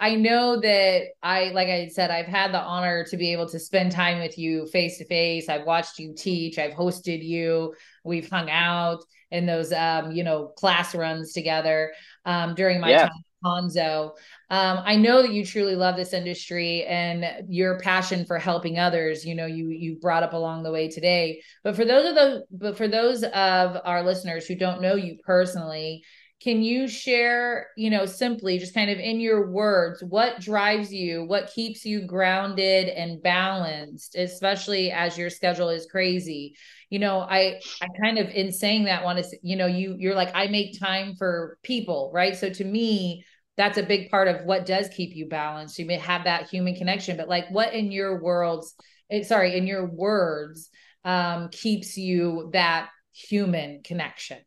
I 0.00 0.14
know 0.14 0.60
that 0.60 1.06
I 1.22 1.50
like 1.50 1.68
I 1.68 1.88
said 1.88 2.10
I've 2.10 2.26
had 2.26 2.52
the 2.52 2.60
honor 2.60 3.04
to 3.04 3.16
be 3.16 3.32
able 3.32 3.48
to 3.48 3.58
spend 3.58 3.92
time 3.92 4.20
with 4.20 4.38
you 4.38 4.66
face 4.66 4.98
to 4.98 5.04
face. 5.06 5.48
I've 5.48 5.66
watched 5.66 5.98
you 5.98 6.14
teach, 6.14 6.58
I've 6.58 6.72
hosted 6.72 7.24
you, 7.24 7.74
we've 8.04 8.28
hung 8.28 8.50
out 8.50 9.02
in 9.30 9.44
those 9.46 9.72
um 9.72 10.12
you 10.12 10.24
know 10.24 10.48
class 10.56 10.94
runs 10.94 11.32
together 11.32 11.92
um 12.24 12.54
during 12.54 12.80
my 12.80 12.90
yeah. 12.90 13.02
time 13.02 13.24
Hanzo. 13.44 14.12
Um, 14.50 14.80
I 14.84 14.96
know 14.96 15.22
that 15.22 15.32
you 15.32 15.44
truly 15.44 15.76
love 15.76 15.96
this 15.96 16.12
industry 16.12 16.84
and 16.84 17.24
your 17.48 17.78
passion 17.78 18.24
for 18.24 18.38
helping 18.38 18.78
others. 18.78 19.24
You 19.24 19.34
know, 19.34 19.46
you 19.46 19.68
you 19.68 19.96
brought 20.00 20.22
up 20.22 20.32
along 20.32 20.62
the 20.62 20.72
way 20.72 20.88
today. 20.88 21.42
But 21.62 21.76
for 21.76 21.84
those 21.84 22.08
of 22.08 22.14
the, 22.14 22.44
but 22.50 22.76
for 22.76 22.88
those 22.88 23.22
of 23.22 23.80
our 23.84 24.02
listeners 24.02 24.46
who 24.46 24.54
don't 24.54 24.82
know 24.82 24.94
you 24.94 25.18
personally, 25.24 26.02
can 26.40 26.62
you 26.62 26.86
share 26.86 27.68
you 27.76 27.90
know 27.90 28.06
simply 28.06 28.58
just 28.58 28.74
kind 28.74 28.90
of 28.90 28.98
in 28.98 29.20
your 29.20 29.50
words 29.50 30.02
what 30.02 30.40
drives 30.40 30.92
you 30.92 31.24
what 31.24 31.50
keeps 31.52 31.84
you 31.84 32.06
grounded 32.06 32.88
and 32.88 33.20
balanced 33.22 34.14
especially 34.14 34.90
as 34.92 35.18
your 35.18 35.30
schedule 35.30 35.68
is 35.68 35.86
crazy? 35.86 36.54
You 36.90 37.00
know 37.00 37.20
i 37.20 37.60
i 37.82 37.86
kind 38.00 38.18
of 38.18 38.28
in 38.30 38.52
saying 38.52 38.84
that 38.84 39.04
want 39.04 39.22
to 39.22 39.38
you 39.42 39.56
know 39.56 39.66
you 39.66 39.96
you're 39.98 40.14
like 40.14 40.30
i 40.34 40.46
make 40.46 40.78
time 40.78 41.14
for 41.16 41.58
people 41.62 42.10
right? 42.14 42.36
So 42.36 42.50
to 42.50 42.64
me 42.64 43.24
that's 43.56 43.78
a 43.78 43.82
big 43.82 44.08
part 44.08 44.28
of 44.28 44.44
what 44.44 44.66
does 44.66 44.88
keep 44.88 45.16
you 45.16 45.26
balanced. 45.26 45.80
You 45.80 45.86
may 45.86 45.98
have 45.98 46.24
that 46.24 46.48
human 46.48 46.76
connection 46.76 47.16
but 47.16 47.28
like 47.28 47.48
what 47.50 47.74
in 47.74 47.90
your 47.90 48.22
worlds 48.22 48.74
eh, 49.10 49.24
sorry 49.24 49.56
in 49.56 49.66
your 49.66 49.86
words 49.86 50.70
um 51.04 51.48
keeps 51.50 51.96
you 51.96 52.50
that 52.52 52.90
human 53.12 53.82
connection 53.82 54.38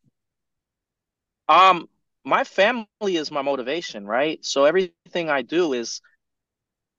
um, 1.48 1.88
my 2.24 2.44
family 2.44 2.88
is 3.04 3.32
my 3.32 3.42
motivation, 3.42 4.06
right? 4.06 4.44
So 4.44 4.66
everything 4.66 5.30
I 5.30 5.42
do 5.42 5.74
is 5.74 6.02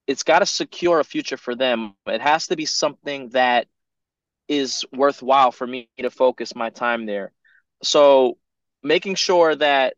it's 0.07 0.25
got 0.25 0.41
to 0.41 0.47
secure 0.47 1.01
a 1.01 1.05
future 1.05 1.37
for 1.37 1.55
them. 1.55 1.95
It 2.07 2.21
has 2.21 2.49
to 2.49 2.57
be 2.57 2.67
something 2.67 3.31
that 3.31 3.69
is 4.49 4.85
worthwhile 4.93 5.53
for 5.53 5.67
me 5.67 5.89
to 5.99 6.11
focus 6.11 6.55
my 6.55 6.71
time 6.71 7.07
there. 7.07 7.33
So 7.83 8.39
making 8.83 9.15
sure 9.15 9.55
that 9.55 9.95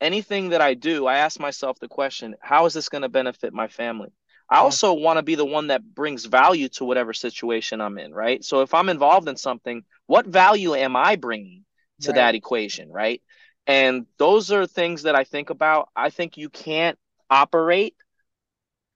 anything 0.00 0.50
that 0.50 0.60
I 0.60 0.74
do, 0.74 1.06
I 1.06 1.18
ask 1.18 1.38
myself 1.38 1.78
the 1.78 1.88
question, 1.88 2.34
how 2.40 2.66
is 2.66 2.74
this 2.74 2.88
going 2.88 3.02
to 3.02 3.08
benefit 3.08 3.52
my 3.52 3.68
family? 3.68 4.10
I 4.50 4.58
also 4.58 4.92
want 4.92 5.16
to 5.18 5.22
be 5.22 5.36
the 5.36 5.44
one 5.44 5.68
that 5.68 5.82
brings 5.82 6.26
value 6.26 6.68
to 6.70 6.84
whatever 6.84 7.14
situation 7.14 7.80
I'm 7.80 7.98
in, 7.98 8.12
right? 8.12 8.44
So 8.44 8.60
if 8.60 8.74
I'm 8.74 8.90
involved 8.90 9.28
in 9.28 9.36
something, 9.36 9.84
what 10.06 10.26
value 10.26 10.74
am 10.74 10.96
I 10.96 11.16
bringing 11.16 11.64
to 12.02 12.10
right. 12.10 12.16
that 12.16 12.34
equation, 12.34 12.90
right? 12.92 13.22
And 13.66 14.06
those 14.18 14.50
are 14.50 14.66
things 14.66 15.02
that 15.02 15.14
I 15.14 15.24
think 15.24 15.50
about. 15.50 15.88
I 15.96 16.10
think 16.10 16.36
you 16.36 16.48
can't 16.48 16.98
operate 17.30 17.94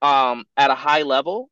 um, 0.01 0.45
at 0.55 0.71
a 0.71 0.75
high 0.75 1.01
level 1.03 1.49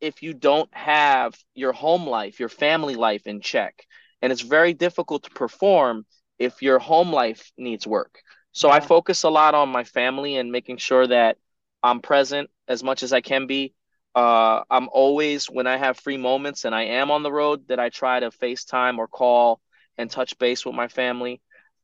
if 0.00 0.22
you 0.22 0.34
don't 0.34 0.72
have 0.74 1.34
your 1.54 1.72
home 1.72 2.06
life, 2.06 2.38
your 2.38 2.48
family 2.48 2.94
life 2.94 3.26
in 3.26 3.40
check. 3.40 3.84
And 4.22 4.32
it's 4.32 4.42
very 4.42 4.74
difficult 4.74 5.24
to 5.24 5.30
perform 5.30 6.06
if 6.38 6.62
your 6.62 6.78
home 6.78 7.12
life 7.12 7.50
needs 7.56 7.86
work. 7.86 8.20
So 8.52 8.68
yeah. 8.68 8.74
I 8.74 8.80
focus 8.80 9.22
a 9.22 9.30
lot 9.30 9.54
on 9.54 9.68
my 9.70 9.84
family 9.84 10.36
and 10.36 10.52
making 10.52 10.76
sure 10.78 11.06
that 11.06 11.36
I'm 11.82 12.00
present 12.00 12.50
as 12.66 12.82
much 12.82 13.02
as 13.02 13.12
I 13.12 13.20
can 13.20 13.46
be. 13.46 13.74
Uh, 14.14 14.62
I'm 14.70 14.88
always, 14.92 15.46
when 15.46 15.66
I 15.66 15.76
have 15.76 15.98
free 15.98 16.16
moments 16.16 16.64
and 16.64 16.74
I 16.74 16.84
am 16.84 17.10
on 17.10 17.22
the 17.22 17.32
road, 17.32 17.68
that 17.68 17.78
I 17.78 17.88
try 17.88 18.20
to 18.20 18.30
FaceTime 18.30 18.98
or 18.98 19.06
call 19.06 19.60
and 19.96 20.10
touch 20.10 20.38
base 20.38 20.64
with 20.66 20.74
my 20.74 20.88
family. 20.88 21.40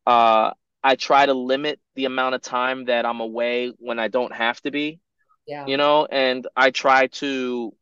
Uh, 0.07 0.51
I 0.85 0.97
try 0.97 1.25
to 1.25 1.33
limit 1.33 1.81
the 1.95 2.05
amount 2.05 2.35
of 2.35 2.43
time 2.43 2.85
that 2.85 3.07
I'm 3.07 3.21
away 3.21 3.73
when 3.79 3.99
I 3.99 4.09
don't 4.09 4.35
have 4.35 4.61
to 4.63 4.71
be. 4.71 5.01
Yeah. 5.47 5.67
You 5.67 5.79
know, 5.79 6.07
and 6.07 6.47
I 6.55 6.71
try 6.71 7.07
to 7.07 7.75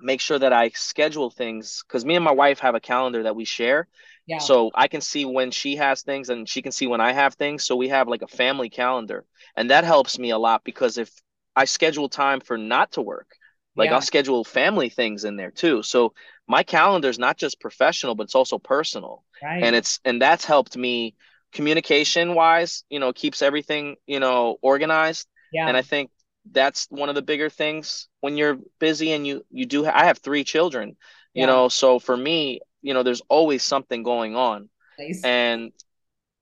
make 0.00 0.20
sure 0.20 0.38
that 0.38 0.52
I 0.52 0.70
schedule 0.70 1.30
things 1.30 1.84
because 1.86 2.04
me 2.04 2.16
and 2.16 2.24
my 2.24 2.32
wife 2.32 2.58
have 2.58 2.74
a 2.74 2.80
calendar 2.80 3.22
that 3.22 3.36
we 3.36 3.44
share. 3.44 3.86
Yeah. 4.26 4.38
So 4.38 4.72
I 4.74 4.88
can 4.88 5.00
see 5.00 5.24
when 5.24 5.52
she 5.52 5.76
has 5.76 6.02
things 6.02 6.28
and 6.28 6.48
she 6.48 6.60
can 6.60 6.72
see 6.72 6.88
when 6.88 7.00
I 7.00 7.12
have 7.12 7.34
things. 7.34 7.64
So 7.64 7.76
we 7.76 7.88
have 7.88 8.08
like 8.08 8.22
a 8.22 8.26
family 8.26 8.68
calendar. 8.68 9.24
And 9.56 9.70
that 9.70 9.84
helps 9.84 10.18
me 10.18 10.30
a 10.30 10.38
lot 10.38 10.64
because 10.64 10.98
if 10.98 11.10
I 11.54 11.66
schedule 11.66 12.08
time 12.08 12.40
for 12.40 12.58
not 12.58 12.92
to 12.92 13.02
work, 13.02 13.28
like 13.76 13.90
yeah. 13.90 13.94
I'll 13.94 14.00
schedule 14.00 14.42
family 14.44 14.88
things 14.88 15.24
in 15.24 15.36
there 15.36 15.52
too. 15.52 15.82
So 15.84 16.14
my 16.48 16.64
calendar 16.64 17.08
is 17.08 17.18
not 17.18 17.36
just 17.36 17.60
professional, 17.60 18.14
but 18.16 18.24
it's 18.24 18.34
also 18.34 18.58
personal. 18.58 19.24
Right. 19.42 19.62
And 19.62 19.76
it's 19.76 20.00
and 20.04 20.20
that's 20.20 20.44
helped 20.44 20.76
me 20.76 21.14
communication 21.54 22.34
wise, 22.34 22.84
you 22.90 22.98
know, 22.98 23.12
keeps 23.12 23.40
everything, 23.40 23.96
you 24.06 24.20
know, 24.20 24.58
organized. 24.60 25.26
Yeah. 25.52 25.68
And 25.68 25.76
I 25.76 25.82
think 25.82 26.10
that's 26.50 26.86
one 26.90 27.08
of 27.08 27.14
the 27.14 27.22
bigger 27.22 27.48
things 27.48 28.08
when 28.20 28.36
you're 28.36 28.58
busy 28.78 29.12
and 29.12 29.26
you 29.26 29.46
you 29.50 29.64
do 29.64 29.86
I 29.86 30.04
have 30.04 30.18
three 30.18 30.44
children, 30.44 30.96
yeah. 31.32 31.42
you 31.42 31.46
know, 31.46 31.68
so 31.68 31.98
for 31.98 32.16
me, 32.16 32.60
you 32.82 32.92
know, 32.92 33.02
there's 33.02 33.22
always 33.28 33.62
something 33.62 34.02
going 34.02 34.36
on. 34.36 34.68
Nice. 34.98 35.22
And 35.24 35.72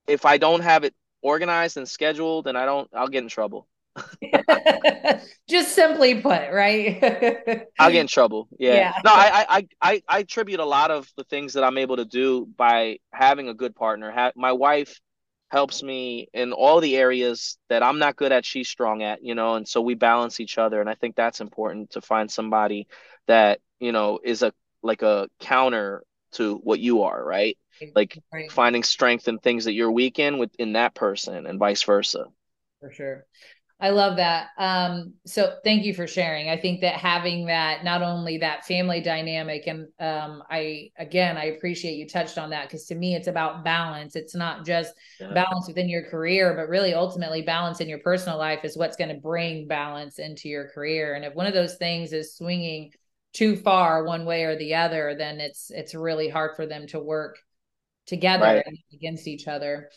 if 0.07 0.25
I 0.25 0.37
don't 0.37 0.61
have 0.61 0.83
it 0.83 0.93
organized 1.21 1.77
and 1.77 1.87
scheduled, 1.87 2.45
then 2.45 2.57
I 2.57 2.65
don't 2.65 2.89
I'll 2.93 3.07
get 3.07 3.23
in 3.23 3.29
trouble. 3.29 3.67
Just 5.49 5.75
simply 5.75 6.21
put, 6.21 6.51
right? 6.51 7.67
I'll 7.79 7.91
get 7.91 8.01
in 8.01 8.07
trouble. 8.07 8.47
Yeah. 8.57 8.75
yeah. 8.75 8.93
No, 9.03 9.11
I, 9.13 9.45
I 9.49 9.67
I 9.81 10.01
I 10.07 10.19
attribute 10.19 10.59
a 10.59 10.65
lot 10.65 10.91
of 10.91 11.07
the 11.15 11.23
things 11.25 11.53
that 11.53 11.63
I'm 11.63 11.77
able 11.77 11.97
to 11.97 12.05
do 12.05 12.47
by 12.57 12.97
having 13.11 13.49
a 13.49 13.53
good 13.53 13.75
partner. 13.75 14.11
Ha- 14.11 14.31
my 14.35 14.51
wife 14.51 14.99
helps 15.53 15.83
me 15.83 16.27
in 16.33 16.51
all 16.51 16.81
the 16.81 16.97
areas 16.97 17.59
that 17.69 17.83
I'm 17.83 17.99
not 17.99 18.15
good 18.15 18.31
at, 18.31 18.43
she's 18.43 18.67
strong 18.67 19.03
at, 19.03 19.23
you 19.23 19.35
know, 19.35 19.53
and 19.53 19.67
so 19.67 19.81
we 19.81 19.93
balance 19.93 20.39
each 20.39 20.57
other. 20.57 20.81
And 20.81 20.89
I 20.89 20.95
think 20.95 21.15
that's 21.15 21.41
important 21.41 21.91
to 21.91 22.01
find 22.01 22.31
somebody 22.31 22.87
that, 23.27 23.59
you 23.79 23.91
know, 23.91 24.19
is 24.23 24.41
a 24.41 24.51
like 24.81 25.03
a 25.03 25.27
counter 25.39 26.03
to 26.33 26.55
what 26.55 26.79
you 26.79 27.03
are, 27.03 27.23
right? 27.23 27.55
Like 27.95 28.17
right. 28.33 28.51
finding 28.51 28.81
strength 28.81 29.27
in 29.27 29.37
things 29.37 29.65
that 29.65 29.73
you're 29.73 29.91
weak 29.91 30.17
in 30.17 30.39
within 30.39 30.73
that 30.73 30.95
person 30.95 31.45
and 31.45 31.59
vice 31.59 31.83
versa. 31.83 32.25
For 32.79 32.91
sure. 32.91 33.25
I 33.83 33.89
love 33.89 34.15
that. 34.15 34.47
Um, 34.57 35.15
so 35.25 35.57
thank 35.65 35.83
you 35.83 35.93
for 35.93 36.07
sharing. 36.07 36.49
I 36.49 36.55
think 36.55 36.79
that 36.79 36.93
having 36.93 37.47
that, 37.47 37.83
not 37.83 38.01
only 38.01 38.37
that 38.37 38.65
family 38.65 39.01
dynamic, 39.01 39.67
and 39.67 39.89
um, 39.99 40.41
I, 40.49 40.91
again, 40.97 41.35
I 41.35 41.47
appreciate 41.47 41.95
you 41.95 42.07
touched 42.07 42.37
on 42.37 42.51
that 42.51 42.69
because 42.69 42.85
to 42.85 42.95
me, 42.95 43.13
it's 43.13 43.27
about 43.27 43.65
balance. 43.65 44.15
It's 44.15 44.35
not 44.35 44.65
just 44.65 44.93
yeah. 45.19 45.33
balance 45.33 45.67
within 45.67 45.89
your 45.89 46.09
career, 46.09 46.53
but 46.55 46.69
really 46.69 46.93
ultimately 46.93 47.41
balance 47.41 47.81
in 47.81 47.89
your 47.89 47.99
personal 47.99 48.37
life 48.37 48.63
is 48.63 48.77
what's 48.77 48.95
going 48.95 49.13
to 49.13 49.19
bring 49.19 49.67
balance 49.67 50.17
into 50.17 50.47
your 50.47 50.69
career. 50.69 51.15
And 51.15 51.25
if 51.25 51.35
one 51.35 51.45
of 51.45 51.53
those 51.53 51.75
things 51.75 52.13
is 52.13 52.37
swinging 52.37 52.91
too 53.33 53.57
far 53.57 54.05
one 54.05 54.23
way 54.23 54.43
or 54.43 54.55
the 54.55 54.75
other, 54.75 55.13
then 55.17 55.41
it's, 55.41 55.69
it's 55.71 55.93
really 55.93 56.29
hard 56.29 56.55
for 56.55 56.65
them 56.65 56.87
to 56.87 57.01
work 57.01 57.37
together 58.05 58.45
right. 58.45 58.65
against 58.93 59.27
each 59.27 59.49
other. 59.49 59.89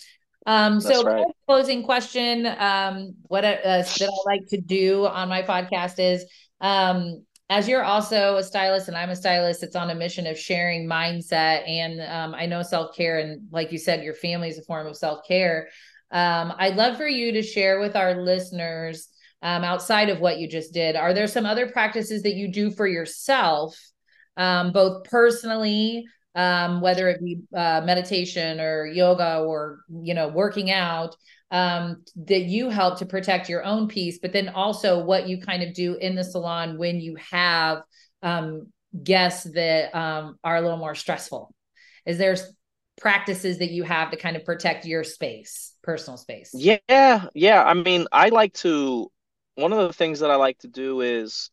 Um, 0.47 0.81
so 0.81 1.03
right. 1.03 1.27
closing 1.47 1.83
question, 1.83 2.47
um, 2.47 3.15
what 3.23 3.45
uh, 3.45 3.59
that 3.83 4.03
I 4.03 4.31
like 4.31 4.47
to 4.49 4.61
do 4.61 5.07
on 5.07 5.29
my 5.29 5.43
podcast 5.43 5.99
is, 5.99 6.25
um, 6.61 7.25
as 7.51 7.69
you're 7.69 7.85
also 7.85 8.37
a 8.37 8.43
stylist 8.43 8.89
and 8.89 8.97
I'm 8.97 9.11
a 9.11 9.17
stylist, 9.17 9.63
it's 9.63 9.77
on 9.77 9.91
a 9.91 9.95
mission 9.95 10.27
of 10.27 10.39
sharing 10.39 10.89
mindset. 10.89 11.69
And 11.69 12.01
um, 12.01 12.35
I 12.35 12.47
know 12.47 12.63
self 12.63 12.97
care, 12.97 13.19
and 13.19 13.49
like 13.51 13.73
you 13.73 13.79
said, 13.79 14.05
your 14.05 14.15
family 14.15 14.49
is 14.49 14.59
a 14.59 14.63
form 14.63 14.87
of 14.87 14.97
self 14.97 15.27
care. 15.27 15.69
Um, 16.13 16.53
I'd 16.57 16.77
love 16.77 16.97
for 16.97 17.09
you 17.09 17.33
to 17.33 17.43
share 17.43 17.81
with 17.81 17.97
our 17.97 18.23
listeners 18.23 19.09
um, 19.43 19.65
outside 19.65 20.09
of 20.09 20.21
what 20.21 20.39
you 20.39 20.49
just 20.49 20.73
did. 20.73 20.97
Are 20.97 21.13
there 21.13 21.27
some 21.27 21.47
other 21.47 21.69
practices 21.69 22.23
that 22.23 22.35
you 22.35 22.53
do 22.53 22.71
for 22.71 22.87
yourself, 22.87 23.77
um, 24.37 24.73
both 24.73 25.05
personally 25.05 26.05
um, 26.37 26.81
whether 26.81 27.09
it 27.09 27.21
be 27.21 27.41
uh, 27.57 27.83
meditation 27.85 28.61
or 28.61 28.87
yoga 28.87 29.41
or 29.41 29.81
you 30.03 30.15
know 30.15 30.29
working 30.29 30.71
out 30.71 31.17
um, 31.51 32.05
that 32.17 32.43
you 32.43 32.71
help 32.71 32.99
to 32.99 33.07
protect 33.07 33.49
your 33.49 33.65
own 33.65 33.89
peace 33.89 34.19
but 34.21 34.33
then 34.33 34.49
also 34.49 35.03
what 35.03 35.29
you 35.29 35.41
kind 35.41 35.63
of 35.63 35.75
do 35.75 35.95
in 35.95 36.15
the 36.15 36.25
salon 36.25 36.79
when 36.79 37.01
you 37.01 37.17
have 37.17 37.83
um, 38.23 38.69
guests 39.03 39.51
that 39.53 39.95
um, 39.97 40.39
are 40.45 40.57
a 40.57 40.61
little 40.61 40.79
more 40.79 40.95
stressful 40.95 41.53
is 42.05 42.19
there 42.19 42.37
practices 42.97 43.59
that 43.59 43.71
you 43.71 43.83
have 43.83 44.11
to 44.11 44.17
kind 44.17 44.37
of 44.37 44.45
protect 44.45 44.87
your 44.87 45.05
space, 45.05 45.75
personal 45.83 46.17
space. 46.17 46.51
Yeah, 46.55 47.27
yeah. 47.35 47.63
I 47.63 47.75
mean, 47.75 48.07
I 48.11 48.31
like 48.31 48.55
to 48.55 49.11
one 49.55 49.73
of 49.73 49.79
the 49.87 49.93
things 49.93 50.21
that 50.21 50.31
I 50.31 50.37
like 50.37 50.59
to 50.59 50.69
do 50.69 51.01
is 51.01 51.51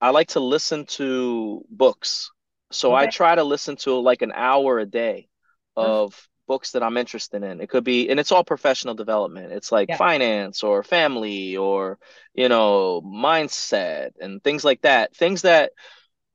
I 0.00 0.10
like 0.10 0.28
to 0.28 0.40
listen 0.40 0.86
to 0.86 1.64
books. 1.70 2.30
So 2.70 2.94
I 2.94 3.06
try 3.06 3.34
to 3.34 3.44
listen 3.44 3.76
to 3.78 3.94
like 4.00 4.22
an 4.22 4.32
hour 4.34 4.78
a 4.78 4.86
day 4.86 5.28
of 5.76 6.28
books 6.46 6.72
that 6.72 6.82
I'm 6.82 6.96
interested 6.96 7.42
in. 7.42 7.60
It 7.60 7.68
could 7.68 7.84
be, 7.84 8.08
and 8.08 8.18
it's 8.20 8.32
all 8.32 8.44
professional 8.44 8.94
development. 8.94 9.52
It's 9.52 9.72
like 9.72 9.90
Yeah. 9.90 9.96
finance 9.96 10.62
or 10.62 10.82
family 10.82 11.56
or, 11.56 11.98
you 12.34 12.48
know, 12.48 13.02
mindset 13.02 14.12
and 14.20 14.42
things 14.42 14.64
like 14.64 14.82
that. 14.82 15.14
Things 15.16 15.42
that, 15.42 15.72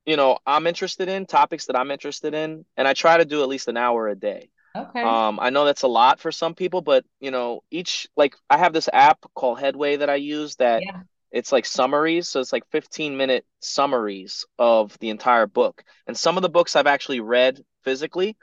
you 0.06 0.18
know, 0.18 0.40
I'm 0.46 0.68
interested 0.68 1.10
in, 1.10 1.26
topics 1.26 1.68
that 1.68 1.76
I'm 1.78 1.92
interested 1.92 2.34
in, 2.34 2.66
and 2.78 2.88
I 2.88 2.94
try 2.94 3.18
to 3.18 3.26
do 3.26 3.42
at 3.44 3.50
least 3.50 3.68
an 3.70 3.78
hour 3.78 4.08
a 4.10 4.16
day. 4.16 4.50
Okay. 4.76 5.04
Um, 5.04 5.40
I 5.42 5.50
know 5.50 5.66
that's 5.66 5.84
a 5.84 5.88
lot 5.88 6.20
for 6.20 6.32
some 6.32 6.56
people, 6.56 6.82
but 6.82 7.06
you 7.20 7.32
know, 7.32 7.64
each 7.72 8.08
like 8.16 8.36
I 8.50 8.58
have 8.58 8.74
this 8.74 8.90
app 8.92 9.20
called 9.36 9.60
Headway 9.60 9.98
that 9.98 10.10
I 10.10 10.16
use 10.16 10.56
that 10.58 10.86
Yeah. 10.86 11.04
It's 11.34 11.52
like 11.52 11.66
summaries, 11.66 12.30
so 12.30 12.40
it's 12.40 12.54
like 12.54 12.70
15 12.72 13.18
minute 13.18 13.46
summaries 13.60 14.46
of 14.60 14.98
the 15.00 15.10
entire 15.10 15.48
book. 15.48 15.84
And 16.08 16.18
some 16.18 16.38
of 16.38 16.44
the 16.44 16.50
books 16.50 16.78
I've 16.78 16.88
actually 16.88 17.20
read 17.20 17.62
physically, 17.84 18.38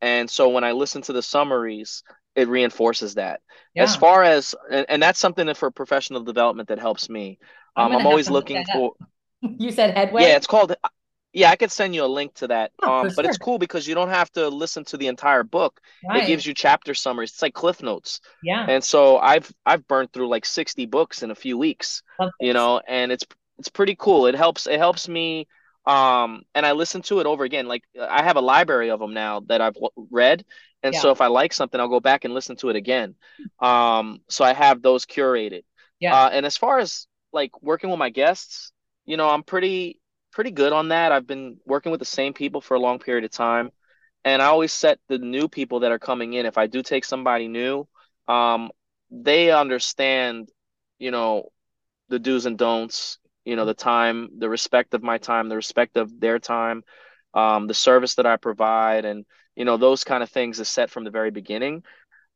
and 0.00 0.30
so 0.30 0.48
when 0.48 0.64
I 0.64 0.72
listen 0.72 1.02
to 1.02 1.12
the 1.12 1.22
summaries, 1.22 2.04
it 2.34 2.48
reinforces 2.48 3.16
that. 3.16 3.40
As 3.76 3.96
far 3.96 4.22
as 4.22 4.54
and, 4.70 4.86
and 4.88 5.02
that's 5.02 5.20
something 5.20 5.46
that 5.46 5.58
for 5.58 5.70
professional 5.70 6.22
development 6.22 6.68
that 6.70 6.78
helps 6.78 7.10
me. 7.10 7.38
I'm 7.76 7.86
Um, 7.88 8.00
I'm 8.00 8.06
always 8.06 8.30
looking 8.30 8.64
for 8.72 8.94
You 9.58 9.70
said 9.70 9.94
headway? 9.96 10.22
yeah, 10.22 10.36
it's 10.36 10.46
called 10.46 10.74
yeah, 11.36 11.50
I 11.50 11.56
could 11.56 11.72
send 11.72 11.94
you 11.94 12.04
a 12.04 12.06
link 12.06 12.34
to 12.36 12.48
that. 12.48 12.72
Oh, 12.82 12.88
Um, 12.88 13.12
but 13.14 13.24
it's 13.26 13.36
cool 13.38 13.58
because 13.58 13.86
you 13.86 13.94
don't 13.94 14.08
have 14.08 14.32
to 14.32 14.48
listen 14.48 14.84
to 14.86 14.96
the 14.96 15.08
entire 15.08 15.42
book. 15.44 15.80
It 16.12 16.22
gives 16.22 16.46
you 16.46 16.54
chapter 16.54 16.94
summaries. 16.94 17.32
It's 17.32 17.42
like 17.42 17.54
Cliff 17.54 17.82
Notes. 17.82 18.20
Yeah. 18.42 18.68
And 18.68 18.82
so 18.82 19.18
I've 19.18 19.52
I've 19.66 19.86
burned 19.86 20.12
through 20.12 20.28
like 20.28 20.44
60 20.46 20.86
books 20.86 21.22
in 21.22 21.30
a 21.30 21.34
few 21.36 21.58
weeks, 21.58 22.02
Love 22.18 22.32
you 22.40 22.52
this. 22.52 22.52
know, 22.54 22.80
and 22.86 23.12
it's 23.12 23.24
it's 23.58 23.68
pretty 23.68 23.96
cool. 23.96 24.26
It 24.26 24.34
helps 24.34 24.66
it 24.66 24.78
helps 24.78 25.08
me 25.08 25.48
um 25.86 26.42
and 26.54 26.66
I 26.66 26.72
listen 26.72 27.02
to 27.02 27.20
it 27.20 27.26
over 27.26 27.44
again. 27.44 27.68
Like 27.68 27.84
I 28.00 28.22
have 28.24 28.36
a 28.36 28.40
library 28.40 28.90
of 28.90 29.00
them 29.00 29.14
now 29.14 29.40
that 29.48 29.60
I've 29.60 29.74
w- 29.74 29.90
read. 30.10 30.44
And 30.82 30.94
Yeah. 30.94 31.02
so 31.02 31.10
if 31.12 31.20
I 31.20 31.28
like 31.28 31.52
something, 31.52 31.80
I'll 31.80 31.88
go 31.88 32.00
back 32.00 32.24
and 32.24 32.34
listen 32.34 32.56
to 32.56 32.70
it 32.70 32.76
again. 32.76 33.14
Um 33.60 34.20
so 34.28 34.44
I 34.44 34.52
have 34.52 34.82
those 34.82 35.06
curated. 35.06 35.62
Yeah. 36.00 36.16
Uh 36.16 36.30
and 36.32 36.46
as 36.46 36.56
far 36.56 36.78
as 36.78 37.06
like 37.32 37.62
working 37.62 37.90
with 37.90 37.98
my 37.98 38.10
guests, 38.10 38.72
you 39.04 39.16
know, 39.16 39.28
I'm 39.28 39.42
pretty 39.42 40.00
pretty 40.36 40.50
good 40.50 40.74
on 40.74 40.88
that. 40.88 41.12
I've 41.12 41.26
been 41.26 41.56
working 41.64 41.90
with 41.90 41.98
the 41.98 42.04
same 42.04 42.34
people 42.34 42.60
for 42.60 42.74
a 42.74 42.78
long 42.78 42.98
period 42.98 43.24
of 43.24 43.30
time. 43.30 43.70
And 44.22 44.42
I 44.42 44.46
always 44.46 44.70
set 44.70 44.98
the 45.08 45.16
new 45.16 45.48
people 45.48 45.80
that 45.80 45.92
are 45.92 45.98
coming 45.98 46.34
in. 46.34 46.44
If 46.44 46.58
I 46.58 46.66
do 46.66 46.82
take 46.82 47.06
somebody 47.06 47.48
new, 47.48 47.88
um, 48.28 48.70
they 49.10 49.50
understand, 49.50 50.50
you 50.98 51.10
know, 51.10 51.48
the 52.10 52.18
do's 52.18 52.44
and 52.44 52.58
don'ts, 52.58 53.18
you 53.46 53.56
know, 53.56 53.64
the 53.64 53.72
time, 53.72 54.28
the 54.36 54.50
respect 54.50 54.92
of 54.92 55.02
my 55.02 55.16
time, 55.16 55.48
the 55.48 55.56
respect 55.56 55.96
of 55.96 56.20
their 56.20 56.38
time, 56.38 56.82
um, 57.32 57.66
the 57.66 57.72
service 57.72 58.16
that 58.16 58.26
I 58.26 58.36
provide, 58.36 59.06
and, 59.06 59.24
you 59.54 59.64
know, 59.64 59.78
those 59.78 60.04
kind 60.04 60.22
of 60.22 60.28
things 60.28 60.60
is 60.60 60.68
set 60.68 60.90
from 60.90 61.04
the 61.04 61.10
very 61.10 61.30
beginning. 61.30 61.82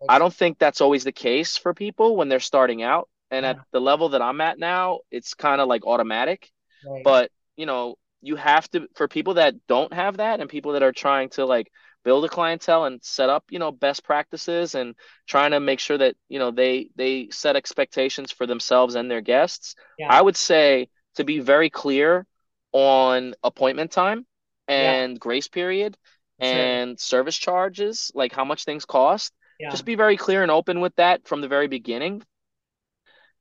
I 0.09 0.18
don't 0.18 0.32
think 0.32 0.59
that's 0.59 0.80
always 0.80 1.05
the 1.05 1.12
case 1.12 1.59
for 1.59 1.74
people 1.74 2.16
when 2.16 2.30
they're 2.30 2.40
starting 2.40 2.82
out. 2.82 3.11
And 3.30 3.44
at 3.44 3.59
the 3.72 3.80
level 3.80 4.09
that 4.11 4.22
I'm 4.22 4.40
at 4.40 4.59
now, 4.59 5.01
it's 5.11 5.34
kind 5.34 5.61
of 5.61 5.68
like 5.68 5.86
automatic. 5.86 6.51
Right. 6.82 7.05
But, 7.05 7.30
you 7.61 7.66
know, 7.66 7.96
you 8.22 8.36
have 8.36 8.66
to, 8.72 8.78
for 8.96 9.08
people 9.08 9.34
that 9.34 9.54
don't 9.66 9.92
have 9.94 10.18
that 10.18 10.40
and 10.40 10.48
people 10.50 10.72
that 10.72 10.82
are 10.82 10.92
trying 10.92 11.28
to 11.30 11.44
like 11.46 11.68
build 12.04 12.24
a 12.24 12.28
clientele 12.28 12.84
and 12.86 13.02
set 13.04 13.28
up, 13.30 13.44
you 13.50 13.58
know, 13.58 13.70
best 13.72 14.04
practices 14.04 14.74
and 14.74 14.94
trying 15.26 15.52
to 15.52 15.61
make 15.61 15.80
sure 15.80 15.98
that, 15.98 16.14
you 16.28 16.38
know, 16.38 16.50
they 16.50 16.90
they 16.96 17.28
set 17.30 17.56
expectations 17.56 18.32
for 18.32 18.46
themselves 18.46 18.94
and 18.94 19.11
their 19.11 19.20
guests, 19.20 19.74
Yeah. 19.98 20.08
I 20.11 20.20
would 20.22 20.36
say 20.36 20.88
to 21.16 21.24
be 21.24 21.40
very 21.40 21.70
clear 21.70 22.26
on 22.72 23.34
appointment 23.42 23.90
time 23.92 24.26
Yeah. 24.68 24.92
and 25.02 25.20
grace 25.20 25.48
period 25.48 25.96
and 26.38 26.98
service 26.98 27.36
charges, 27.36 28.11
like 28.14 28.32
how 28.32 28.44
much 28.44 28.64
things 28.64 28.84
cost. 28.86 29.32
Yeah. 29.58 29.70
Just 29.70 29.84
be 29.84 29.94
very 29.94 30.16
clear 30.16 30.42
and 30.42 30.50
open 30.50 30.80
with 30.80 30.94
that 30.96 31.28
from 31.28 31.42
the 31.42 31.48
very 31.48 31.68
beginning. 31.68 32.22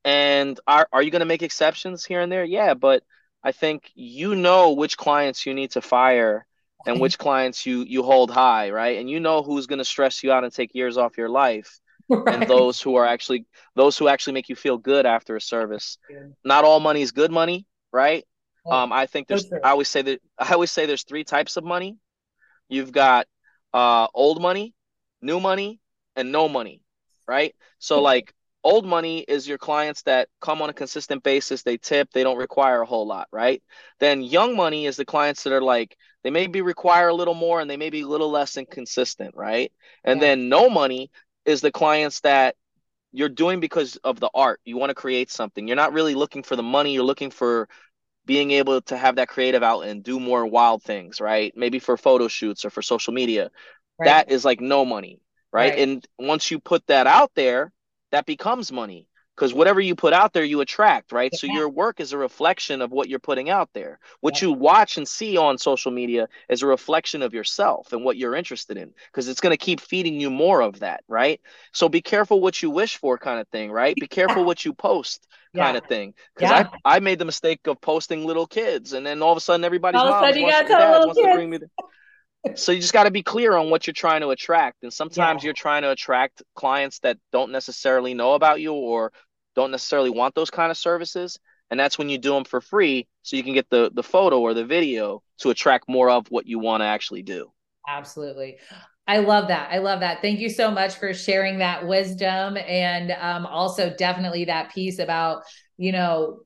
And 0.05 0.59
are 0.67 0.87
are 0.91 1.03
you 1.03 1.11
going 1.11 1.21
to 1.21 1.25
make 1.33 1.43
exceptions 1.43 2.05
here 2.05 2.21
and 2.21 2.31
there? 2.31 2.43
Yeah, 2.45 2.73
but 2.73 3.03
I 3.43 3.51
think 3.51 3.91
you 3.95 4.35
know 4.35 4.73
which 4.73 4.97
clients 4.97 5.45
you 5.45 5.53
need 5.53 5.71
to 5.71 5.81
fire 5.81 6.45
and 6.85 6.99
which 6.99 7.17
clients 7.17 7.65
you 7.65 7.83
you 7.83 8.03
hold 8.03 8.31
high, 8.31 8.71
right? 8.71 8.97
And 8.99 9.09
you 9.09 9.19
know 9.19 9.43
who's 9.43 9.67
going 9.67 9.79
to 9.79 9.85
stress 9.85 10.23
you 10.23 10.31
out 10.31 10.43
and 10.43 10.53
take 10.53 10.75
years 10.75 10.97
off 10.97 11.17
your 11.17 11.29
life 11.29 11.79
and 12.29 12.47
those 12.47 12.81
who 12.81 12.95
are 12.95 13.05
actually 13.05 13.45
those 13.75 13.97
who 13.97 14.07
actually 14.07 14.33
make 14.33 14.49
you 14.49 14.55
feel 14.55 14.77
good 14.77 15.05
after 15.05 15.35
a 15.35 15.41
service. 15.41 15.97
Good. 16.07 16.35
Not 16.43 16.65
all 16.65 16.79
money 16.79 17.01
is 17.01 17.11
good 17.11 17.31
money, 17.31 17.65
right? 17.91 18.25
Oh, 18.65 18.71
Um, 18.71 18.93
I 18.93 19.05
think 19.05 19.27
there's 19.27 19.45
true. 19.45 19.59
I 19.63 19.71
always 19.71 19.87
say 19.87 20.01
that 20.03 20.21
I 20.37 20.53
always 20.53 20.71
say 20.71 20.85
there's 20.85 21.03
three 21.03 21.23
types 21.23 21.57
of 21.57 21.63
money. 21.63 21.97
You've 22.69 22.91
got 22.91 23.27
uh 23.73 24.07
old 24.13 24.41
money, 24.41 24.73
new 25.21 25.39
money, 25.39 25.79
and 26.15 26.31
no 26.31 26.49
money, 26.49 26.81
right? 27.27 27.55
So 27.79 28.01
like 28.01 28.33
old 28.63 28.85
money 28.85 29.19
is 29.19 29.47
your 29.47 29.57
clients 29.57 30.01
that 30.03 30.27
come 30.41 30.61
on 30.61 30.69
a 30.69 30.73
consistent 30.73 31.23
basis, 31.23 31.63
they 31.63 31.77
tip, 31.77 32.09
they 32.11 32.23
don't 32.23 32.37
require 32.37 32.81
a 32.81 32.85
whole 32.85 33.07
lot, 33.07 33.27
right? 33.31 33.63
Then 33.99 34.21
young 34.21 34.55
money 34.55 34.85
is 34.85 34.97
the 34.97 35.05
clients 35.05 35.43
that 35.43 35.53
are 35.53 35.61
like 35.61 35.95
they 36.23 36.29
maybe 36.31 36.61
require 36.61 37.07
a 37.09 37.13
little 37.13 37.33
more 37.33 37.61
and 37.61 37.69
they 37.69 37.77
may 37.77 37.89
be 37.89 38.01
a 38.01 38.07
little 38.07 38.29
less 38.29 38.57
inconsistent, 38.57 39.35
right? 39.35 39.71
And 40.03 40.21
Yeah. 40.21 40.23
then 40.23 40.49
no 40.49 40.69
money 40.69 41.11
is 41.45 41.61
the 41.61 41.71
clients 41.71 42.19
that 42.21 42.55
you're 43.11 43.29
doing 43.29 43.59
because 43.59 43.95
of 43.97 44.19
the 44.19 44.29
art. 44.33 44.59
You 44.65 44.77
want 44.77 44.89
to 44.91 44.95
create 44.95 45.31
something. 45.31 45.67
You're 45.67 45.75
not 45.77 45.93
really 45.93 46.15
looking 46.15 46.43
for 46.43 46.55
the 46.55 46.63
money, 46.63 46.93
you're 46.93 47.03
looking 47.03 47.31
for 47.31 47.69
being 48.25 48.51
able 48.51 48.81
to 48.83 48.97
have 48.97 49.15
that 49.15 49.29
creative 49.29 49.63
outlet 49.63 49.89
and 49.89 50.03
do 50.03 50.19
more 50.19 50.45
wild 50.45 50.83
things, 50.83 51.19
right? 51.21 51.53
Maybe 51.55 51.79
for 51.79 51.97
photo 51.97 52.27
shoots 52.27 52.65
or 52.65 52.69
for 52.69 52.81
social 52.81 53.13
media. 53.13 53.49
Right. 53.99 54.05
That 54.07 54.31
is 54.31 54.45
like 54.45 54.61
no 54.61 54.85
money, 54.85 55.19
right? 55.51 55.73
Right. 55.73 55.79
And 55.79 56.05
once 56.19 56.51
you 56.51 56.59
put 56.59 56.85
that 56.87 57.07
out 57.07 57.31
there, 57.35 57.71
that 58.11 58.25
becomes 58.25 58.71
money 58.71 59.07
because 59.35 59.53
whatever 59.53 59.79
you 59.79 59.95
put 59.95 60.11
out 60.11 60.33
there, 60.33 60.43
you 60.43 60.59
attract, 60.59 61.13
right? 61.13 61.33
So 61.33 61.47
your 61.47 61.69
work 61.69 62.01
is 62.01 62.11
a 62.11 62.17
reflection 62.17 62.81
of 62.81 62.91
what 62.91 63.07
you're 63.07 63.19
putting 63.19 63.49
out 63.49 63.69
there. 63.73 63.99
What 64.19 64.41
you 64.41 64.51
watch 64.51 64.97
and 64.97 65.07
see 65.07 65.37
on 65.37 65.57
social 65.57 65.91
media 65.91 66.27
is 66.49 66.61
a 66.61 66.67
reflection 66.67 67.21
of 67.21 67.33
yourself 67.33 67.93
and 67.93 68.03
what 68.03 68.17
you're 68.17 68.35
interested 68.35 68.75
in 68.77 68.91
because 69.11 69.29
it's 69.29 69.39
going 69.39 69.53
to 69.53 69.57
keep 69.65 69.79
feeding 69.79 70.19
you 70.19 70.29
more 70.29 70.61
of 70.61 70.79
that, 70.81 71.03
right? 71.07 71.39
So 71.71 71.87
be 71.87 72.01
careful 72.01 72.41
what 72.41 72.61
you 72.61 72.69
wish 72.69 72.97
for, 72.97 73.17
kind 73.17 73.39
of 73.39 73.47
thing, 73.47 73.71
right? 73.71 73.97
Be 73.97 74.07
careful 74.07 74.43
what 74.43 74.65
you 74.65 74.73
post, 74.73 75.25
kind 75.55 75.75
Yeah. 75.75 75.77
of 75.77 75.85
thing. 75.85 76.15
Because 76.35 76.51
Yeah. 76.51 76.67
I 76.83 76.95
I 76.97 76.99
made 76.99 77.19
the 77.19 77.25
mistake 77.25 77.65
of 77.67 77.79
posting 77.79 78.25
little 78.25 78.45
kids, 78.47 78.91
and 78.91 79.05
then 79.05 79.21
all 79.21 79.31
of 79.31 79.37
a 79.37 79.41
sudden 79.41 79.63
everybody's 79.63 80.01
All 80.01 80.09
of 80.09 80.15
a 80.15 80.19
sudden 80.19 80.37
you 80.37 80.43
wants 80.43 80.57
got 80.57 80.67
their 80.67 80.77
some 80.77 80.79
dads 80.79 80.91
little 80.91 81.07
wants 81.07 81.21
to 81.21 81.27
kids. 81.59 81.69
Bring 82.43 82.51
me. 82.51 82.55
The... 82.55 82.61
So 82.61 82.71
you 82.71 82.81
just 82.81 82.93
got 82.93 83.03
to 83.03 83.11
be 83.11 83.23
clear 83.23 83.55
on 83.55 83.69
what 83.69 83.87
you're 83.87 83.93
trying 83.93 84.21
to 84.21 84.29
attract, 84.29 84.83
and 84.83 84.93
sometimes 84.93 85.43
Yeah. 85.43 85.47
you're 85.47 85.53
trying 85.53 85.83
to 85.83 85.91
attract 85.91 86.43
clients 86.55 86.99
that 86.99 87.17
don't 87.31 87.51
necessarily 87.51 88.13
know 88.13 88.33
about 88.33 88.61
you 88.61 88.73
or 88.73 89.11
don't 89.55 89.71
necessarily 89.71 90.09
want 90.09 90.35
those 90.35 90.49
kind 90.49 90.71
of 90.71 90.77
services, 90.77 91.39
and 91.69 91.79
that's 91.79 91.97
when 91.97 92.09
you 92.09 92.17
do 92.17 92.33
them 92.33 92.45
for 92.45 92.61
free, 92.61 93.07
so 93.21 93.35
you 93.35 93.43
can 93.43 93.53
get 93.53 93.69
the 93.69 93.91
the 93.93 94.03
photo 94.03 94.39
or 94.39 94.53
the 94.53 94.65
video 94.65 95.21
to 95.39 95.49
attract 95.49 95.87
more 95.87 96.09
of 96.09 96.27
what 96.29 96.45
you 96.45 96.59
want 96.59 96.81
to 96.81 96.85
actually 96.85 97.23
do. 97.23 97.51
Absolutely. 97.87 98.57
I 99.07 99.17
love 99.17 99.47
that. 99.47 99.71
I 99.71 99.79
love 99.79 100.01
that. 100.01 100.21
Thank 100.21 100.39
you 100.39 100.49
so 100.49 100.69
much 100.69 100.95
for 100.95 101.15
sharing 101.15 101.57
that 101.59 101.87
wisdom 101.87 102.57
and 102.57 103.11
um, 103.19 103.47
also 103.47 103.91
definitely 103.95 104.45
that 104.45 104.71
piece 104.71 104.99
about, 104.99 105.41
you 105.77 105.91
know, 105.91 106.41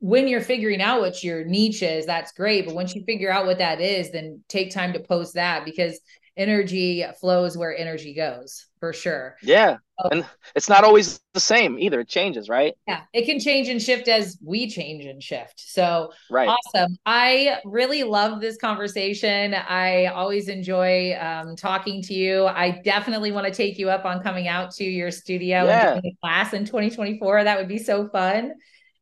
when 0.00 0.28
you're 0.28 0.40
figuring 0.40 0.80
out 0.82 1.00
what 1.00 1.22
your 1.22 1.44
niche 1.44 1.82
is, 1.82 2.06
that's 2.06 2.32
great. 2.32 2.66
But 2.66 2.74
once 2.74 2.94
you 2.94 3.04
figure 3.04 3.30
out 3.30 3.46
what 3.46 3.58
that 3.58 3.80
is, 3.80 4.10
then 4.10 4.42
take 4.48 4.72
time 4.72 4.92
to 4.94 5.00
post 5.00 5.34
that 5.34 5.64
because 5.64 6.00
energy 6.36 7.04
flows 7.20 7.56
where 7.56 7.76
energy 7.76 8.14
goes 8.14 8.66
for 8.78 8.92
sure. 8.94 9.36
Yeah, 9.42 9.76
Oh. 10.02 10.08
and 10.10 10.24
it's 10.54 10.70
not 10.70 10.84
always 10.84 11.20
the 11.34 11.40
same 11.40 11.78
either. 11.78 12.00
It 12.00 12.08
changes, 12.08 12.48
right? 12.48 12.72
Yeah, 12.88 13.02
it 13.12 13.26
can 13.26 13.38
change 13.38 13.68
and 13.68 13.82
shift 13.82 14.08
as 14.08 14.38
we 14.42 14.70
change 14.70 15.04
and 15.04 15.22
shift. 15.22 15.60
So 15.60 16.12
Right. 16.30 16.48
awesome. 16.48 16.96
I 17.04 17.58
really 17.66 18.04
love 18.04 18.40
this 18.40 18.56
conversation. 18.56 19.52
I 19.52 20.06
always 20.06 20.48
enjoy 20.48 21.14
um, 21.20 21.56
talking 21.56 22.00
to 22.04 22.14
you. 22.14 22.46
I 22.46 22.80
definitely 22.82 23.32
want 23.32 23.46
to 23.48 23.52
take 23.52 23.78
you 23.78 23.90
up 23.90 24.06
on 24.06 24.22
coming 24.22 24.48
out 24.48 24.70
to 24.76 24.84
your 24.84 25.10
studio 25.10 25.64
Yeah. 25.66 25.92
and 25.92 26.00
doing 26.02 26.14
a 26.16 26.20
class 26.26 26.54
in 26.54 26.64
2024. 26.64 27.44
That 27.44 27.58
would 27.58 27.68
be 27.68 27.78
so 27.78 28.08
fun. 28.08 28.54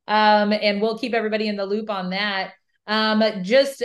Um, 0.09 0.52
and 0.52 0.80
we'll 0.80 0.98
keep 0.98 1.14
everybody 1.14 1.46
in 1.46 1.56
the 1.56 1.66
loop 1.66 1.90
on 1.90 2.11
that. 2.11 2.52
Um, 2.86 3.22
just 3.42 3.84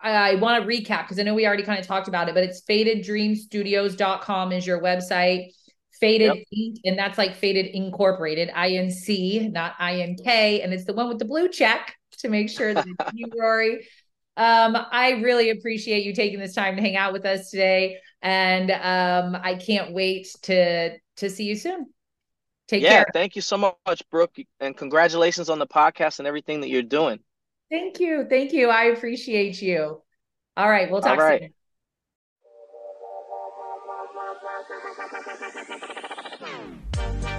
I 0.00 0.34
want 0.34 0.62
to 0.62 0.68
recap 0.68 1.04
because 1.04 1.18
I 1.20 1.22
know 1.22 1.34
we 1.34 1.46
already 1.46 1.62
kind 1.62 1.78
of 1.78 1.86
talked 1.86 2.08
about 2.08 2.28
it, 2.28 2.34
but 2.34 2.42
it's 2.42 2.62
fadeddreamstudios.com 2.62 4.52
is 4.52 4.66
your 4.66 4.82
website. 4.82 5.52
Faded 6.00 6.34
Yep. 6.34 6.44
Inc. 6.58 6.76
And 6.84 6.98
that's 6.98 7.16
like 7.16 7.36
Faded 7.36 7.66
Incorporated, 7.66 8.50
I-N-C, 8.52 9.50
not 9.50 9.74
I-N-K. 9.78 10.60
And 10.60 10.74
it's 10.74 10.84
the 10.84 10.94
one 10.94 11.08
with 11.08 11.20
the 11.20 11.24
blue 11.24 11.48
check 11.48 11.94
to 12.18 12.28
make 12.28 12.50
sure 12.50 12.74
that 12.74 12.84
you, 13.14 13.28
Rory. 13.38 13.86
Um, 14.36 14.76
I 14.90 15.20
really 15.22 15.50
appreciate 15.50 16.04
you 16.04 16.12
taking 16.12 16.40
this 16.40 16.54
time 16.54 16.74
to 16.74 16.82
hang 16.82 16.96
out 16.96 17.12
with 17.12 17.24
us 17.24 17.50
today. 17.50 17.98
And 18.20 18.72
um, 18.72 19.40
I 19.40 19.54
can't 19.54 19.92
wait 19.92 20.34
to 20.42 20.98
to 21.18 21.30
see 21.30 21.44
you 21.44 21.54
soon. 21.54 21.86
Take 22.72 22.84
yeah, 22.84 23.04
care. 23.04 23.06
thank 23.12 23.36
you 23.36 23.42
so 23.42 23.58
much, 23.58 24.02
Brooke, 24.08 24.34
and 24.58 24.74
congratulations 24.74 25.50
on 25.50 25.58
the 25.58 25.66
podcast 25.66 26.20
and 26.20 26.26
everything 26.26 26.62
that 26.62 26.70
you're 26.70 26.80
doing. 26.80 27.20
Thank 27.70 28.00
you. 28.00 28.24
Thank 28.30 28.54
you. 28.54 28.70
I 28.70 28.84
appreciate 28.84 29.60
you. 29.60 30.00
All 30.56 30.70
right, 30.70 30.90
we'll 30.90 31.02
talk 31.02 31.18
All 31.18 31.22
right. 31.22 31.42
soon. 31.42 31.52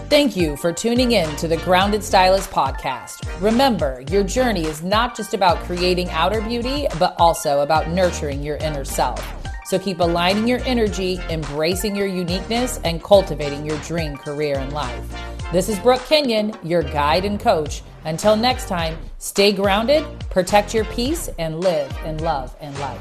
Thank 0.07 0.35
you 0.35 0.55
for 0.55 0.71
tuning 0.71 1.13
in 1.13 1.35
to 1.37 1.47
the 1.47 1.57
Grounded 1.57 2.03
Stylist 2.03 2.51
podcast. 2.51 3.27
Remember, 3.41 4.03
your 4.11 4.23
journey 4.23 4.65
is 4.65 4.83
not 4.83 5.17
just 5.17 5.33
about 5.33 5.57
creating 5.63 6.11
outer 6.11 6.41
beauty, 6.41 6.85
but 6.99 7.15
also 7.17 7.61
about 7.61 7.89
nurturing 7.89 8.43
your 8.43 8.57
inner 8.57 8.85
self. 8.85 9.42
So 9.65 9.79
keep 9.79 9.99
aligning 9.99 10.47
your 10.47 10.59
energy, 10.65 11.19
embracing 11.29 11.95
your 11.95 12.07
uniqueness, 12.07 12.79
and 12.83 13.01
cultivating 13.03 13.65
your 13.65 13.77
dream 13.79 14.17
career 14.17 14.59
in 14.59 14.71
life. 14.71 15.03
This 15.51 15.69
is 15.69 15.79
Brooke 15.79 16.03
Kenyon, 16.05 16.53
your 16.63 16.83
guide 16.83 17.25
and 17.25 17.39
coach. 17.39 17.81
Until 18.05 18.35
next 18.35 18.67
time, 18.67 18.97
stay 19.19 19.53
grounded, 19.53 20.03
protect 20.29 20.73
your 20.73 20.85
peace, 20.85 21.29
and 21.39 21.61
live 21.61 21.95
in 22.05 22.17
love 22.17 22.55
and 22.59 22.77
light. 22.79 22.99